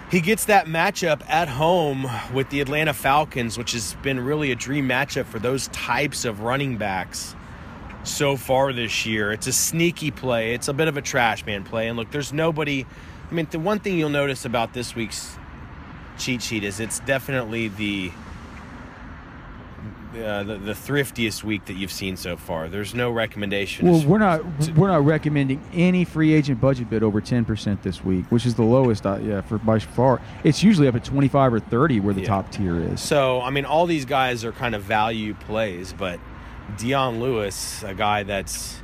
he 0.10 0.20
gets 0.20 0.46
that 0.46 0.66
matchup 0.66 1.22
at 1.30 1.48
home 1.48 2.08
with 2.34 2.50
the 2.50 2.60
Atlanta 2.60 2.94
Falcons, 2.94 3.58
which 3.58 3.74
has 3.74 3.96
been 4.02 4.20
really 4.20 4.52
a 4.52 4.56
dream 4.56 4.90
matchup 4.90 5.26
for 5.26 5.40
those 5.40 5.68
types 5.70 6.26
of 6.26 6.42
running 6.42 6.78
backs 6.78 7.36
so 8.04 8.36
far 8.36 8.74
this 8.74 9.06
year. 9.06 9.32
It's 9.32 9.48
a 9.48 9.54
sneaky 9.54 10.12
play. 10.12 10.54
It's 10.54 10.68
a 10.68 10.74
bit 10.74 10.88
of 10.88 10.98
a 10.98 11.02
trash 11.02 11.46
man 11.46 11.64
play. 11.64 11.88
And 11.88 11.98
look, 11.98 12.12
there's 12.12 12.34
nobody. 12.34 12.86
I 13.30 13.34
mean, 13.34 13.48
the 13.50 13.60
one 13.60 13.80
thing 13.80 13.98
you'll 13.98 14.10
notice 14.10 14.44
about 14.44 14.74
this 14.74 14.96
week's 14.96 15.38
cheat 16.18 16.42
sheet 16.42 16.64
is 16.64 16.80
it's 16.80 17.00
definitely 17.00 17.70
the 17.70 18.12
uh, 20.12 20.44
the, 20.44 20.58
the 20.58 20.74
thriftiest 20.74 21.44
week 21.44 21.66
that 21.66 21.76
you've 21.76 21.92
seen 21.92 22.18
so 22.18 22.36
far. 22.36 22.68
There's 22.68 22.94
no 22.94 23.12
recommendation. 23.12 23.90
Well, 23.90 24.06
we're 24.06 24.18
not 24.18 24.62
to, 24.62 24.72
we're 24.74 24.90
not 24.90 25.06
recommending 25.06 25.64
any 25.74 26.04
free 26.04 26.34
agent 26.34 26.60
budget 26.60 26.90
bid 26.90 27.02
over 27.02 27.22
10% 27.22 27.82
this 27.82 28.04
week, 28.04 28.26
which 28.30 28.46
is 28.46 28.56
the 28.56 28.64
lowest. 28.64 29.06
Uh, 29.06 29.20
yeah, 29.22 29.42
for 29.42 29.58
by 29.58 29.80
far. 29.80 30.22
It's 30.44 30.64
usually 30.64 30.88
up 30.88 30.96
at 30.96 31.06
25 31.06 31.54
or 31.54 31.60
30 31.60 32.02
where 32.02 32.14
the 32.14 32.22
yeah. 32.22 32.28
top 32.28 32.52
tier 32.52 32.76
is. 32.76 33.02
So 33.02 33.42
I 33.42 33.52
mean, 33.52 33.66
all 33.66 33.86
these 33.86 34.06
guys 34.06 34.44
are 34.44 34.52
kind 34.52 34.76
of 34.76 34.84
value 34.84 35.34
plays, 35.34 35.94
but 35.94 36.20
Dion 36.78 37.20
Lewis, 37.20 37.84
a 37.84 37.94
guy 37.94 38.24
that's 38.24 38.82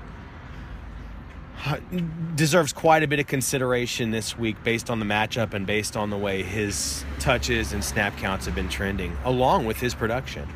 deserves 2.36 2.72
quite 2.72 3.04
a 3.04 3.08
bit 3.08 3.20
of 3.20 3.28
consideration 3.28 4.12
this 4.12 4.38
week 4.38 4.56
based 4.64 4.90
on 4.90 5.00
the 5.00 5.06
matchup 5.06 5.54
and 5.54 5.66
based 5.66 5.98
on 5.98 6.10
the 6.10 6.18
way 6.18 6.44
his 6.44 7.04
touches 7.20 7.74
and 7.74 7.84
snap 7.84 8.16
counts 8.18 8.46
have 8.46 8.56
been 8.56 8.70
trending, 8.70 9.18
along 9.26 9.66
with 9.66 9.80
his 9.80 9.94
production. 9.94 10.48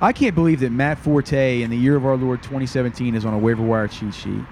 I 0.00 0.12
can't 0.12 0.34
believe 0.34 0.60
that 0.60 0.70
Matt 0.70 0.98
Forte 0.98 1.62
in 1.62 1.70
the 1.70 1.76
year 1.76 1.96
of 1.96 2.04
our 2.04 2.16
Lord 2.16 2.42
2017 2.42 3.14
is 3.14 3.24
on 3.24 3.32
a 3.32 3.38
waiver 3.38 3.62
wire 3.62 3.88
cheat 3.88 4.12
sheet. 4.12 4.42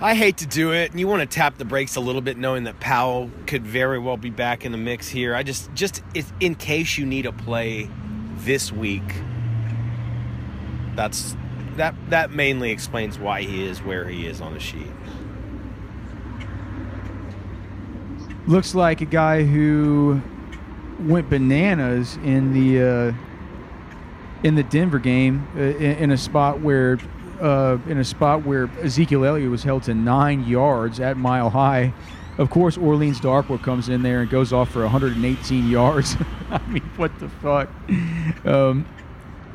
I 0.00 0.14
hate 0.14 0.38
to 0.38 0.46
do 0.46 0.72
it, 0.72 0.90
and 0.90 0.98
you 0.98 1.06
want 1.06 1.20
to 1.20 1.32
tap 1.32 1.58
the 1.58 1.64
brakes 1.64 1.94
a 1.94 2.00
little 2.00 2.22
bit, 2.22 2.36
knowing 2.36 2.64
that 2.64 2.80
Powell 2.80 3.30
could 3.46 3.64
very 3.64 3.98
well 3.98 4.16
be 4.16 4.30
back 4.30 4.64
in 4.64 4.72
the 4.72 4.78
mix 4.78 5.08
here. 5.08 5.34
I 5.34 5.42
just, 5.42 5.72
just 5.74 6.02
in 6.40 6.54
case 6.54 6.98
you 6.98 7.06
need 7.06 7.26
a 7.26 7.32
play 7.32 7.88
this 8.38 8.72
week, 8.72 9.02
that's 10.96 11.36
that 11.76 11.94
that 12.10 12.32
mainly 12.32 12.70
explains 12.70 13.18
why 13.18 13.42
he 13.42 13.64
is 13.64 13.82
where 13.82 14.06
he 14.06 14.26
is 14.26 14.40
on 14.40 14.54
the 14.54 14.60
sheet. 14.60 14.90
Looks 18.46 18.74
like 18.74 19.00
a 19.00 19.06
guy 19.06 19.44
who 19.44 20.20
went 21.00 21.30
bananas 21.30 22.16
in 22.24 22.52
the 22.52 22.82
uh, 22.82 23.12
in 24.42 24.54
the 24.54 24.62
Denver 24.62 24.98
game 24.98 25.46
uh, 25.56 25.60
in, 25.60 25.96
in, 25.96 26.10
a 26.10 26.16
spot 26.16 26.60
where 26.60 26.98
uh, 27.40 27.78
in 27.88 27.98
a 27.98 28.04
spot 28.04 28.44
where 28.44 28.70
Ezekiel 28.80 29.24
Elliott 29.24 29.50
was 29.50 29.62
held 29.62 29.84
to 29.84 29.94
nine 29.94 30.44
yards 30.44 31.00
at 31.00 31.16
Mile 31.16 31.50
High. 31.50 31.92
Of 32.38 32.50
course, 32.50 32.78
Orleans 32.78 33.20
Darkwa 33.20 33.62
comes 33.62 33.88
in 33.88 34.02
there 34.02 34.22
and 34.22 34.30
goes 34.30 34.52
off 34.52 34.70
for 34.70 34.82
118 34.82 35.68
yards. 35.68 36.16
I 36.50 36.66
mean, 36.68 36.82
what 36.96 37.16
the 37.18 37.28
fuck? 37.28 37.68
Um, 38.46 38.86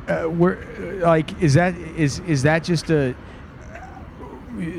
uh, 0.06 0.24
where, 0.24 0.56
like, 1.00 1.42
is 1.42 1.54
that 1.54 1.76
is 1.76 2.20
is 2.20 2.42
that 2.44 2.64
just 2.64 2.90
a? 2.90 3.14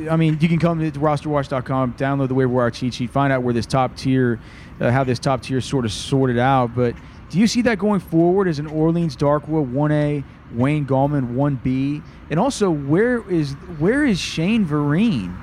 I 0.10 0.18
mean, 0.18 0.38
you 0.42 0.50
can 0.50 0.60
come 0.60 0.80
to 0.80 1.00
rosterwatch.com, 1.00 1.94
download 1.94 2.28
the 2.28 2.34
waiver 2.34 2.52
wire 2.52 2.72
cheat 2.72 2.94
sheet, 2.96 3.12
find 3.12 3.32
out 3.32 3.44
where 3.44 3.54
this 3.54 3.66
top 3.66 3.96
tier, 3.96 4.40
uh, 4.82 4.92
how 4.92 5.06
this 5.06 5.20
top 5.20 5.42
tier 5.42 5.62
sort 5.62 5.86
of 5.86 5.92
sorted 5.92 6.38
out. 6.38 6.76
But 6.76 6.96
do 7.30 7.38
you 7.38 7.48
see 7.48 7.62
that 7.64 7.78
going 7.78 8.00
forward 8.00 8.48
as 8.48 8.60
an 8.60 8.68
Orleans 8.68 9.16
Darkwa 9.16 9.72
1A, 9.72 10.24
Wayne 10.54 10.86
Gallman 10.86 11.36
1B? 11.36 12.04
And 12.32 12.40
also, 12.40 12.72
where 12.72 13.28
is 13.30 13.54
where 13.78 14.04
is 14.06 14.20
Shane 14.20 14.66
Vereen? 14.66 15.36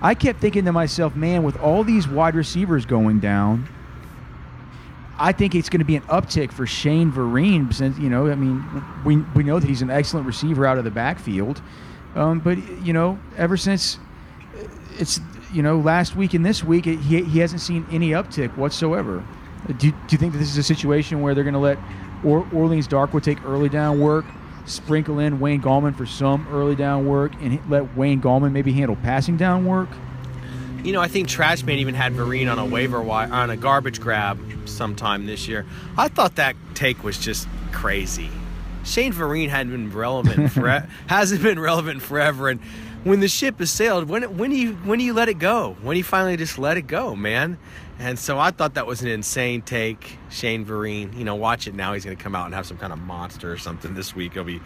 I 0.00 0.14
kept 0.14 0.40
thinking 0.40 0.64
to 0.64 0.72
myself, 0.72 1.14
man, 1.16 1.42
with 1.42 1.56
all 1.58 1.84
these 1.84 2.06
wide 2.08 2.34
receivers 2.34 2.86
going 2.86 3.20
down, 3.20 3.68
I 5.18 5.32
think 5.32 5.54
it's 5.54 5.68
going 5.68 5.80
to 5.80 5.84
be 5.84 5.96
an 5.96 6.02
uptick 6.02 6.52
for 6.52 6.66
Shane 6.66 7.12
Vereen. 7.12 7.72
Since 7.72 7.98
you 7.98 8.08
know, 8.08 8.30
I 8.30 8.34
mean, 8.34 8.64
we 9.04 9.16
we 9.34 9.44
know 9.44 9.60
that 9.60 9.68
he's 9.68 9.82
an 9.82 9.90
excellent 9.90 10.26
receiver 10.26 10.66
out 10.66 10.78
of 10.78 10.84
the 10.84 10.90
backfield, 10.90 11.62
um, 12.16 12.40
but 12.40 12.58
you 12.84 12.92
know, 12.92 13.18
ever 13.36 13.56
since 13.56 13.98
it's 14.98 15.20
you 15.52 15.62
know 15.62 15.78
last 15.78 16.16
week 16.16 16.34
and 16.34 16.44
this 16.44 16.64
week, 16.64 16.84
he 16.84 17.22
he 17.22 17.38
hasn't 17.38 17.60
seen 17.60 17.86
any 17.92 18.10
uptick 18.10 18.56
whatsoever. 18.56 19.24
Do, 19.68 19.74
do 19.74 19.92
you 20.10 20.18
think 20.18 20.32
that 20.32 20.38
this 20.38 20.50
is 20.50 20.58
a 20.58 20.62
situation 20.62 21.20
where 21.20 21.34
they're 21.34 21.44
going 21.44 21.54
to 21.54 21.60
let 21.60 21.78
or, 22.24 22.46
Orleans 22.52 22.88
Darkwa 22.88 23.22
take 23.22 23.44
early 23.44 23.68
down 23.68 24.00
work, 24.00 24.24
sprinkle 24.64 25.18
in 25.18 25.40
Wayne 25.40 25.60
Gallman 25.60 25.96
for 25.96 26.06
some 26.06 26.46
early 26.50 26.74
down 26.74 27.06
work, 27.06 27.32
and 27.40 27.60
let 27.70 27.96
Wayne 27.96 28.20
Gallman 28.20 28.52
maybe 28.52 28.72
handle 28.72 28.96
passing 28.96 29.36
down 29.36 29.64
work? 29.64 29.88
You 30.82 30.92
know, 30.92 31.00
I 31.00 31.08
think 31.08 31.28
Trashman 31.28 31.76
even 31.78 31.94
had 31.94 32.14
Vereen 32.14 32.50
on 32.50 32.58
a 32.58 32.64
waiver 32.64 33.00
wire, 33.00 33.32
on 33.32 33.50
a 33.50 33.56
garbage 33.56 34.00
grab 34.00 34.38
sometime 34.64 35.26
this 35.26 35.48
year. 35.48 35.66
I 35.96 36.08
thought 36.08 36.36
that 36.36 36.56
take 36.74 37.02
was 37.04 37.18
just 37.18 37.48
crazy. 37.72 38.30
Shane 38.84 39.12
Vereen 39.12 39.48
hadn't 39.48 39.72
been 39.72 39.92
relevant 39.92 40.52
for, 40.52 40.88
hasn't 41.08 41.42
been 41.42 41.58
relevant 41.58 42.00
forever, 42.00 42.48
and 42.48 42.60
when 43.04 43.20
the 43.20 43.28
ship 43.28 43.58
has 43.58 43.70
sailed, 43.70 44.08
when 44.08 44.36
when 44.36 44.50
do 44.50 44.56
you 44.56 44.72
when 44.84 44.98
do 44.98 45.04
you 45.04 45.12
let 45.12 45.28
it 45.28 45.38
go? 45.38 45.76
When 45.82 45.94
do 45.94 45.98
you 45.98 46.04
finally 46.04 46.36
just 46.36 46.58
let 46.58 46.76
it 46.76 46.86
go, 46.86 47.14
man? 47.14 47.58
And 47.98 48.18
so 48.18 48.38
I 48.38 48.52
thought 48.52 48.74
that 48.74 48.86
was 48.86 49.02
an 49.02 49.08
insane 49.08 49.62
take, 49.62 50.18
Shane 50.30 50.64
Vereen. 50.64 51.16
You 51.16 51.24
know, 51.24 51.34
watch 51.34 51.66
it 51.66 51.74
now. 51.74 51.94
He's 51.94 52.04
going 52.04 52.16
to 52.16 52.22
come 52.22 52.36
out 52.36 52.46
and 52.46 52.54
have 52.54 52.66
some 52.66 52.78
kind 52.78 52.92
of 52.92 53.00
monster 53.00 53.52
or 53.52 53.58
something 53.58 53.94
this 53.94 54.14
week. 54.14 54.32
It'll 54.32 54.44
be 54.44 54.60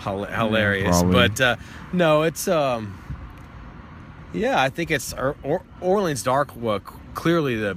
hilarious. 0.00 1.02
Yeah, 1.02 1.08
but 1.10 1.40
uh, 1.40 1.56
no, 1.92 2.22
it's 2.22 2.48
um, 2.48 2.98
yeah, 4.32 4.60
I 4.60 4.68
think 4.68 4.90
it's 4.90 5.12
or, 5.12 5.36
or, 5.42 5.62
Orleans 5.80 6.24
Darkwa 6.24 6.82
clearly 7.14 7.56
the 7.56 7.76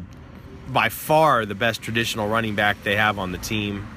by 0.69 0.89
far 0.89 1.45
the 1.45 1.53
best 1.53 1.83
traditional 1.83 2.27
running 2.27 2.55
back 2.55 2.83
they 2.83 2.95
have 2.95 3.19
on 3.19 3.31
the 3.31 3.37
team. 3.37 3.87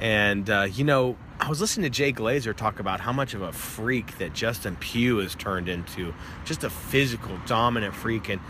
And 0.00 0.48
uh, 0.48 0.66
you 0.72 0.84
know, 0.84 1.16
I 1.40 1.48
was 1.48 1.60
listening 1.60 1.90
to 1.90 1.90
Jay 1.90 2.12
Glazer 2.12 2.56
talk 2.56 2.80
about 2.80 3.00
how 3.00 3.12
much 3.12 3.34
of 3.34 3.42
a 3.42 3.52
freak 3.52 4.18
that 4.18 4.32
Justin 4.32 4.76
Pugh 4.76 5.18
has 5.18 5.34
turned 5.34 5.68
into, 5.68 6.14
just 6.44 6.64
a 6.64 6.70
physical, 6.70 7.38
dominant 7.46 7.94
freak. 7.94 8.28
And 8.28 8.40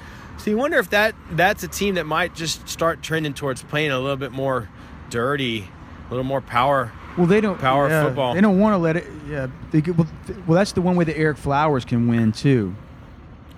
so 0.42 0.50
you 0.50 0.56
wonder 0.56 0.78
if 0.78 0.90
that 0.90 1.14
that's 1.30 1.62
a 1.62 1.68
team 1.68 1.94
that 1.94 2.04
might 2.04 2.34
just 2.34 2.68
start 2.68 3.00
trending 3.00 3.32
towards 3.32 3.62
playing 3.62 3.92
a 3.92 4.00
little 4.00 4.16
bit 4.16 4.32
more 4.32 4.68
dirty, 5.08 5.60
a 5.60 6.10
little 6.10 6.24
more 6.24 6.40
power. 6.40 6.90
Well, 7.16 7.28
they 7.28 7.40
don't 7.40 7.60
power 7.60 7.88
yeah, 7.88 8.02
football. 8.02 8.34
They 8.34 8.40
don't 8.40 8.58
want 8.58 8.72
to 8.74 8.78
let 8.78 8.96
it. 8.96 9.06
Yeah, 9.28 9.46
they, 9.70 9.80
well, 9.92 10.08
well, 10.48 10.56
that's 10.56 10.72
the 10.72 10.82
one 10.82 10.96
way 10.96 11.04
that 11.04 11.14
Ereck 11.14 11.36
Flowers 11.36 11.84
can 11.84 12.08
win 12.08 12.32
too. 12.32 12.74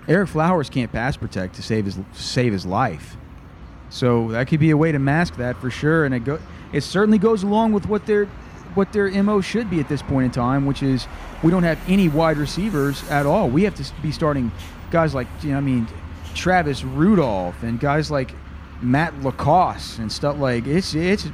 Ereck 0.07 0.29
Flowers 0.29 0.69
can't 0.69 0.93
pass 0.93 1.17
protect 1.17 1.55
to 1.55 1.63
save 1.63 1.87
his 1.87 1.99
save 2.13 2.53
his 2.53 2.67
life, 2.67 3.17
so 3.89 4.29
that 4.33 4.47
could 4.49 4.61
be 4.61 4.71
a 4.71 4.77
way 4.77 4.93
to 4.93 4.99
mask 4.99 5.37
that 5.37 5.57
for 5.57 5.71
sure. 5.71 6.05
And 6.05 6.15
it 6.15 6.25
go, 6.25 6.39
it 6.75 6.83
certainly 6.83 7.17
goes 7.17 7.45
along 7.45 7.73
with 7.73 7.87
what 7.87 8.05
their 8.05 8.27
what 8.75 8.93
their 8.93 9.11
mo 9.23 9.41
should 9.41 9.71
be 9.71 9.81
at 9.81 9.89
this 9.89 10.03
point 10.03 10.27
in 10.27 10.31
time, 10.33 10.67
which 10.67 10.83
is 10.83 11.09
we 11.43 11.51
don't 11.51 11.63
have 11.63 11.79
any 11.89 12.11
wide 12.11 12.37
receivers 12.37 13.09
at 13.09 13.25
all. 13.25 13.49
We 13.49 13.63
have 13.63 13.75
to 13.77 13.91
be 14.03 14.13
starting 14.13 14.53
guys 14.91 15.15
like 15.15 15.29
you 15.43 15.53
know, 15.53 15.57
I 15.57 15.61
mean 15.61 15.89
Travis 16.35 16.85
Rudolph 16.85 17.63
and 17.63 17.79
guys 17.81 18.11
like 18.11 18.35
Matt 18.83 19.15
LaCosse 19.23 19.99
and 19.99 20.11
stuff 20.11 20.39
like 20.39 20.67
it's 20.67 20.95
it's 20.95 21.29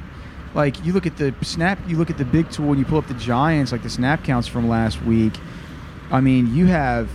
like 0.53 0.83
you 0.85 0.93
look 0.93 1.05
at 1.05 1.17
the 1.17 1.33
snap 1.41 1.79
you 1.87 1.97
look 1.97 2.09
at 2.09 2.17
the 2.17 2.25
big 2.25 2.49
tool 2.51 2.69
and 2.69 2.79
you 2.79 2.85
pull 2.85 2.97
up 2.97 3.07
the 3.07 3.13
Giants 3.15 3.71
like 3.71 3.83
the 3.83 3.89
snap 3.89 4.23
counts 4.23 4.47
from 4.47 4.67
last 4.67 5.01
week. 5.03 5.33
I 6.11 6.19
mean, 6.19 6.53
you 6.53 6.65
have 6.67 7.09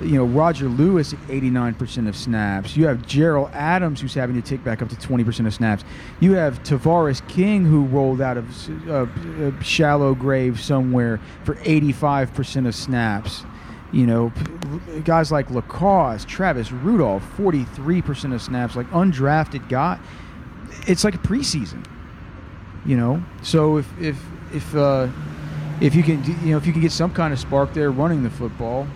you 0.00 0.16
know 0.16 0.24
Roger 0.24 0.68
Lewis 0.68 1.12
at 1.12 1.18
89% 1.20 2.08
of 2.08 2.16
snaps. 2.16 2.76
You 2.76 2.86
have 2.86 2.98
Jerell 2.98 3.52
Adams 3.52 4.00
who's 4.00 4.14
having 4.14 4.40
to 4.40 4.42
take 4.42 4.64
back 4.64 4.82
up 4.82 4.88
to 4.88 4.96
20% 4.96 5.46
of 5.46 5.54
snaps. 5.54 5.84
You 6.20 6.32
have 6.32 6.62
Tavarres 6.62 7.26
King 7.28 7.64
who 7.64 7.84
rolled 7.84 8.20
out 8.20 8.36
of 8.36 8.88
uh, 8.88 9.06
a 9.44 9.64
shallow 9.64 10.14
grave 10.14 10.60
somewhere 10.60 11.20
for 11.44 11.54
85% 11.56 12.66
of 12.66 12.74
snaps. 12.74 13.44
You 13.92 14.06
know, 14.06 14.32
guys 15.04 15.30
like 15.30 15.50
LaCosse, 15.50 16.24
Travis 16.24 16.72
Rudolph, 16.72 17.22
43% 17.36 18.34
of 18.34 18.40
snaps, 18.40 18.74
like 18.74 18.90
undrafted 18.90 19.68
guy. 19.68 19.98
It's 20.86 21.04
like 21.04 21.14
a 21.14 21.18
preseason. 21.18 21.84
You 22.84 22.96
know, 22.96 23.22
so 23.42 23.76
if 23.76 24.00
if 24.00 24.20
if 24.52 24.74
uh, 24.74 25.06
if 25.80 25.94
you 25.94 26.02
can 26.02 26.24
you 26.24 26.50
know 26.50 26.56
if 26.56 26.66
you 26.66 26.72
can 26.72 26.82
get 26.82 26.90
some 26.90 27.12
kind 27.14 27.32
of 27.32 27.38
spark 27.38 27.74
there 27.74 27.92
running 27.92 28.24
the 28.24 28.30
football, 28.30 28.88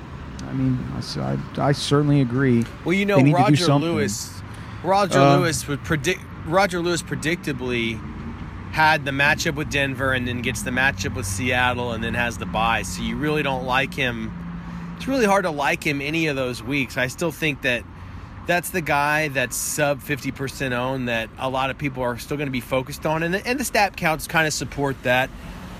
I 0.43 0.53
mean, 0.55 0.79
I, 1.19 1.39
I, 1.59 1.71
certainly 1.73 2.21
agree. 2.21 2.65
Well, 2.85 2.95
you 2.95 3.07
know, 3.07 3.21
Roger 3.21 3.75
Lewis, 3.75 4.43
Roger 4.83 5.21
uh, 5.21 5.39
Lewis 5.39 5.69
would 5.69 5.85
predict. 5.85 6.21
Roger 6.47 6.81
Lewis 6.81 7.01
predictably 7.01 8.01
had 8.73 9.05
the 9.05 9.11
matchup 9.11 9.55
with 9.55 9.71
Denver 9.71 10.13
and 10.13 10.27
then 10.27 10.43
gets 10.43 10.63
the 10.63 10.71
matchup 10.71 11.15
with 11.15 11.27
Seattle 11.27 11.93
and 11.93 12.03
then 12.03 12.15
has 12.15 12.39
the 12.39 12.47
bye. 12.47 12.83
So 12.83 13.03
you 13.03 13.17
really 13.17 13.43
don't 13.43 13.65
like 13.65 13.95
him 13.95 14.33
it's 14.97 15.07
really 15.07 15.27
hard 15.27 15.45
to 15.45 15.51
like 15.51 15.85
him 15.85 16.01
any 16.01 16.27
of 16.27 16.37
those 16.37 16.63
weeks. 16.63 16.97
I 16.97 17.07
still 17.09 17.31
think 17.31 17.63
that 17.63 17.85
that's 18.47 18.71
the 18.71 18.81
guy 18.81 19.29
that's 19.29 19.57
sub 19.57 20.01
50% 20.01 20.73
owned 20.73 21.09
that 21.09 21.29
a 21.39 21.51
lot 21.51 21.71
of 21.71 21.79
people 21.79 22.03
are 22.03 22.17
still 22.19 22.37
going 22.37 22.47
to 22.47 22.53
be 22.53 22.61
focused 22.61 23.05
on. 23.05 23.23
And 23.23 23.35
the, 23.35 23.47
and 23.47 23.61
the 23.61 23.65
stat 23.65 23.97
counts 23.97 24.27
kind 24.27 24.47
of 24.47 24.53
support 24.53 25.03
that. 25.03 25.31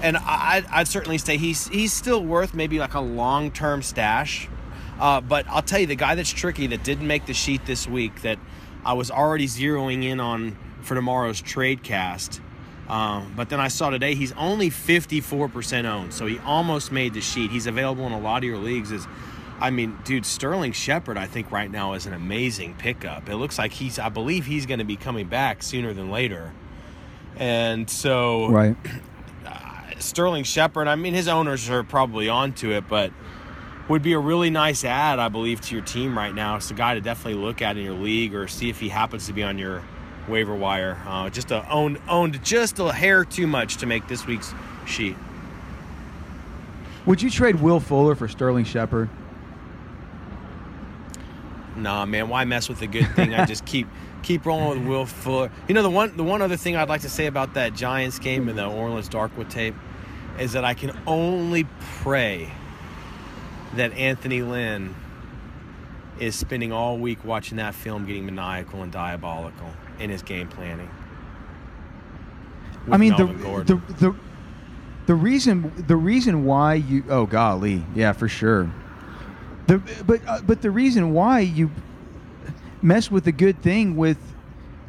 And 0.03 0.17
I, 0.17 0.65
I'd 0.71 0.89
certainly 0.89 1.19
say 1.19 1.39
he's, 1.39 1.69
he's 1.69 1.93
still 1.93 2.23
worth 2.23 2.55
maybe 2.55 2.79
like 2.79 2.95
a 2.95 3.01
long 3.01 3.51
term 3.51 3.83
stash. 3.83 4.49
Uh, 4.99 5.21
but 5.21 5.47
I'll 5.49 5.63
tell 5.63 5.79
you, 5.79 5.87
the 5.87 5.95
guy 5.95 6.15
that's 6.15 6.31
tricky 6.31 6.67
that 6.69 6.83
didn't 6.83 7.07
make 7.07 7.27
the 7.27 7.35
sheet 7.35 7.65
this 7.67 7.87
week 7.87 8.23
that 8.23 8.39
I 8.85 8.95
was 8.95 9.11
already 9.11 9.47
zeroing 9.47 10.05
in 10.05 10.21
on 10.21 10.57
for 10.83 10.95
tomorrow's 10.95 11.41
trade 11.41 11.83
cast 11.83 12.41
um, 12.89 13.33
but 13.37 13.49
then 13.49 13.59
I 13.59 13.69
saw 13.69 13.91
today 13.91 14.15
he's 14.15 14.33
only 14.33 14.71
54% 14.71 15.85
owned, 15.85 16.15
so 16.15 16.27
he 16.27 16.39
almost 16.41 16.93
made 16.93 17.15
the 17.15 17.21
sheet. 17.21 17.51
He's 17.51 17.67
available 17.67 18.07
in 18.07 18.13
a 18.13 18.21
lot 18.21 18.39
of 18.39 18.45
your 18.45 18.59
leagues. 18.59 18.93
Is, 18.93 19.07
I 19.59 19.71
mean, 19.71 19.99
dude, 20.05 20.25
Sterling 20.25 20.73
Shepard, 20.73 21.19
I 21.19 21.27
think 21.27 21.51
right 21.51 21.71
now 21.71 21.95
is 21.95 22.07
an 22.07 22.13
amazing 22.13 22.75
pickup. 22.75 23.29
It 23.29 23.37
looks 23.37 23.59
like 23.59 23.73
he's, 23.73 23.99
I 23.99 24.09
believe 24.09 24.47
he's 24.47 24.67
going 24.67 24.79
to 24.79 24.85
be 24.85 24.97
coming 24.97 25.27
back 25.27 25.63
sooner 25.63 25.93
than 25.93 26.11
later, 26.11 26.53
and 27.37 27.91
so 27.91 28.49
right. 28.49 28.77
Uh, 29.45 29.91
Sterling 29.99 30.45
Shepard, 30.45 30.87
I 30.87 30.95
mean, 30.95 31.15
his 31.15 31.27
owners 31.27 31.69
are 31.69 31.83
probably 31.83 32.29
onto 32.29 32.71
it, 32.71 32.87
but 32.89 33.13
would 33.89 34.03
be 34.03 34.13
a 34.13 34.19
really 34.19 34.51
nice 34.51 34.85
add, 34.85 35.19
I 35.19 35.29
believe, 35.29 35.61
to 35.63 35.75
your 35.75 35.85
team 35.85 36.17
right 36.17 36.35
now. 36.35 36.57
It's 36.57 36.71
a 36.71 36.75
guy 36.75 36.95
to 36.95 37.01
definitely 37.01 37.41
look 37.41 37.63
at 37.63 37.77
in 37.77 37.85
your 37.85 37.95
league 37.95 38.35
or 38.35 38.49
see 38.49 38.69
if 38.69 38.81
he 38.81 38.89
happens 38.89 39.27
to 39.27 39.33
be 39.33 39.43
on 39.43 39.59
your 39.59 39.83
waiver 40.29 40.55
wire. 40.55 40.99
Uh, 41.07 41.31
just 41.31 41.51
a, 41.51 41.69
owned 41.71 41.99
owned 42.09 42.43
just 42.45 42.79
a 42.79 42.93
hair 42.93 43.25
too 43.25 43.47
much 43.47 43.79
to 43.79 43.87
make 43.87 44.07
this 44.09 44.27
week's 44.27 44.55
sheet. 44.87 45.17
Would 47.05 47.23
you 47.23 47.31
trade 47.31 47.57
Will 47.57 47.81
Fuller 47.81 48.15
for 48.15 48.29
Sterling 48.29 48.65
Shepard? 48.65 49.09
Nah, 51.77 52.07
man. 52.07 52.29
Why 52.29 52.45
mess 52.45 52.69
with 52.69 52.83
a 52.83 52.87
good 52.87 53.07
thing? 53.15 53.35
I 53.35 53.45
just 53.45 53.65
keep 53.67 53.87
keep 54.23 54.45
rolling 54.45 54.81
with 54.81 54.89
Will 54.89 55.07
Fuller. 55.07 55.51
You 55.69 55.75
know 55.75 55.83
the 55.83 55.91
one 55.91 56.17
the 56.17 56.25
one 56.25 56.43
other 56.43 56.57
thing 56.57 56.77
I'd 56.77 56.89
like 56.89 57.03
to 57.03 57.11
say 57.11 57.27
about 57.27 57.55
that 57.55 57.75
Giants 57.75 58.19
game 58.19 58.49
and 58.49 58.59
the 58.59 58.67
Orleans 58.67 59.09
Darkwa 59.09 59.49
tape 59.49 59.75
is 60.39 60.53
that 60.53 60.65
I 60.65 60.75
can 60.75 60.97
only 61.07 61.67
pray 61.81 62.51
that 63.75 63.93
Anthony 63.93 64.43
Lynn 64.43 64.95
is 66.19 66.35
spending 66.35 66.73
all 66.73 66.99
week 66.99 67.25
watching 67.25 67.59
that 67.59 67.75
film, 67.75 68.07
getting 68.07 68.27
maniacal 68.27 68.83
and 68.83 68.91
diabolical 68.91 69.71
in 69.99 70.11
his 70.11 70.23
game 70.23 70.49
planning. 70.49 70.89
I 72.91 72.97
mean, 72.97 73.13
the, 73.17 73.25
Melvin 73.25 73.39
the 73.39 73.45
Gordon. 73.45 73.85
the 73.99 74.15
the 75.07 75.15
reason 75.15 75.73
the 75.87 75.97
reason 75.97 76.45
why 76.45 76.75
you 76.75 77.05
oh 77.09 77.27
golly 77.27 77.85
yeah 77.95 78.13
for 78.13 78.29
sure. 78.29 78.71
The 79.67 79.79
but 80.07 80.21
uh, 80.27 80.41
but 80.47 80.63
the 80.63 80.71
reason 80.71 81.13
why 81.13 81.41
you 81.41 81.71
mess 82.83 83.11
with 83.11 83.25
the 83.25 83.33
good 83.33 83.61
thing 83.63 83.97
with 83.97 84.19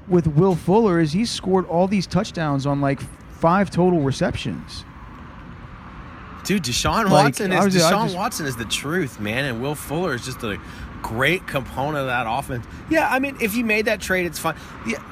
with 0.07 0.27
Will 0.27 0.55
Fuller 0.55 0.99
is 0.99 1.13
he's 1.13 1.31
scored 1.31 1.65
all 1.67 1.87
these 1.87 2.05
touchdowns 2.07 2.65
on 2.65 2.81
like 2.81 3.01
five 3.31 3.69
total 3.71 4.01
receptions. 4.01 4.83
Dude, 6.43 6.63
Deshaun 6.63 7.05
Like, 7.09 7.25
Watson 7.25 7.51
is 7.51 7.65
was- 7.65 7.75
Deshaun 7.75 8.03
just- 8.05 8.15
Watson 8.15 8.45
is 8.45 8.55
the 8.55 8.63
truth, 8.65 9.19
man, 9.19 9.43
and 9.45 9.61
Will 9.61 9.75
Fuller 9.75 10.13
is 10.13 10.23
just 10.23 10.41
a 10.43 10.57
great 11.01 11.47
component 11.47 11.97
of 11.97 12.07
that 12.07 12.25
offense. 12.27 12.65
Yeah, 12.89 13.07
I 13.09 13.19
mean, 13.19 13.37
if 13.41 13.55
you 13.55 13.63
made 13.63 13.85
that 13.85 14.01
trade, 14.01 14.25
it's 14.25 14.39
fine. 14.39 14.55
Yeah, 14.85 15.03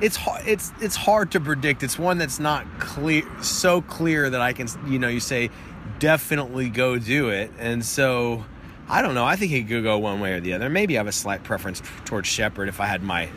it's. 0.00 0.18
It's 0.46 0.72
it's 0.80 0.96
hard 0.96 1.32
to 1.32 1.40
predict. 1.40 1.82
It's 1.82 1.98
one 1.98 2.18
that's 2.18 2.38
not 2.38 2.66
clear, 2.78 3.22
so 3.42 3.82
clear 3.82 4.30
that 4.30 4.40
I 4.40 4.52
can, 4.52 4.68
you 4.86 4.98
know, 4.98 5.08
you 5.08 5.20
say 5.20 5.50
definitely 5.98 6.68
go 6.68 6.98
do 6.98 7.28
it, 7.30 7.50
and 7.58 7.84
so 7.84 8.44
I 8.88 9.02
don't 9.02 9.14
know. 9.14 9.24
I 9.24 9.36
think 9.36 9.52
he 9.52 9.62
could 9.64 9.82
go 9.82 9.98
one 9.98 10.20
way 10.20 10.32
or 10.32 10.40
the 10.40 10.54
other. 10.54 10.70
Maybe 10.70 10.96
I 10.96 11.00
have 11.00 11.06
a 11.06 11.12
slight 11.12 11.42
preference 11.42 11.82
towards 12.04 12.28
Shepard 12.28 12.68
if 12.68 12.80
I 12.80 12.86
had 12.86 13.02
my 13.02 13.28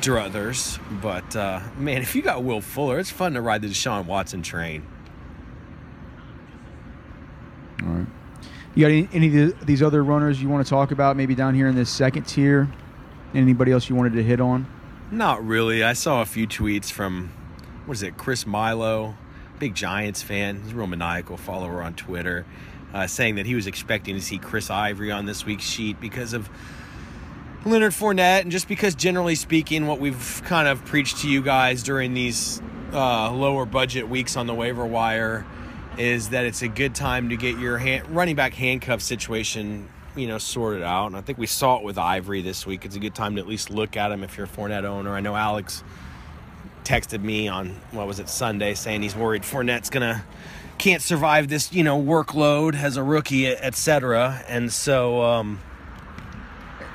druthers, 0.00 0.78
but 1.02 1.34
uh, 1.36 1.60
man, 1.76 2.02
if 2.02 2.14
you 2.14 2.22
got 2.22 2.44
Will 2.44 2.60
Fuller, 2.60 2.98
it's 2.98 3.10
fun 3.10 3.34
to 3.34 3.40
ride 3.40 3.62
the 3.62 3.68
Deshaun 3.68 4.06
Watson 4.06 4.42
train. 4.42 4.86
All 7.82 7.88
right. 7.88 8.06
You 8.78 8.84
got 8.84 8.92
any, 8.92 9.08
any 9.12 9.26
of 9.26 9.32
the- 9.58 9.64
these 9.64 9.82
other 9.82 10.04
runners 10.04 10.40
you 10.40 10.48
want 10.48 10.64
to 10.64 10.70
talk 10.70 10.92
about? 10.92 11.16
Maybe 11.16 11.34
down 11.34 11.52
here 11.56 11.66
in 11.66 11.74
this 11.74 11.90
second 11.90 12.28
tier. 12.28 12.68
Anybody 13.34 13.72
else 13.72 13.88
you 13.88 13.96
wanted 13.96 14.12
to 14.12 14.22
hit 14.22 14.40
on? 14.40 14.68
Not 15.10 15.44
really. 15.44 15.82
I 15.82 15.94
saw 15.94 16.22
a 16.22 16.24
few 16.24 16.46
tweets 16.46 16.88
from 16.88 17.32
what 17.86 17.96
is 17.96 18.04
it, 18.04 18.16
Chris 18.16 18.46
Milo, 18.46 19.16
big 19.58 19.74
Giants 19.74 20.22
fan. 20.22 20.60
He's 20.62 20.70
a 20.70 20.76
real 20.76 20.86
maniacal 20.86 21.36
follower 21.36 21.82
on 21.82 21.94
Twitter, 21.94 22.46
uh, 22.94 23.08
saying 23.08 23.34
that 23.34 23.46
he 23.46 23.56
was 23.56 23.66
expecting 23.66 24.14
to 24.14 24.22
see 24.22 24.38
Chris 24.38 24.70
Ivory 24.70 25.10
on 25.10 25.26
this 25.26 25.44
week's 25.44 25.64
sheet 25.64 26.00
because 26.00 26.32
of 26.32 26.48
Leonard 27.64 27.90
Fournette, 27.94 28.42
and 28.42 28.52
just 28.52 28.68
because, 28.68 28.94
generally 28.94 29.34
speaking, 29.34 29.88
what 29.88 29.98
we've 29.98 30.40
kind 30.44 30.68
of 30.68 30.84
preached 30.84 31.18
to 31.22 31.28
you 31.28 31.42
guys 31.42 31.82
during 31.82 32.14
these 32.14 32.62
uh, 32.92 33.32
lower 33.32 33.66
budget 33.66 34.08
weeks 34.08 34.36
on 34.36 34.46
the 34.46 34.54
waiver 34.54 34.86
wire 34.86 35.44
is 35.98 36.30
that 36.30 36.44
it's 36.44 36.62
a 36.62 36.68
good 36.68 36.94
time 36.94 37.28
to 37.30 37.36
get 37.36 37.58
your 37.58 37.76
hand, 37.76 38.08
running 38.08 38.36
back 38.36 38.54
handcuff 38.54 39.02
situation, 39.02 39.88
you 40.16 40.28
know, 40.28 40.38
sorted 40.38 40.82
out. 40.82 41.06
And 41.06 41.16
I 41.16 41.20
think 41.20 41.38
we 41.38 41.46
saw 41.46 41.78
it 41.78 41.82
with 41.82 41.98
Ivory 41.98 42.40
this 42.40 42.64
week. 42.64 42.84
It's 42.84 42.96
a 42.96 43.00
good 43.00 43.14
time 43.14 43.34
to 43.34 43.40
at 43.40 43.48
least 43.48 43.70
look 43.70 43.96
at 43.96 44.12
him 44.12 44.22
if 44.22 44.36
you're 44.36 44.46
a 44.46 44.48
Fournette 44.48 44.84
owner. 44.84 45.14
I 45.14 45.20
know 45.20 45.34
Alex 45.34 45.82
texted 46.84 47.22
me 47.22 47.48
on 47.48 47.70
what 47.90 48.06
was 48.06 48.18
it 48.20 48.28
Sunday 48.28 48.72
saying 48.72 49.02
he's 49.02 49.14
worried 49.14 49.42
Fournette's 49.42 49.90
gonna 49.90 50.24
can't 50.78 51.02
survive 51.02 51.48
this 51.48 51.70
you 51.70 51.84
know 51.84 52.00
workload 52.00 52.74
as 52.74 52.96
a 52.96 53.02
rookie, 53.02 53.48
etc. 53.48 54.42
And 54.48 54.72
so. 54.72 55.22
Um, 55.22 55.60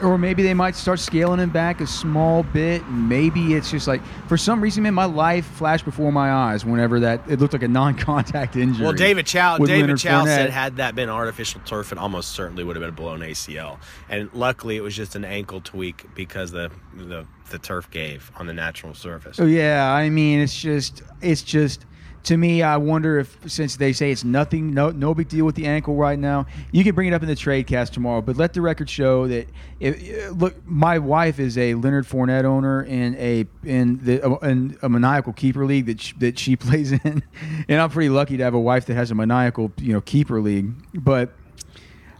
or 0.01 0.17
maybe 0.17 0.43
they 0.43 0.53
might 0.53 0.75
start 0.75 0.99
scaling 0.99 1.39
him 1.39 1.49
back 1.49 1.81
a 1.81 1.87
small 1.87 2.43
bit. 2.43 2.87
Maybe 2.89 3.53
it's 3.53 3.71
just 3.71 3.87
like 3.87 4.01
for 4.27 4.37
some 4.37 4.61
reason, 4.61 4.83
man, 4.83 4.93
my 4.93 5.05
life 5.05 5.45
flashed 5.45 5.85
before 5.85 6.11
my 6.11 6.31
eyes 6.31 6.65
whenever 6.65 6.99
that 7.01 7.21
it 7.29 7.39
looked 7.39 7.53
like 7.53 7.63
a 7.63 7.67
non-contact 7.73 8.55
injury. 8.55 8.83
Well, 8.83 8.93
David 8.93 9.25
Chao, 9.25 9.57
David 9.57 9.81
Leonard 9.81 9.99
Chao 9.99 10.25
said 10.25 10.49
had 10.49 10.77
that 10.77 10.95
been 10.95 11.09
artificial 11.09 11.61
turf, 11.65 11.91
it 11.91 11.97
almost 11.97 12.31
certainly 12.31 12.63
would 12.63 12.75
have 12.75 12.81
been 12.81 12.89
a 12.89 12.93
blown 12.93 13.19
ACL. 13.19 13.79
And 14.09 14.29
luckily, 14.33 14.77
it 14.77 14.81
was 14.81 14.95
just 14.95 15.15
an 15.15 15.25
ankle 15.25 15.61
tweak 15.61 16.13
because 16.15 16.51
the 16.51 16.71
the, 16.95 17.25
the 17.49 17.59
turf 17.59 17.89
gave 17.89 18.31
on 18.35 18.47
the 18.47 18.53
natural 18.53 18.93
surface. 18.93 19.39
Oh 19.39 19.45
yeah, 19.45 19.91
I 19.91 20.09
mean 20.09 20.39
it's 20.39 20.59
just 20.59 21.01
it's 21.21 21.41
just 21.43 21.85
to 22.23 22.37
me 22.37 22.63
I 22.63 22.77
wonder 22.77 23.19
if 23.19 23.37
since 23.47 23.75
they 23.75 23.93
say 23.93 24.11
it's 24.11 24.23
nothing 24.23 24.73
no 24.73 24.91
no 24.91 25.13
big 25.13 25.27
deal 25.27 25.45
with 25.45 25.55
the 25.55 25.65
ankle 25.65 25.95
right 25.95 26.17
now, 26.17 26.45
you 26.71 26.83
can 26.83 26.95
bring 26.95 27.07
it 27.07 27.13
up 27.13 27.21
in 27.21 27.27
the 27.27 27.35
trade 27.35 27.67
cast 27.67 27.93
tomorrow, 27.93 28.21
but 28.21 28.37
let 28.37 28.53
the 28.53 28.61
record 28.61 28.89
show 28.89 29.27
that 29.27 29.47
if, 29.79 29.95
uh, 29.95 30.31
look 30.31 30.55
my 30.65 30.99
wife 30.99 31.39
is 31.39 31.57
a 31.57 31.75
Leonard 31.75 32.05
Fournette 32.05 32.45
owner 32.45 32.83
in 32.83 33.15
a 33.15 33.45
in 33.63 33.99
the 34.03 34.25
uh, 34.25 34.37
in 34.37 34.77
a 34.81 34.89
maniacal 34.89 35.33
keeper 35.33 35.65
league 35.65 35.85
that 35.87 36.01
she, 36.01 36.13
that 36.17 36.39
she 36.39 36.55
plays 36.63 36.91
in. 36.91 37.23
And 37.67 37.81
I'm 37.81 37.89
pretty 37.89 38.09
lucky 38.09 38.37
to 38.37 38.43
have 38.43 38.53
a 38.53 38.59
wife 38.59 38.85
that 38.85 38.95
has 38.95 39.11
a 39.11 39.15
maniacal, 39.15 39.71
you 39.77 39.93
know, 39.93 40.01
keeper 40.01 40.39
league, 40.41 40.71
but 40.93 41.33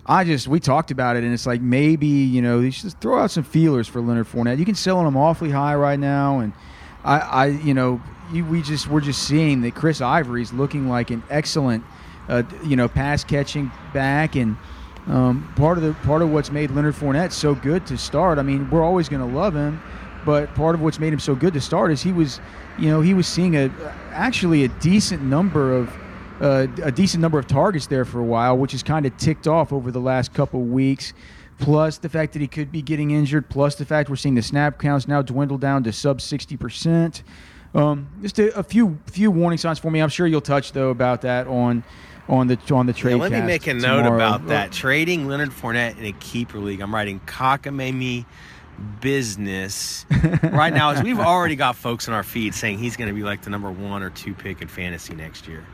I 0.06 0.26
just 0.26 0.48
we 0.48 0.60
talked 0.60 0.92
about 0.92 1.16
it, 1.16 1.24
and 1.24 1.34
it's 1.34 1.46
like 1.46 1.62
maybe 1.62 2.08
you 2.08 2.42
know 2.42 2.62
they 2.62 2.72
should 2.72 2.92
throw 3.00 3.20
out 3.20 3.32
some 3.32 3.44
feelers 3.44 3.88
for 3.88 4.02
Leonard 4.02 4.28
Fournette. 4.28 4.58
You 4.60 4.66
can 4.66 4.76
sell 4.76 5.06
him 5.06 5.16
awfully 5.16 5.50
high 5.50 5.76
right 5.76 6.00
now, 6.00 6.40
and 6.40 6.52
I, 7.06 7.20
I 7.20 7.46
you 7.48 7.74
know, 7.74 8.02
you, 8.34 8.46
we 8.46 8.62
just 8.62 8.88
we're 8.88 9.02
just 9.02 9.24
seeing 9.24 9.62
that 9.62 9.76
Chris 9.76 10.02
Ivory's 10.02 10.52
looking 10.54 10.90
like 10.90 11.10
an 11.12 11.24
excellent, 11.30 11.84
uh, 12.28 12.44
you 12.64 12.76
know, 12.76 12.88
pass 12.88 13.24
catching 13.24 13.72
back, 13.94 14.36
and 14.36 14.58
um, 15.08 15.52
part 15.56 15.78
of 15.78 15.84
the 15.84 15.94
part 16.06 16.22
of 16.22 16.32
what's 16.32 16.52
made 16.52 16.72
Leonard 16.72 16.96
Fournette 16.96 17.32
so 17.32 17.56
good 17.56 17.86
to 17.88 17.98
start. 17.98 18.40
I 18.40 18.42
mean, 18.42 18.70
we're 18.70 18.84
always 18.84 19.10
going 19.10 19.28
to 19.28 19.38
love 19.38 19.54
him, 19.54 19.82
but 20.26 20.54
part 20.56 20.76
of 20.76 20.82
what's 20.82 21.00
made 21.00 21.14
him 21.14 21.20
so 21.20 21.36
good 21.36 21.54
to 21.54 21.62
start 21.62 21.92
is 21.92 22.02
he 22.02 22.14
was, 22.14 22.40
you 22.78 22.90
know, 22.90 23.02
he 23.02 23.14
was 23.14 23.28
seeing 23.28 23.56
a 23.56 23.70
actually 24.12 24.64
a 24.64 24.68
decent 24.68 25.22
number 25.22 25.76
of 25.76 25.94
uh, 26.42 26.68
a 26.84 26.92
decent 26.92 27.22
number 27.22 27.40
of 27.40 27.48
targets 27.48 27.88
there 27.88 28.06
for 28.06 28.20
a 28.20 28.26
while, 28.26 28.58
which 28.58 28.72
has 28.72 28.84
kind 28.84 29.06
of 29.06 29.16
ticked 29.18 29.48
off 29.48 29.72
over 29.72 29.92
the 29.92 30.02
last 30.02 30.34
couple 30.34 30.62
weeks. 30.62 31.14
Plus 31.60 32.00
the 32.00 32.10
fact 32.10 32.34
that 32.34 32.42
he 32.42 32.48
could 32.48 32.72
be 32.72 32.82
getting 32.82 33.12
injured, 33.12 33.48
plus 33.48 33.76
the 33.76 33.86
fact 33.86 34.10
we're 34.10 34.16
seeing 34.16 34.34
the 34.36 34.42
snap 34.42 34.80
counts 34.80 35.08
now 35.08 35.22
dwindle 35.22 35.60
down 35.60 35.84
to 35.84 35.94
sub 35.94 36.20
sixty 36.20 36.58
percent. 36.58 37.24
Um, 37.76 38.08
just 38.22 38.38
a, 38.40 38.58
a 38.58 38.64
few 38.64 39.00
few 39.08 39.32
warning 39.32 39.58
signs 39.58 39.80
for 39.80 39.90
me. 39.90 40.00
I'm 40.00 40.10
sure 40.10 40.28
you'll 40.28 40.42
touch 40.42 40.74
though 40.74 40.90
about 40.90 41.22
that 41.22 41.48
on 41.48 41.84
on 42.30 42.48
the 42.48 42.58
on 42.72 42.86
the 42.86 42.94
trade. 42.94 43.16
Yeah, 43.16 43.22
let 43.22 43.32
me 43.32 43.42
make 43.42 43.68
a 43.68 43.74
note 43.74 44.04
tomorrow. 44.04 44.16
about 44.16 44.48
that. 44.48 44.72
Trading 44.72 45.28
Leonard 45.28 45.50
Fournette 45.50 45.98
in 45.98 46.06
a 46.06 46.14
keeper 46.14 46.60
league. 46.60 46.82
I'm 46.82 46.94
writing 46.94 47.20
cockamamie 47.22 48.26
business 49.02 50.06
right 50.44 50.74
now. 50.74 50.92
As 50.92 51.04
we've 51.04 51.20
already 51.20 51.56
got 51.56 51.76
folks 51.76 52.08
in 52.08 52.14
our 52.14 52.24
feed 52.24 52.54
saying 52.54 52.78
he's 52.78 52.96
going 52.96 53.10
to 53.10 53.14
be 53.14 53.24
like 53.24 53.42
the 53.42 53.50
number 53.50 53.72
one 53.72 54.04
or 54.04 54.10
two 54.10 54.34
pick 54.34 54.62
in 54.62 54.68
fantasy 54.68 55.16
next 55.16 55.48
year. 55.48 55.66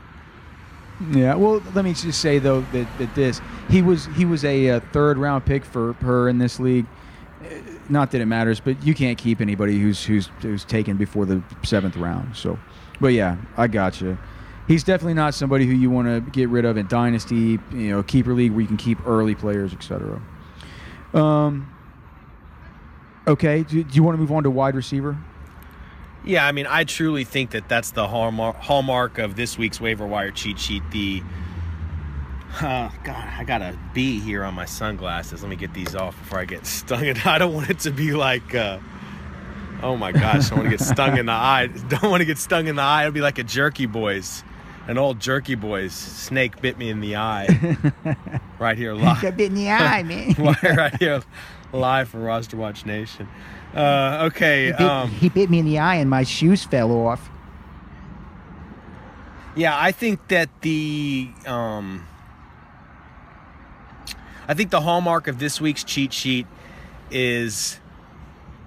Yeah, 1.12 1.34
well, 1.34 1.62
let 1.74 1.84
me 1.84 1.94
just 1.94 2.20
say 2.20 2.38
though 2.38 2.60
that, 2.72 2.86
that 2.98 3.14
this 3.14 3.40
he 3.70 3.80
was 3.80 4.06
he 4.06 4.24
was 4.24 4.44
a, 4.44 4.70
uh 4.70 4.80
third 4.92 5.16
round 5.16 5.46
pick 5.46 5.64
for 5.64 5.94
her 5.94 6.28
in 6.28 6.38
this 6.38 6.60
league. 6.60 6.86
Not 7.90 8.12
that 8.12 8.20
it 8.20 8.26
matters, 8.26 8.60
but 8.60 8.82
you 8.84 8.94
can't 8.94 9.18
keep 9.18 9.40
anybody 9.40 9.78
who's 9.78 10.04
who's 10.04 10.30
who's 10.40 10.64
taken 10.64 10.96
before 10.96 11.26
the 11.26 11.42
seventh 11.64 11.96
round. 11.96 12.36
So, 12.36 12.58
but 13.00 13.08
yeah, 13.08 13.36
I 13.56 13.66
got 13.66 14.00
you. 14.00 14.16
He's 14.68 14.84
definitely 14.84 15.14
not 15.14 15.34
somebody 15.34 15.66
who 15.66 15.72
you 15.72 15.90
want 15.90 16.06
to 16.06 16.30
get 16.30 16.48
rid 16.48 16.64
of 16.64 16.76
in 16.76 16.86
dynasty, 16.86 17.58
you 17.72 17.90
know, 17.90 18.02
keeper 18.04 18.32
league 18.32 18.52
where 18.52 18.60
you 18.60 18.68
can 18.68 18.76
keep 18.76 19.04
early 19.06 19.34
players, 19.34 19.72
etc. 19.74 20.22
Um. 21.12 21.74
Okay, 23.26 23.62
do, 23.64 23.84
do 23.84 23.94
you 23.94 24.02
want 24.02 24.14
to 24.16 24.18
move 24.20 24.32
on 24.32 24.44
to 24.44 24.50
wide 24.50 24.74
receiver? 24.74 25.18
Yeah, 26.24 26.46
I 26.46 26.52
mean, 26.52 26.66
I 26.68 26.84
truly 26.84 27.24
think 27.24 27.50
that 27.50 27.68
that's 27.68 27.92
the 27.92 28.06
hallmark, 28.06 28.56
hallmark 28.56 29.18
of 29.18 29.36
this 29.36 29.56
week's 29.56 29.80
waiver 29.80 30.06
wire 30.06 30.30
cheat 30.30 30.58
sheet. 30.58 30.82
The 30.90 31.22
uh, 32.60 32.90
God, 33.04 33.28
I 33.38 33.44
got 33.44 33.62
a 33.62 33.78
bee 33.94 34.18
here 34.18 34.44
on 34.44 34.54
my 34.54 34.64
sunglasses. 34.64 35.42
Let 35.42 35.48
me 35.50 35.56
get 35.56 35.72
these 35.74 35.94
off 35.94 36.18
before 36.18 36.40
I 36.40 36.44
get 36.44 36.66
stung. 36.66 37.06
And 37.06 37.18
I 37.24 37.38
don't 37.38 37.54
want 37.54 37.70
it 37.70 37.80
to 37.80 37.90
be 37.90 38.12
like, 38.12 38.54
uh, 38.54 38.78
oh 39.82 39.96
my 39.96 40.12
gosh, 40.12 40.46
I 40.46 40.48
don't 40.50 40.58
want 40.58 40.70
to 40.70 40.76
get 40.76 40.84
stung 40.84 41.16
in 41.16 41.26
the 41.26 41.32
eye. 41.32 41.66
Don't 41.88 42.10
want 42.10 42.20
to 42.20 42.24
get 42.24 42.38
stung 42.38 42.66
in 42.66 42.76
the 42.76 42.82
eye. 42.82 43.02
It'll 43.02 43.12
be 43.12 43.20
like 43.20 43.38
a 43.38 43.44
Jerky 43.44 43.86
Boys, 43.86 44.42
an 44.88 44.98
old 44.98 45.20
Jerky 45.20 45.54
Boys 45.54 45.92
snake 45.92 46.60
bit 46.60 46.76
me 46.76 46.90
in 46.90 47.00
the 47.00 47.16
eye. 47.16 47.48
right 48.58 48.76
here 48.76 48.94
live. 48.94 49.20
bit 49.36 49.40
in 49.40 49.54
the 49.54 49.70
eye, 49.70 50.02
man. 50.02 50.34
right 50.62 50.96
here 50.98 51.22
live 51.72 52.08
for 52.08 52.18
Roster 52.18 52.56
Watch 52.56 52.84
Nation. 52.84 53.28
Uh, 53.74 54.28
okay. 54.30 54.72
Um, 54.72 55.10
he 55.10 55.28
bit 55.28 55.50
me 55.50 55.60
in 55.60 55.64
the 55.66 55.78
eye, 55.78 55.96
and 55.96 56.10
my 56.10 56.24
shoes 56.24 56.64
fell 56.64 56.90
off. 56.92 57.30
Yeah, 59.56 59.78
I 59.78 59.92
think 59.92 60.28
that 60.28 60.48
the 60.62 61.28
um, 61.46 62.06
I 64.50 64.54
think 64.54 64.70
the 64.70 64.80
hallmark 64.80 65.28
of 65.28 65.38
this 65.38 65.60
week's 65.60 65.84
cheat 65.84 66.12
sheet 66.12 66.44
is 67.08 67.78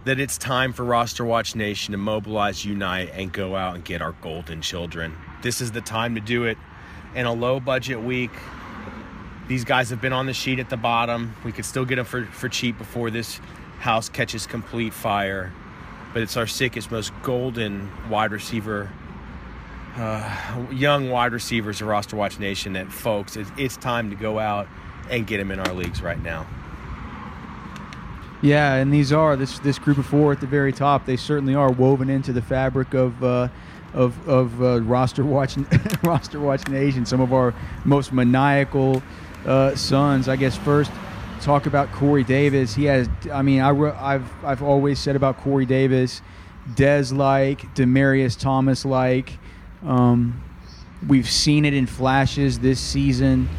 that 0.06 0.18
it's 0.18 0.38
time 0.38 0.72
for 0.72 0.86
Roster 0.86 1.26
Watch 1.26 1.58
Nation 1.58 1.92
to 1.92 1.98
mobilize, 1.98 2.64
unite, 2.64 3.10
and 3.14 3.34
go 3.34 3.58
out 3.58 3.76
and 3.76 3.84
get 3.84 4.02
our 4.02 4.14
golden 4.22 4.62
children. 4.62 5.14
This 5.42 5.60
is 5.60 5.74
the 5.74 5.82
time 5.82 6.16
to 6.16 6.22
do 6.22 6.46
it 6.46 6.58
in 7.16 7.26
a 7.26 7.34
low 7.34 7.60
budget 7.60 8.02
week. 8.02 8.32
These 9.50 9.66
guys 9.66 9.90
have 9.90 10.00
been 10.00 10.14
on 10.14 10.26
the 10.26 10.34
sheet 10.34 10.60
at 10.60 10.70
the 10.70 10.78
bottom. 10.78 11.36
We 11.44 11.52
could 11.52 11.66
still 11.66 11.84
get 11.84 11.98
them 11.98 12.06
for, 12.06 12.24
for 12.28 12.48
cheap 12.48 12.78
before 12.78 13.12
this 13.12 13.42
house 13.80 14.08
catches 14.08 14.48
complete 14.48 14.94
fire. 14.94 15.52
But 16.14 16.22
it's 16.22 16.38
our 16.38 16.48
sickest, 16.48 16.92
most 16.92 17.12
golden 17.24 17.92
wide 18.10 18.32
receiver 18.32 18.90
uh, 19.98 20.66
young 20.72 21.10
wide 21.10 21.34
receivers 21.34 21.82
of 21.82 21.88
Roster 21.88 22.16
Watch 22.16 22.40
Nation 22.40 22.72
that 22.74 22.90
folks, 22.90 23.36
it's, 23.36 23.52
it's 23.58 23.76
time 23.76 24.12
to 24.12 24.16
go 24.16 24.40
out 24.40 24.70
and 25.10 25.28
get 25.28 25.38
them 25.38 25.52
in 25.52 25.60
our 25.60 25.74
leagues 25.74 26.02
right 26.02 26.22
now. 26.22 26.48
Yeah, 28.42 28.76
and 28.76 28.94
these 28.94 29.14
are 29.14 29.38
this 29.38 29.60
this 29.60 29.80
group 29.80 29.98
of 29.98 30.06
four 30.06 30.34
at 30.34 30.42
the 30.42 30.48
very 30.48 30.74
top. 30.74 31.06
They 31.06 31.16
certainly 31.16 31.56
are 31.56 31.72
woven 31.72 32.10
into 32.10 32.34
the 32.34 32.42
fabric 32.42 32.94
of 32.94 33.24
uh, 33.24 33.48
of 33.94 34.28
of 34.28 34.62
uh, 34.62 34.82
roster 34.82 35.24
watching 35.26 35.66
roster 36.04 36.40
watch 36.40 36.68
nation. 36.68 37.06
Some 37.06 37.22
of 37.22 37.32
our 37.34 37.54
most 37.86 38.12
maniacal 38.12 39.02
uh, 39.46 39.76
sons. 39.76 40.28
I 40.28 40.36
guess 40.36 40.58
first 40.58 40.92
talk 41.40 41.68
about 41.68 41.92
Corey 41.94 42.26
Davis. 42.26 42.76
He 42.76 42.86
has. 42.86 43.08
I 43.32 43.42
mean, 43.44 43.62
I 43.62 44.14
have 44.14 44.32
I've 44.44 44.64
always 44.64 45.00
said 45.00 45.16
about 45.16 45.38
Corey 45.38 45.66
Davis, 45.66 46.22
Dez 46.72 47.16
like, 47.16 47.74
Demaryius 47.76 48.38
Thomas 48.38 48.84
like. 48.84 49.38
Um, 49.86 50.44
we've 51.08 51.30
seen 51.30 51.66
it 51.66 51.74
in 51.74 51.86
flashes 51.86 52.60
this 52.60 52.80
season. 52.80 53.50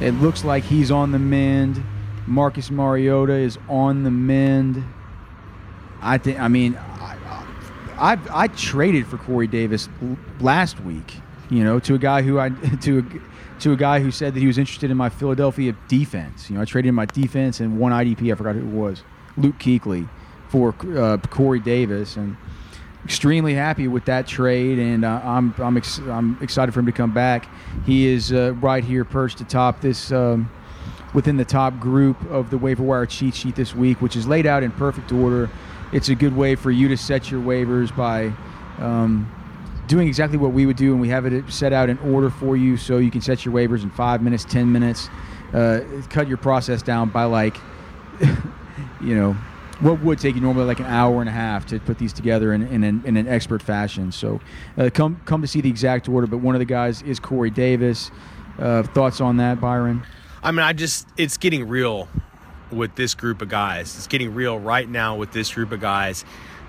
It 0.00 0.12
looks 0.12 0.44
like 0.44 0.64
he's 0.64 0.90
on 0.90 1.12
the 1.12 1.18
mend. 1.18 1.82
Marcus 2.26 2.70
Mariota 2.70 3.34
is 3.34 3.58
on 3.68 4.02
the 4.04 4.10
mend. 4.10 4.84
I 6.00 6.18
think. 6.18 6.40
I 6.40 6.48
mean, 6.48 6.76
I, 6.76 7.44
I, 7.98 8.18
I 8.30 8.48
traded 8.48 9.06
for 9.06 9.18
Corey 9.18 9.46
Davis 9.46 9.88
last 10.40 10.80
week. 10.80 11.14
You 11.50 11.64
know, 11.64 11.78
to 11.80 11.94
a 11.94 11.98
guy 11.98 12.22
who 12.22 12.38
I 12.38 12.48
to 12.82 12.98
a, 13.00 13.60
to 13.60 13.72
a 13.72 13.76
guy 13.76 14.00
who 14.00 14.10
said 14.10 14.34
that 14.34 14.40
he 14.40 14.46
was 14.46 14.58
interested 14.58 14.90
in 14.90 14.96
my 14.96 15.08
Philadelphia 15.08 15.76
defense. 15.88 16.48
You 16.50 16.56
know, 16.56 16.62
I 16.62 16.64
traded 16.64 16.88
in 16.88 16.94
my 16.94 17.06
defense 17.06 17.60
and 17.60 17.78
one 17.78 17.92
IDP. 17.92 18.32
I 18.32 18.34
forgot 18.34 18.54
who 18.54 18.60
it 18.60 18.64
was, 18.64 19.02
Luke 19.36 19.58
Kuechly, 19.58 20.08
for 20.48 20.74
uh, 20.96 21.18
Corey 21.18 21.60
Davis, 21.60 22.16
and 22.16 22.36
extremely 23.04 23.54
happy 23.54 23.88
with 23.88 24.04
that 24.06 24.26
trade. 24.26 24.78
And 24.78 25.04
uh, 25.04 25.20
I'm 25.24 25.54
I'm 25.58 25.76
ex- 25.76 25.98
I'm 25.98 26.38
excited 26.40 26.72
for 26.72 26.80
him 26.80 26.86
to 26.86 26.92
come 26.92 27.12
back. 27.12 27.48
He 27.84 28.06
is 28.06 28.32
uh, 28.32 28.54
right 28.54 28.84
here 28.84 29.04
perched 29.04 29.40
atop 29.40 29.80
this. 29.80 30.12
Um, 30.12 30.50
within 31.14 31.36
the 31.36 31.44
top 31.44 31.78
group 31.78 32.18
of 32.30 32.50
the 32.50 32.58
waiver 32.58 32.82
wire 32.82 33.06
cheat 33.06 33.34
sheet 33.34 33.54
this 33.54 33.74
week, 33.74 34.00
which 34.00 34.16
is 34.16 34.26
laid 34.26 34.46
out 34.46 34.62
in 34.62 34.70
perfect 34.70 35.12
order. 35.12 35.50
It's 35.92 36.08
a 36.08 36.14
good 36.14 36.34
way 36.34 36.54
for 36.54 36.70
you 36.70 36.88
to 36.88 36.96
set 36.96 37.30
your 37.30 37.42
waivers 37.42 37.94
by 37.94 38.32
um, 38.78 39.30
doing 39.86 40.08
exactly 40.08 40.38
what 40.38 40.52
we 40.52 40.64
would 40.64 40.76
do, 40.76 40.92
and 40.92 41.00
we 41.00 41.08
have 41.08 41.26
it 41.26 41.50
set 41.50 41.72
out 41.72 41.90
in 41.90 41.98
order 41.98 42.30
for 42.30 42.56
you 42.56 42.76
so 42.76 42.98
you 42.98 43.10
can 43.10 43.20
set 43.20 43.44
your 43.44 43.54
waivers 43.54 43.82
in 43.82 43.90
five 43.90 44.22
minutes, 44.22 44.44
10 44.44 44.72
minutes, 44.72 45.10
uh, 45.52 45.80
cut 46.08 46.28
your 46.28 46.38
process 46.38 46.80
down 46.82 47.10
by 47.10 47.24
like, 47.24 47.58
you 49.02 49.14
know, 49.14 49.36
what 49.82 50.00
would 50.02 50.18
take 50.18 50.36
you 50.36 50.40
normally 50.40 50.64
like 50.64 50.78
an 50.78 50.86
hour 50.86 51.20
and 51.20 51.28
a 51.28 51.32
half 51.32 51.66
to 51.66 51.80
put 51.80 51.98
these 51.98 52.12
together 52.12 52.52
in, 52.52 52.62
in, 52.68 52.84
an, 52.84 53.02
in 53.04 53.16
an 53.16 53.26
expert 53.26 53.60
fashion. 53.60 54.12
So 54.12 54.40
uh, 54.78 54.90
come 54.94 55.20
come 55.24 55.42
to 55.42 55.48
see 55.48 55.60
the 55.60 55.68
exact 55.68 56.08
order. 56.08 56.26
But 56.26 56.38
one 56.38 56.54
of 56.54 56.60
the 56.60 56.64
guys 56.64 57.02
is 57.02 57.18
Corey 57.18 57.50
Davis. 57.50 58.10
Uh, 58.58 58.82
thoughts 58.84 59.20
on 59.20 59.38
that, 59.38 59.60
Byron? 59.60 60.04
I 60.42 60.50
mean, 60.52 60.60
I 60.60 60.72
just, 60.72 61.08
it's 61.16 61.36
getting 61.36 61.68
real 61.68 62.08
with 62.70 62.94
this 62.96 63.14
group 63.14 63.42
of 63.42 63.48
guys. 63.48 63.96
It's 63.96 64.06
getting 64.06 64.34
real 64.34 64.58
right 64.58 64.88
now 64.88 65.16
with 65.16 65.32
this 65.32 65.52
group 65.52 65.72
of 65.72 65.80
guys. 65.80 66.24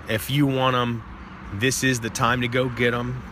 If 0.08 0.30
you 0.30 0.46
want 0.46 0.74
them, 0.74 1.02
this 1.54 1.84
is 1.84 2.00
the 2.00 2.10
time 2.10 2.40
to 2.40 2.48
go 2.48 2.68
get 2.68 2.90
them. 2.90 3.22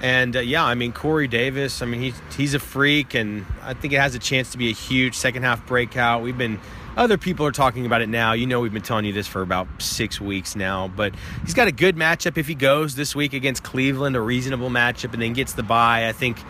And 0.00 0.36
uh, 0.36 0.40
yeah, 0.40 0.64
I 0.64 0.74
mean 0.74 0.92
Corey 0.92 1.26
Davis. 1.26 1.82
I 1.82 1.86
mean 1.86 2.00
he's 2.00 2.14
he's 2.36 2.54
a 2.54 2.60
freak, 2.60 3.14
and 3.14 3.46
I 3.62 3.74
think 3.74 3.92
it 3.92 4.00
has 4.00 4.14
a 4.14 4.20
chance 4.20 4.52
to 4.52 4.58
be 4.58 4.70
a 4.70 4.74
huge 4.74 5.16
second 5.16 5.42
half 5.42 5.66
breakout. 5.66 6.22
We've 6.22 6.38
been 6.38 6.60
other 6.98 7.16
people 7.16 7.46
are 7.46 7.52
talking 7.52 7.86
about 7.86 8.02
it 8.02 8.08
now. 8.08 8.32
You 8.32 8.46
know, 8.46 8.58
we've 8.58 8.72
been 8.72 8.82
telling 8.82 9.04
you 9.04 9.12
this 9.12 9.28
for 9.28 9.40
about 9.40 9.68
six 9.80 10.20
weeks 10.20 10.56
now. 10.56 10.88
But 10.88 11.14
he's 11.44 11.54
got 11.54 11.68
a 11.68 11.72
good 11.72 11.96
matchup 11.96 12.36
if 12.36 12.48
he 12.48 12.56
goes 12.56 12.96
this 12.96 13.14
week 13.14 13.32
against 13.32 13.62
Cleveland, 13.62 14.16
a 14.16 14.20
reasonable 14.20 14.68
matchup, 14.68 15.12
and 15.12 15.22
then 15.22 15.32
gets 15.32 15.52
the 15.52 15.62
bye. 15.62 16.08
I 16.08 16.12
think 16.12 16.42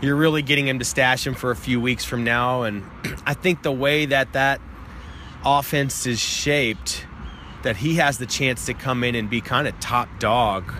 you're 0.00 0.14
really 0.14 0.42
getting 0.42 0.68
him 0.68 0.78
to 0.78 0.84
stash 0.84 1.26
him 1.26 1.34
for 1.34 1.50
a 1.50 1.56
few 1.56 1.80
weeks 1.80 2.04
from 2.04 2.22
now. 2.22 2.62
And 2.62 2.84
I 3.26 3.34
think 3.34 3.62
the 3.62 3.72
way 3.72 4.06
that 4.06 4.34
that 4.34 4.60
offense 5.44 6.06
is 6.06 6.20
shaped, 6.20 7.04
that 7.64 7.76
he 7.76 7.96
has 7.96 8.18
the 8.18 8.26
chance 8.26 8.66
to 8.66 8.74
come 8.74 9.02
in 9.02 9.16
and 9.16 9.28
be 9.28 9.40
kind 9.40 9.66
of 9.66 9.78
top 9.80 10.08
dog 10.20 10.72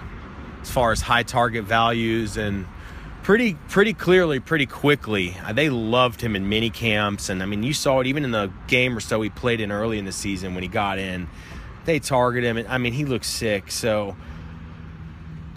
as 0.63 0.71
far 0.71 0.93
as 0.93 1.01
high 1.01 1.25
target 1.25 1.65
values 1.65 2.37
and 2.37 2.67
pretty 3.29 3.53
pretty 3.69 3.93
clearly 3.93 4.41
pretty 4.41 4.65
quickly. 4.65 5.37
Uh, 5.45 5.53
they 5.53 5.69
loved 5.69 6.19
him 6.19 6.35
in 6.35 6.49
mini 6.49 6.71
camps 6.71 7.29
and 7.29 7.43
i 7.43 7.45
mean 7.45 7.63
you 7.63 7.75
saw 7.75 8.01
it 8.01 8.07
even 8.07 8.25
in 8.25 8.31
the 8.31 8.51
game 8.69 8.97
or 8.97 9.01
so 9.01 9.21
he 9.21 9.29
played 9.29 9.61
in 9.61 9.71
early 9.71 9.99
in 9.99 10.07
the 10.07 10.13
season 10.13 10.55
when 10.55 10.63
he 10.63 10.69
got 10.69 10.99
in. 10.99 11.29
They 11.85 11.99
target 11.99 12.43
him 12.43 12.57
and 12.57 12.67
i 12.69 12.79
mean 12.79 12.95
he 12.95 13.05
looks 13.05 13.27
sick. 13.27 13.71
So 13.71 14.17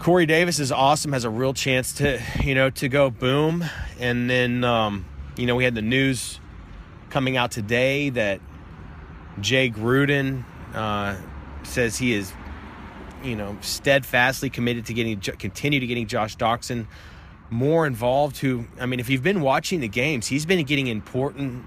Corey 0.00 0.26
Davis 0.26 0.58
is 0.58 0.70
awesome, 0.70 1.14
has 1.14 1.24
a 1.24 1.30
real 1.30 1.54
chance 1.54 1.94
to, 1.94 2.20
you 2.44 2.54
know, 2.54 2.68
to 2.68 2.90
go 2.90 3.08
boom. 3.08 3.64
And 3.98 4.28
then, 4.28 4.64
um, 4.64 5.06
you 5.38 5.46
know, 5.46 5.56
we 5.56 5.64
had 5.64 5.74
the 5.74 5.80
news 5.80 6.40
coming 7.08 7.38
out 7.38 7.52
today 7.52 8.10
that 8.10 8.42
Jay 9.40 9.70
Gruden 9.70 10.44
uh, 10.74 11.16
says 11.62 11.96
he 11.96 12.12
is, 12.12 12.34
you 13.24 13.34
know, 13.34 13.56
steadfastly 13.62 14.50
committed 14.50 14.84
to 14.86 14.92
getting, 14.92 15.18
continue 15.20 15.80
to 15.80 15.86
getting 15.86 16.06
Josh 16.06 16.36
Doctson 16.36 16.86
more 17.52 17.86
involved. 17.86 18.38
Who, 18.38 18.66
I 18.80 18.86
mean, 18.86 19.00
if 19.00 19.08
you've 19.08 19.22
been 19.22 19.40
watching 19.40 19.80
the 19.80 19.88
games, 19.88 20.26
he's 20.26 20.46
been 20.46 20.64
getting 20.64 20.88
important 20.88 21.64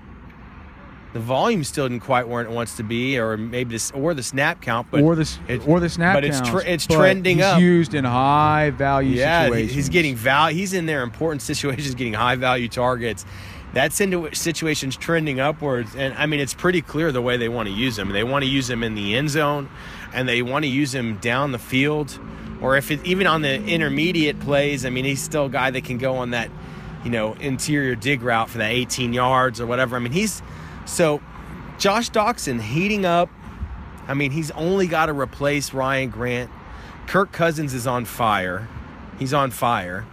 the 1.16 1.22
volume 1.22 1.64
still 1.64 1.88
didn't 1.88 2.04
quite 2.04 2.28
where 2.28 2.44
it 2.44 2.52
wants 2.52 2.76
to 2.76 2.84
be, 2.84 3.18
or 3.18 3.38
maybe 3.38 3.72
this 3.72 3.90
or 3.92 4.14
the 4.14 4.22
snap 4.22 4.62
count, 4.62 4.88
but 4.92 5.02
or 5.02 5.16
the 5.16 5.38
it, 5.48 5.66
or 5.66 5.80
the 5.80 5.88
snap 5.88 6.14
count, 6.14 6.24
but 6.24 6.26
it's 6.26 6.42
tre- 6.42 6.66
it's 6.66 6.86
trending 6.86 7.42
up. 7.42 7.56
he's 7.56 7.56
up. 7.56 7.62
Used 7.62 7.94
in 7.94 8.04
high 8.04 8.72
value 8.72 9.16
yeah, 9.16 9.46
situations. 9.46 9.74
he's 9.74 9.88
getting 9.88 10.18
value. 10.18 10.58
He's 10.58 10.74
in 10.74 10.88
there 10.88 11.04
important 11.04 11.42
situations, 11.54 11.96
getting 11.96 12.12
high 12.12 12.36
value 12.36 12.68
targets. 12.68 13.26
That 13.72 13.94
situation's 13.94 14.98
trending 14.98 15.40
upwards, 15.40 15.96
and 15.96 16.14
I 16.16 16.26
mean 16.26 16.42
it's 16.42 16.54
pretty 16.54 16.82
clear 16.82 17.14
the 17.14 17.22
way 17.22 17.38
they 17.38 17.48
want 17.48 17.70
to 17.70 17.74
use 17.74 17.98
him. 17.98 18.10
They 18.10 18.26
want 18.26 18.44
to 18.44 18.50
use 18.50 18.70
him 18.70 18.84
in 18.84 18.94
the 18.96 19.16
end 19.16 19.30
zone, 19.30 19.70
and 20.14 20.28
they 20.28 20.42
want 20.42 20.66
to 20.66 20.70
use 20.70 20.94
him 20.94 21.16
down 21.20 21.54
the 21.54 21.60
field, 21.60 22.20
or 22.66 22.78
if 22.78 22.92
it, 22.92 23.06
even 23.06 23.28
on 23.28 23.42
the 23.42 23.64
intermediate 23.64 24.40
plays. 24.40 24.86
I 24.86 24.90
mean 24.90 25.06
he's 25.06 25.22
still 25.22 25.46
a 25.46 25.50
guy 25.50 25.72
that 25.72 25.84
can 25.86 25.98
go 25.98 26.18
on 26.18 26.32
that, 26.32 26.50
you 27.04 27.12
know, 27.12 27.34
interior 27.34 27.96
dig 27.96 28.22
route 28.22 28.50
for 28.50 28.58
that 28.58 28.72
18 28.72 29.14
yards 29.14 29.62
or 29.62 29.68
whatever. 29.68 29.96
I 29.96 30.00
mean 30.00 30.12
he's 30.12 30.42
so, 30.86 31.22
Josh 31.78 32.12
Doctson 32.12 32.62
heating 32.62 33.06
up. 33.06 33.30
I 34.08 34.14
mean, 34.14 34.32
he's 34.32 34.52
only 34.52 34.88
got 34.88 35.08
to 35.08 35.14
replace 35.14 35.74
Ryan 35.74 36.10
Grant. 36.10 36.52
Kirk 37.08 37.32
Cousins 37.32 37.74
is 37.74 37.88
on 37.88 38.06
fire. 38.06 38.68
He's 39.18 39.34
on 39.34 39.52
fire. 39.52 40.06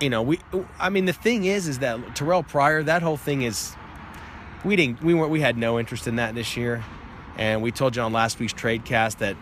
You 0.00 0.10
know, 0.10 0.22
we. 0.22 0.38
I 0.78 0.90
mean, 0.90 1.06
the 1.06 1.12
thing 1.12 1.44
is, 1.44 1.66
is 1.66 1.80
that 1.80 1.98
Terrelle 2.14 2.46
Pryor. 2.46 2.82
That 2.82 3.02
whole 3.02 3.16
thing 3.16 3.42
is. 3.42 3.74
We 4.64 4.76
didn't. 4.76 5.02
We 5.02 5.14
weren't. 5.14 5.30
We 5.30 5.40
had 5.40 5.56
no 5.56 5.78
interest 5.78 6.06
in 6.06 6.16
that 6.16 6.34
this 6.34 6.56
year, 6.56 6.84
and 7.36 7.62
we 7.62 7.70
told 7.70 7.96
you 7.96 8.02
on 8.02 8.12
last 8.12 8.38
week's 8.38 8.52
trade 8.52 8.84
cast 8.84 9.18
that 9.20 9.36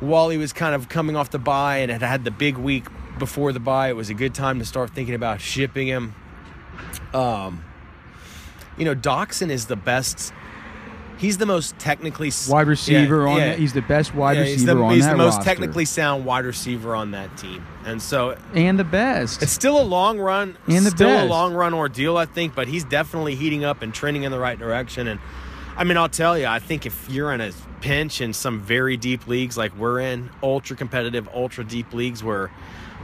while 0.00 0.28
he 0.28 0.38
was 0.38 0.52
kind 0.52 0.74
of 0.74 0.88
coming 0.88 1.16
off 1.16 1.30
the 1.30 1.38
bye 1.38 1.78
and 1.78 1.90
had 1.90 2.02
had 2.02 2.24
the 2.24 2.30
big 2.30 2.56
week 2.56 2.84
before 3.18 3.52
the 3.52 3.60
bye, 3.60 3.88
it 3.88 3.96
was 3.96 4.10
a 4.10 4.14
good 4.14 4.34
time 4.34 4.58
to 4.58 4.64
start 4.64 4.90
thinking 4.90 5.14
about 5.14 5.40
shipping 5.40 5.86
him. 5.86 6.14
Um, 7.12 7.64
you 8.76 8.84
know, 8.84 8.94
Doctson 8.94 9.50
is 9.50 9.66
the 9.66 9.76
best. 9.76 10.32
He's 11.16 11.38
the 11.38 11.46
most 11.46 11.78
technically 11.78 12.32
wide 12.48 12.66
receiver 12.66 13.24
yeah, 13.24 13.32
on. 13.32 13.38
Yeah. 13.38 13.54
He's 13.54 13.72
the 13.72 13.82
best 13.82 14.14
wide 14.14 14.36
yeah, 14.36 14.42
receiver 14.42 14.56
he's 14.56 14.66
the, 14.66 14.82
on 14.82 14.94
he's 14.94 15.04
that 15.04 15.12
the 15.12 15.16
most 15.16 15.36
roster. 15.36 15.44
technically 15.44 15.84
sound 15.84 16.24
wide 16.24 16.44
receiver 16.44 16.96
on 16.96 17.12
that 17.12 17.36
team, 17.38 17.64
and 17.84 18.02
so 18.02 18.36
and 18.52 18.78
the 18.78 18.84
best. 18.84 19.40
It's 19.40 19.52
still 19.52 19.80
a 19.80 19.84
long 19.84 20.18
run. 20.18 20.56
And 20.66 20.84
the 20.84 20.90
still 20.90 21.08
best. 21.08 21.26
a 21.26 21.28
long 21.28 21.54
run 21.54 21.72
ordeal, 21.72 22.16
I 22.16 22.26
think, 22.26 22.56
but 22.56 22.66
he's 22.66 22.84
definitely 22.84 23.36
heating 23.36 23.64
up 23.64 23.80
and 23.80 23.94
trending 23.94 24.24
in 24.24 24.32
the 24.32 24.40
right 24.40 24.58
direction. 24.58 25.06
And 25.06 25.20
I 25.76 25.84
mean, 25.84 25.96
I'll 25.96 26.08
tell 26.08 26.36
you, 26.36 26.46
I 26.46 26.58
think 26.58 26.84
if 26.84 27.08
you're 27.08 27.32
in 27.32 27.40
a 27.40 27.52
pinch 27.84 28.22
in 28.22 28.32
some 28.32 28.62
very 28.62 28.96
deep 28.96 29.26
leagues 29.26 29.58
like 29.58 29.76
we're 29.76 30.00
in, 30.00 30.30
ultra 30.42 30.74
competitive, 30.74 31.28
ultra 31.34 31.62
deep 31.62 31.92
leagues 31.92 32.24
where 32.24 32.50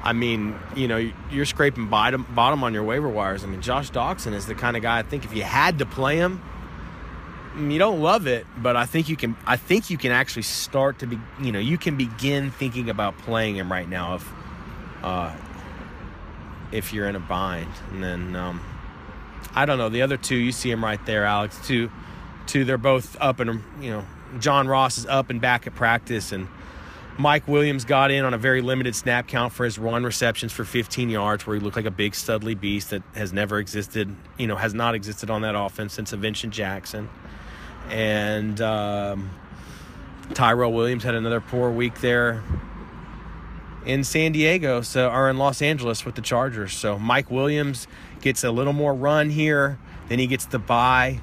I 0.03 0.15
mean, 0.15 0.59
you 0.75 0.89
know, 0.89 1.13
you're 1.31 1.45
scraping 1.45 1.89
bottom 1.89 2.27
bottom 2.31 2.65
on 2.65 2.73
your 2.73 2.83
waiver 2.83 3.09
wires. 3.09 3.45
I 3.45 3.47
mean, 3.47 3.61
Josh 3.61 3.91
Doctson 3.91 4.33
is 4.33 4.47
the 4.47 4.55
kind 4.55 4.79
of 4.79 4.83
guy 4.83 4.99
I 4.99 5.03
think 5.03 5.27
if 5.27 5.35
you 5.37 5.43
had 5.43 5.81
to 5.81 5.87
play 5.87 6.17
him, 6.17 6.41
you 7.59 7.79
don't 7.79 8.01
love 8.01 8.27
it, 8.27 8.47
but 8.57 8.75
I 8.75 8.87
think 8.87 9.11
you 9.11 9.17
can. 9.17 9.37
I 9.47 9.57
think 9.59 9.91
you 9.91 9.99
can 9.99 10.13
actually 10.13 10.45
start 10.45 11.01
to 11.01 11.07
be. 11.07 11.19
You 11.43 11.53
know, 11.53 11.59
you 11.59 11.77
can 11.77 11.99
begin 11.99 12.51
thinking 12.51 12.89
about 12.89 13.19
playing 13.19 13.57
him 13.57 13.71
right 13.71 13.89
now 13.89 14.15
if, 14.15 14.33
uh, 15.03 15.37
if 16.73 16.95
you're 16.95 17.07
in 17.07 17.17
a 17.17 17.21
bind. 17.21 17.69
And 17.91 18.03
then 18.03 18.35
um, 18.35 18.63
I 19.55 19.67
don't 19.67 19.77
know 19.77 19.91
the 19.91 20.01
other 20.01 20.17
two. 20.17 20.37
You 20.37 20.53
see 20.53 20.71
him 20.71 20.83
right 20.83 21.05
there, 21.05 21.27
Alex. 21.27 21.59
Two, 21.67 21.91
two. 22.47 22.65
They're 22.65 22.79
both 22.79 23.19
up 23.21 23.41
and 23.41 23.63
you 23.83 23.91
know, 23.91 24.07
John 24.39 24.69
Ross 24.69 24.99
is 24.99 25.07
up 25.07 25.31
and 25.31 25.41
back 25.41 25.67
at 25.67 25.75
practice 25.75 26.33
and 26.33 26.49
Mike 27.21 27.47
Williams 27.47 27.85
got 27.85 28.11
in 28.11 28.25
on 28.25 28.33
a 28.33 28.39
very 28.39 28.63
limited 28.63 28.97
snap 28.97 29.29
count 29.29 29.53
for 29.53 29.65
his 29.65 29.79
run 29.79 30.05
receptions 30.05 30.53
for 30.53 30.65
15 30.65 31.11
yards, 31.11 31.47
where 31.47 31.55
he 31.55 31.63
looked 31.63 31.77
like 31.77 31.85
a 31.85 31.91
big 31.91 32.13
studly 32.13 32.59
beast 32.59 32.91
that 32.91 33.03
has 33.15 33.31
never 33.31 33.59
existed, 33.59 34.15
you 34.39 34.47
know, 34.47 34.57
has 34.57 34.73
not 34.73 34.95
existed 34.95 35.29
on 35.29 35.43
that 35.43 35.55
offense 35.55 35.93
since 35.93 36.13
Vincent 36.13 36.53
Jackson. 36.53 37.11
And 37.91 38.59
um, 38.63 39.31
Tyrell 40.33 40.73
Williams 40.73 41.03
had 41.03 41.15
another 41.15 41.43
poor 41.43 41.71
week 41.71 42.01
there 42.01 42.43
in 43.85 44.03
San 44.05 44.33
Diego, 44.33 44.81
so 44.81 45.11
or 45.11 45.29
in 45.29 45.37
Los 45.37 45.61
Angeles 45.61 46.07
with 46.07 46.15
the 46.15 46.23
Chargers. 46.23 46.73
So 46.73 46.99
Mike 46.99 47.31
Williams 47.31 47.87
gets 48.23 48.45
a 48.45 48.51
little 48.51 48.73
more 48.73 48.95
run 48.95 49.29
here, 49.29 49.79
then 50.09 50.19
he 50.19 50.27
gets 50.27 50.47
the 50.47 50.59
bye. 50.59 51.21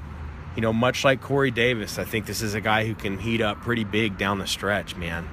You 0.57 0.61
know, 0.61 0.73
much 0.73 1.03
like 1.03 1.21
Corey 1.21 1.51
Davis, 1.51 1.99
I 1.99 2.03
think 2.03 2.25
this 2.25 2.41
is 2.41 2.55
a 2.55 2.59
guy 2.59 2.87
who 2.87 2.95
can 2.95 3.19
heat 3.19 3.41
up 3.41 3.61
pretty 3.61 3.83
big 3.83 4.17
down 4.17 4.39
the 4.39 4.47
stretch, 4.47 4.95
man. 4.95 5.29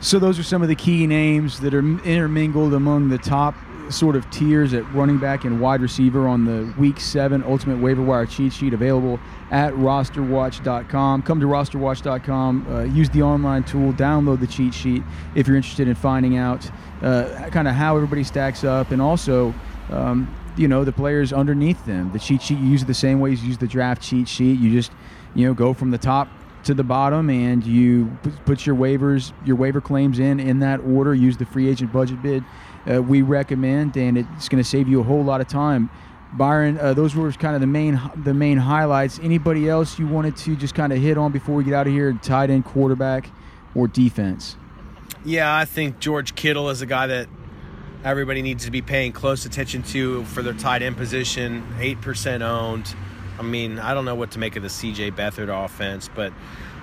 So 0.00 0.18
those 0.18 0.38
are 0.38 0.42
some 0.42 0.60
of 0.60 0.68
the 0.68 0.74
key 0.74 1.06
names 1.06 1.58
that 1.60 1.72
are 1.72 1.78
intermingled 2.04 2.74
among 2.74 3.08
the 3.08 3.16
top 3.16 3.54
sort 3.88 4.16
of 4.16 4.30
tiers 4.30 4.74
at 4.74 4.84
running 4.92 5.16
back 5.16 5.46
and 5.46 5.62
wide 5.62 5.80
receiver 5.80 6.28
on 6.28 6.44
the 6.44 6.74
Week 6.78 7.00
7 7.00 7.42
Ultimate 7.42 7.78
Waiver 7.78 8.02
Wire 8.02 8.26
cheat 8.26 8.52
sheet 8.52 8.74
available 8.74 9.18
at 9.50 9.72
rosterwatch.com. 9.72 11.22
Come 11.22 11.40
to 11.40 11.46
rosterwatch.com, 11.46 12.66
uh, 12.68 12.82
use 12.82 13.08
the 13.08 13.22
online 13.22 13.64
tool, 13.64 13.94
download 13.94 14.40
the 14.40 14.46
cheat 14.46 14.74
sheet 14.74 15.02
if 15.34 15.46
you're 15.46 15.56
interested 15.56 15.88
in 15.88 15.94
finding 15.94 16.36
out 16.36 16.70
uh, 17.00 17.48
kind 17.50 17.66
of 17.66 17.72
how 17.72 17.96
everybody 17.96 18.24
stacks 18.24 18.62
up 18.62 18.90
and 18.90 19.00
also 19.00 19.54
um, 19.90 20.32
you 20.58 20.68
know 20.68 20.84
the 20.84 20.92
players 20.92 21.32
underneath 21.32 21.84
them. 21.86 22.12
The 22.12 22.18
cheat 22.18 22.42
sheet 22.42 22.58
you 22.58 22.66
use 22.66 22.82
it 22.82 22.86
the 22.86 22.94
same 22.94 23.20
way 23.20 23.30
you 23.30 23.36
use 23.36 23.58
the 23.58 23.66
draft 23.68 24.02
cheat 24.02 24.28
sheet. 24.28 24.58
You 24.58 24.72
just 24.72 24.92
you 25.34 25.46
know 25.46 25.54
go 25.54 25.72
from 25.72 25.90
the 25.90 25.98
top 25.98 26.28
to 26.64 26.74
the 26.74 26.84
bottom 26.84 27.30
and 27.30 27.64
you 27.64 28.06
put 28.44 28.66
your 28.66 28.76
waivers, 28.76 29.32
your 29.46 29.56
waiver 29.56 29.80
claims 29.80 30.18
in 30.18 30.40
in 30.40 30.58
that 30.60 30.80
order. 30.80 31.14
Use 31.14 31.36
the 31.36 31.46
free 31.46 31.68
agent 31.68 31.92
budget 31.92 32.20
bid 32.22 32.44
uh, 32.90 33.02
we 33.02 33.22
recommend, 33.22 33.96
and 33.96 34.18
it's 34.18 34.48
going 34.48 34.62
to 34.62 34.68
save 34.68 34.88
you 34.88 35.00
a 35.00 35.02
whole 35.02 35.22
lot 35.22 35.40
of 35.40 35.48
time. 35.48 35.90
Byron, 36.34 36.78
uh, 36.78 36.92
those 36.92 37.14
were 37.14 37.30
kind 37.32 37.54
of 37.54 37.60
the 37.60 37.66
main 37.66 38.00
the 38.16 38.34
main 38.34 38.58
highlights. 38.58 39.18
Anybody 39.20 39.68
else 39.68 39.98
you 39.98 40.06
wanted 40.06 40.36
to 40.38 40.56
just 40.56 40.74
kind 40.74 40.92
of 40.92 40.98
hit 40.98 41.16
on 41.16 41.32
before 41.32 41.54
we 41.54 41.64
get 41.64 41.74
out 41.74 41.86
of 41.86 41.92
here? 41.92 42.12
Tight 42.12 42.50
end, 42.50 42.64
quarterback, 42.64 43.30
or 43.74 43.88
defense? 43.88 44.56
Yeah, 45.24 45.54
I 45.54 45.64
think 45.64 45.98
George 46.00 46.34
Kittle 46.34 46.68
is 46.68 46.82
a 46.82 46.86
guy 46.86 47.06
that 47.06 47.28
everybody 48.04 48.42
needs 48.42 48.64
to 48.64 48.70
be 48.70 48.82
paying 48.82 49.12
close 49.12 49.44
attention 49.44 49.82
to 49.84 50.24
for 50.26 50.42
their 50.42 50.54
tight 50.54 50.82
end 50.82 50.96
position. 50.96 51.66
Eight 51.78 52.00
percent 52.00 52.42
owned. 52.42 52.94
I 53.38 53.42
mean, 53.42 53.78
I 53.78 53.94
don't 53.94 54.04
know 54.04 54.14
what 54.14 54.32
to 54.32 54.38
make 54.38 54.56
of 54.56 54.62
the 54.62 54.68
C.J. 54.68 55.12
Beathard 55.12 55.64
offense, 55.64 56.08
but 56.12 56.32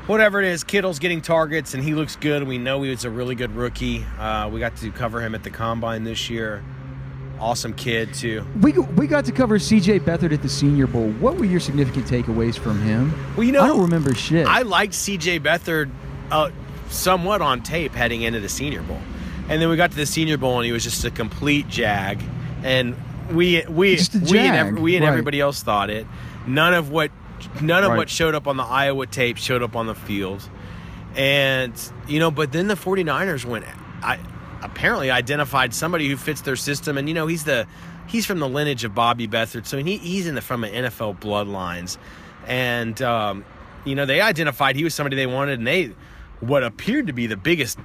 whatever 0.07 0.41
it 0.41 0.47
is, 0.47 0.63
Kittle's 0.63 0.99
getting 0.99 1.21
targets 1.21 1.73
and 1.73 1.83
he 1.83 1.93
looks 1.93 2.15
good. 2.15 2.43
We 2.43 2.57
know 2.57 2.81
he 2.81 2.89
was 2.89 3.03
a 3.03 3.09
really 3.09 3.35
good 3.35 3.53
rookie. 3.55 4.05
Uh, 4.17 4.49
we 4.51 4.59
got 4.59 4.77
to 4.77 4.91
cover 4.91 5.21
him 5.21 5.35
at 5.35 5.43
the 5.43 5.49
combine 5.49 6.03
this 6.03 6.29
year. 6.29 6.63
Awesome 7.39 7.73
kid 7.73 8.13
too. 8.13 8.45
We 8.61 8.71
we 8.71 9.07
got 9.07 9.25
to 9.25 9.33
cover 9.33 9.59
C.J. 9.59 9.99
Beathard 9.99 10.33
at 10.33 10.41
the 10.41 10.47
Senior 10.49 10.87
Bowl. 10.87 11.09
What 11.13 11.35
were 11.35 11.45
your 11.45 11.59
significant 11.59 12.05
takeaways 12.05 12.57
from 12.57 12.81
him? 12.81 13.13
Well, 13.35 13.43
you 13.45 13.51
know, 13.51 13.61
I 13.61 13.67
don't 13.67 13.81
remember 13.81 14.13
shit. 14.15 14.47
I 14.47 14.61
liked 14.61 14.93
C.J. 14.93 15.41
Beathard 15.41 15.91
uh, 16.31 16.51
somewhat 16.89 17.41
on 17.41 17.61
tape 17.61 17.91
heading 17.91 18.21
into 18.21 18.39
the 18.39 18.47
Senior 18.47 18.83
Bowl, 18.83 19.01
and 19.49 19.61
then 19.61 19.69
we 19.69 19.75
got 19.75 19.91
to 19.91 19.97
the 19.97 20.05
Senior 20.05 20.37
Bowl 20.37 20.57
and 20.57 20.65
he 20.65 20.71
was 20.71 20.83
just 20.83 21.03
a 21.05 21.11
complete 21.11 21.67
jag. 21.67 22.21
And 22.63 22.95
we 23.31 23.63
we 23.67 23.99
we 24.29 24.39
and, 24.39 24.55
every, 24.55 24.81
we 24.81 24.95
and 24.95 25.03
right. 25.03 25.11
everybody 25.11 25.39
else 25.39 25.63
thought 25.63 25.89
it. 25.89 26.07
None 26.47 26.73
of 26.73 26.89
what 26.89 27.11
none 27.61 27.83
of 27.83 27.91
right. 27.91 27.97
what 27.97 28.09
showed 28.09 28.35
up 28.35 28.47
on 28.47 28.57
the 28.57 28.63
Iowa 28.63 29.07
tape 29.07 29.37
showed 29.37 29.63
up 29.63 29.75
on 29.75 29.87
the 29.87 29.95
field. 29.95 30.47
And, 31.15 31.73
you 32.07 32.19
know, 32.19 32.29
but 32.29 32.51
then 32.51 32.67
the 32.67 32.75
49ers 32.75 33.45
went, 33.45 33.65
I 34.01 34.19
apparently 34.61 35.11
identified 35.11 35.73
somebody 35.73 36.09
who 36.09 36.17
fits 36.17 36.41
their 36.41 36.55
system. 36.55 36.97
And, 36.97 37.07
you 37.07 37.13
know, 37.15 37.27
he's 37.27 37.45
the, 37.45 37.67
he's 38.07 38.25
from 38.25 38.39
the 38.39 38.49
lineage 38.49 38.83
of 38.83 38.93
Bobby 38.93 39.27
Beathard, 39.27 39.65
So 39.65 39.77
he, 39.77 39.97
he's 39.97 40.27
in 40.27 40.35
the, 40.35 40.41
from 40.41 40.63
an 40.63 40.85
NFL 40.85 41.19
bloodlines. 41.19 41.97
And, 42.47 43.01
um, 43.01 43.45
you 43.85 43.95
know, 43.95 44.05
they 44.05 44.21
identified 44.21 44.75
he 44.75 44.83
was 44.83 44.93
somebody 44.93 45.15
they 45.15 45.27
wanted. 45.27 45.59
And 45.59 45.67
they, 45.67 45.93
what 46.41 46.63
appeared 46.63 47.07
to 47.07 47.13
be 47.13 47.27
the 47.27 47.37
biggest 47.37 47.79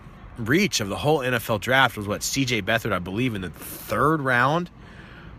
reach 0.49 0.81
of 0.81 0.89
the 0.89 0.97
whole 0.97 1.19
NFL 1.19 1.61
draft 1.61 1.97
was 1.97 2.07
what 2.07 2.21
CJ 2.21 2.63
Beathard, 2.63 2.93
I 2.93 2.99
believe, 2.99 3.35
in 3.35 3.43
the 3.43 3.51
third 3.51 4.21
round 4.21 4.71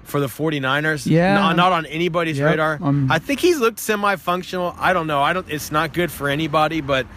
for 0.04 0.20
the 0.20 0.28
49ers. 0.28 1.10
Yeah. 1.10 1.36
Not, 1.36 1.56
not 1.56 1.72
on 1.72 1.86
anybody's 1.86 2.38
yep. 2.38 2.52
radar. 2.52 2.80
Um, 2.82 3.12
I 3.12 3.20
think 3.20 3.40
he's 3.40 3.60
looked 3.60 3.80
semi-functional. 3.80 4.76
I 4.78 4.94
don't 4.94 5.08
know. 5.08 5.22
I 5.22 5.34
don't 5.34 5.50
it's 5.50 5.72
not 5.72 5.94
good 5.94 6.12
for 6.12 6.30
anybody, 6.30 6.82
but 6.82 7.08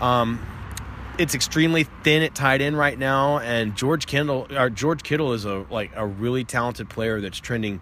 um, 0.00 0.44
it's 1.18 1.34
extremely 1.34 1.84
thin 2.02 2.22
at 2.22 2.34
tight 2.34 2.60
end 2.60 2.78
right 2.78 2.98
now 2.98 3.38
and 3.38 3.76
George 3.76 4.06
Kittle 4.06 4.46
or 4.50 4.70
George 4.70 5.02
Kittle 5.02 5.32
is 5.32 5.44
a 5.44 5.66
like 5.70 5.90
a 5.94 6.06
really 6.06 6.44
talented 6.44 6.88
player 6.88 7.20
that's 7.20 7.38
trending 7.38 7.80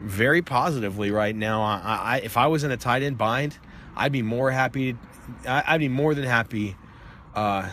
very 0.00 0.42
positively 0.42 1.10
right 1.10 1.34
now. 1.36 1.62
I, 1.62 1.80
I 1.84 2.20
if 2.24 2.36
I 2.36 2.48
was 2.48 2.64
in 2.64 2.70
a 2.70 2.76
tight 2.76 3.02
end 3.02 3.16
bind, 3.16 3.58
I'd 3.96 4.12
be 4.12 4.22
more 4.22 4.50
happy 4.50 4.96
I'd 5.46 5.78
be 5.78 5.88
more 5.88 6.14
than 6.14 6.24
happy 6.24 6.76
uh, 7.34 7.68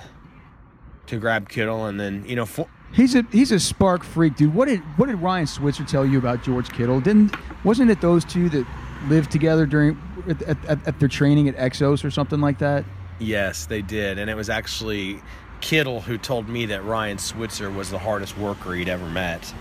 to 1.12 1.18
grab 1.18 1.48
Kittle 1.48 1.86
and 1.86 2.00
then, 2.00 2.26
you 2.26 2.36
know, 2.36 2.46
for, 2.46 2.68
He's 2.94 3.16
a 3.16 3.26
he's 3.32 3.54
a 3.54 3.60
spark 3.60 4.04
freak, 4.04 4.36
dude. 4.36 4.54
What 4.54 4.68
did 4.68 4.80
what 4.98 5.06
did 5.06 5.16
Ryan 5.16 5.48
Switzer 5.48 5.86
tell 5.86 6.06
you 6.06 6.18
about 6.18 6.44
George 6.44 6.70
Kittle? 6.72 7.00
Didn't 7.00 7.34
wasn't 7.64 7.90
it 7.90 8.02
those 8.02 8.26
two 8.26 8.50
that 8.50 8.68
lived 9.08 9.32
together 9.32 9.66
during 9.66 9.98
at, 10.28 10.42
at, 10.44 10.88
at 10.88 11.00
their 11.00 11.08
training 11.08 11.48
at 11.48 11.56
Exos 11.56 12.04
or 12.04 12.12
something 12.12 12.42
like 12.42 12.60
that? 12.60 12.84
Yes, 13.18 13.66
they 13.66 13.82
did, 13.82 14.20
and 14.20 14.30
it 14.30 14.36
was 14.36 14.50
actually 14.50 15.22
Kittle 15.62 16.02
who 16.02 16.18
told 16.18 16.50
me 16.50 16.66
that 16.66 16.84
Ryan 16.84 17.18
Switzer 17.18 17.72
was 17.72 17.90
the 17.90 18.00
hardest 18.00 18.38
worker 18.38 18.74
he'd 18.74 18.90
ever 18.90 19.08
met. 19.08 19.54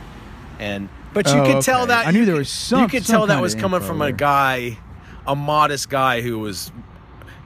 And 0.59 0.89
but 1.15 1.27
you 1.29 1.35
oh, 1.35 1.47
could 1.47 1.57
okay. 1.57 1.61
tell 1.61 1.87
that 1.87 2.09
I 2.09 2.11
knew 2.11 2.25
there 2.25 2.35
was 2.35 2.49
some. 2.51 2.83
You 2.83 2.89
could 2.89 3.07
some 3.07 3.15
tell 3.15 3.27
that 3.29 3.41
was 3.41 3.55
coming 3.55 3.81
from 3.81 4.01
there. 4.01 4.09
a 4.09 4.13
guy, 4.13 4.77
a 5.25 5.37
modest 5.37 5.89
guy 5.89 6.21
who 6.21 6.41
was 6.41 6.73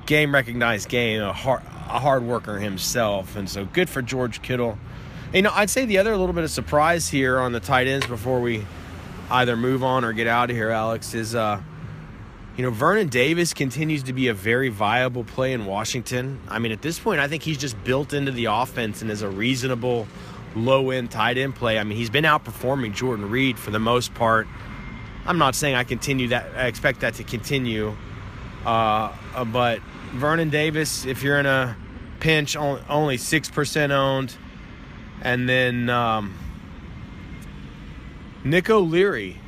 game 0.06 0.32
recognized 0.32 0.88
game, 0.88 1.20
a 1.20 1.34
hard 1.34 1.62
a 1.88 1.98
hard 2.00 2.22
worker 2.22 2.58
himself, 2.58 3.36
and 3.36 3.48
so 3.48 3.64
good 3.64 3.88
for 3.88 4.02
George 4.02 4.42
Kittle 4.42 4.78
you 5.34 5.42
know, 5.42 5.50
I'd 5.52 5.68
say 5.68 5.84
the 5.84 5.98
other 5.98 6.16
little 6.16 6.32
bit 6.32 6.44
of 6.44 6.50
surprise 6.50 7.08
here 7.08 7.40
on 7.40 7.50
the 7.50 7.58
tight 7.58 7.88
ends 7.88 8.06
before 8.06 8.40
we 8.40 8.64
either 9.30 9.56
move 9.56 9.82
on 9.82 10.04
or 10.04 10.12
get 10.12 10.28
out 10.28 10.48
of 10.48 10.56
here, 10.56 10.70
Alex, 10.70 11.12
is 11.12 11.34
uh, 11.34 11.60
you 12.56 12.62
know, 12.62 12.70
Vernon 12.70 13.08
Davis 13.08 13.52
continues 13.52 14.04
to 14.04 14.12
be 14.12 14.28
a 14.28 14.34
very 14.34 14.68
viable 14.68 15.24
play 15.24 15.52
in 15.52 15.66
Washington. 15.66 16.40
I 16.48 16.60
mean, 16.60 16.70
at 16.70 16.82
this 16.82 17.00
point, 17.00 17.18
I 17.18 17.26
think 17.26 17.42
he's 17.42 17.58
just 17.58 17.82
built 17.82 18.12
into 18.12 18.30
the 18.30 18.44
offense 18.44 19.02
and 19.02 19.10
is 19.10 19.22
a 19.22 19.28
reasonable 19.28 20.06
low 20.54 20.90
end 20.90 21.10
tight 21.10 21.36
end 21.36 21.56
play. 21.56 21.80
I 21.80 21.84
mean, 21.84 21.98
he's 21.98 22.10
been 22.10 22.24
outperforming 22.24 22.94
Jordan 22.94 23.28
Reed 23.28 23.58
for 23.58 23.72
the 23.72 23.80
most 23.80 24.14
part. 24.14 24.46
I'm 25.26 25.38
not 25.38 25.56
saying 25.56 25.74
I 25.74 25.82
continue 25.82 26.28
that. 26.28 26.46
I 26.54 26.66
expect 26.66 27.00
that 27.00 27.14
to 27.14 27.24
continue, 27.24 27.96
uh, 28.64 29.12
uh 29.34 29.44
but 29.44 29.80
Vernon 30.14 30.50
Davis, 30.50 31.04
if 31.04 31.22
you're 31.22 31.38
in 31.38 31.46
a 31.46 31.76
pinch, 32.20 32.56
only 32.56 33.16
six 33.16 33.50
percent 33.50 33.92
owned. 33.92 34.36
And 35.22 35.48
then 35.48 35.88
um, 35.90 36.34
Nick 38.44 38.68
O'Leary 38.70 39.38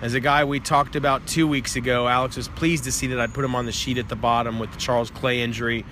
as 0.00 0.14
a 0.14 0.20
guy 0.20 0.44
we 0.44 0.60
talked 0.60 0.96
about 0.96 1.26
two 1.26 1.46
weeks 1.46 1.76
ago. 1.76 2.08
Alex 2.08 2.36
was 2.36 2.48
pleased 2.48 2.84
to 2.84 2.92
see 2.92 3.08
that 3.08 3.20
I'd 3.20 3.34
put 3.34 3.44
him 3.44 3.54
on 3.54 3.66
the 3.66 3.72
sheet 3.72 3.98
at 3.98 4.08
the 4.08 4.16
bottom 4.16 4.58
with 4.58 4.72
the 4.72 4.78
Charles 4.78 5.10
Clay 5.10 5.42
injury. 5.42 5.84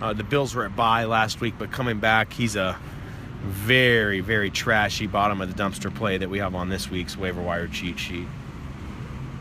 Uh, 0.00 0.12
the 0.12 0.24
Bills 0.24 0.54
were 0.54 0.64
at 0.64 0.74
bye 0.74 1.04
last 1.04 1.40
week, 1.40 1.54
but 1.58 1.70
coming 1.70 2.00
back, 2.00 2.32
he's 2.32 2.56
a 2.56 2.76
very, 3.44 4.20
very 4.20 4.50
trashy 4.50 5.06
bottom 5.06 5.40
of 5.40 5.54
the 5.54 5.62
dumpster 5.62 5.94
play 5.94 6.18
that 6.18 6.28
we 6.28 6.38
have 6.38 6.54
on 6.54 6.68
this 6.68 6.90
week's 6.90 7.16
waiver 7.16 7.42
wire 7.42 7.68
cheat 7.68 7.98
sheet. 7.98 8.26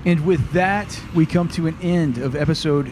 And 0.05 0.25
with 0.25 0.51
that, 0.51 0.99
we 1.13 1.25
come 1.25 1.47
to 1.49 1.67
an 1.67 1.77
end 1.81 2.17
of 2.17 2.35
episode 2.35 2.91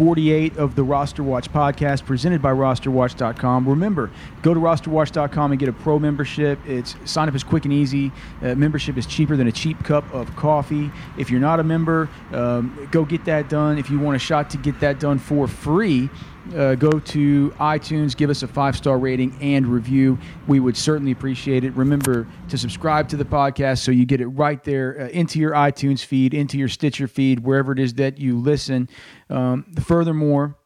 48 0.00 0.56
of 0.56 0.76
the 0.76 0.82
Roster 0.82 1.22
Watch 1.22 1.52
podcast 1.52 2.06
presented 2.06 2.40
by 2.40 2.52
rosterwatch.com. 2.52 3.68
Remember, 3.68 4.10
go 4.40 4.54
to 4.54 4.58
rosterwatch.com 4.58 5.50
and 5.52 5.60
get 5.60 5.68
a 5.68 5.74
pro 5.74 5.98
membership. 5.98 6.58
It's 6.66 6.96
sign 7.04 7.28
up 7.28 7.34
is 7.34 7.44
quick 7.44 7.66
and 7.66 7.74
easy. 7.74 8.10
Uh, 8.40 8.54
membership 8.54 8.96
is 8.96 9.04
cheaper 9.04 9.36
than 9.36 9.46
a 9.46 9.52
cheap 9.52 9.84
cup 9.84 10.10
of 10.14 10.34
coffee. 10.36 10.90
If 11.18 11.30
you're 11.30 11.38
not 11.38 11.60
a 11.60 11.64
member, 11.64 12.08
um, 12.32 12.88
go 12.90 13.04
get 13.04 13.26
that 13.26 13.50
done. 13.50 13.76
If 13.76 13.90
you 13.90 13.98
want 13.98 14.16
a 14.16 14.18
shot 14.18 14.48
to 14.50 14.56
get 14.56 14.80
that 14.80 15.00
done 15.00 15.18
for 15.18 15.46
free, 15.46 16.08
uh, 16.54 16.74
go 16.74 16.98
to 16.98 17.50
iTunes, 17.58 18.16
give 18.16 18.30
us 18.30 18.42
a 18.42 18.48
five 18.48 18.76
star 18.76 18.98
rating 18.98 19.36
and 19.40 19.66
review. 19.66 20.18
We 20.46 20.60
would 20.60 20.76
certainly 20.76 21.12
appreciate 21.12 21.64
it. 21.64 21.72
Remember 21.74 22.26
to 22.48 22.58
subscribe 22.58 23.08
to 23.08 23.16
the 23.16 23.24
podcast 23.24 23.78
so 23.78 23.90
you 23.90 24.06
get 24.06 24.20
it 24.20 24.28
right 24.28 24.62
there 24.64 25.00
uh, 25.00 25.08
into 25.08 25.38
your 25.38 25.52
iTunes 25.52 26.04
feed, 26.04 26.34
into 26.34 26.58
your 26.58 26.68
Stitcher 26.68 27.08
feed, 27.08 27.40
wherever 27.40 27.72
it 27.72 27.78
is 27.78 27.94
that 27.94 28.18
you 28.18 28.38
listen. 28.38 28.88
Um, 29.28 29.64
furthermore, 29.80 30.56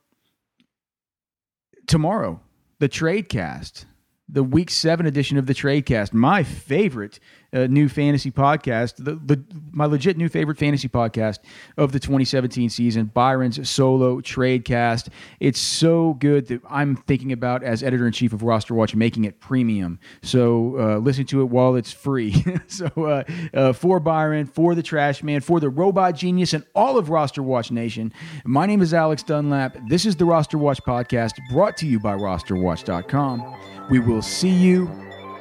tomorrow, 1.87 2.41
the 2.78 2.89
Tradecast 2.89 3.87
the 4.28 4.43
week 4.43 4.70
seven 4.70 5.07
edition 5.07 5.37
of 5.37 5.47
the 5.47 5.55
Tradecast, 5.55 6.12
my 6.12 6.43
favorite 6.43 7.20
uh, 7.55 7.67
new 7.69 7.89
fantasy 7.89 8.31
podcast, 8.31 8.97
the, 8.97 9.15
the, 9.15 9.43
my 9.71 9.87
legit 9.87 10.17
new 10.17 10.29
favorite 10.29 10.59
fantasy 10.59 10.89
podcast 10.89 11.39
of 11.77 11.93
the 11.93 12.01
2017 12.01 12.69
season, 12.69 13.07
Byron's 13.07 13.69
solo 13.69 14.21
trade 14.21 14.65
cast. 14.65 15.09
It's 15.41 15.61
so 15.61 16.15
good 16.15 16.49
that 16.49 16.61
I'm 16.69 16.97
thinking 16.97 17.33
about 17.33 17.63
as 17.63 17.83
editor 17.83 18.07
in 18.07 18.13
chief 18.13 18.33
of 18.33 18.43
Roster 18.43 18.75
Watch 18.75 18.95
making 18.95 19.25
it 19.25 19.41
premium. 19.41 19.99
So 20.23 20.77
uh, 20.79 20.99
listen 20.99 21.25
to 21.27 21.41
it 21.43 21.45
while 21.45 21.77
it's 21.77 21.93
free. 21.93 22.45
so 22.67 22.87
uh, 22.97 23.25
uh, 23.55 23.73
for 23.73 24.01
Byron, 24.01 24.47
for 24.47 24.75
the 24.75 24.83
Trash 24.83 25.23
Man, 25.23 25.41
for 25.41 25.61
the 25.61 25.69
Robot 25.69 26.17
Genius, 26.17 26.53
and 26.53 26.65
all 26.75 26.99
of 26.99 27.11
Roster 27.11 27.43
Watch 27.43 27.71
Nation. 27.71 28.13
My 28.45 28.67
name 28.67 28.83
is 28.83 28.93
Alex 28.93 29.23
Dunlap. 29.23 29.77
This 29.89 30.05
is 30.07 30.17
the 30.17 30.25
Roster 30.25 30.59
Watch 30.59 30.83
podcast 30.83 31.35
brought 31.51 31.77
to 31.79 31.87
you 31.87 32.01
by 32.01 32.15
RosterWatch.com. 32.15 33.55
We 33.91 33.99
will 33.99 34.23
see 34.23 34.51
you 34.51 34.91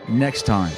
next 0.09 0.45
time. 0.45 0.74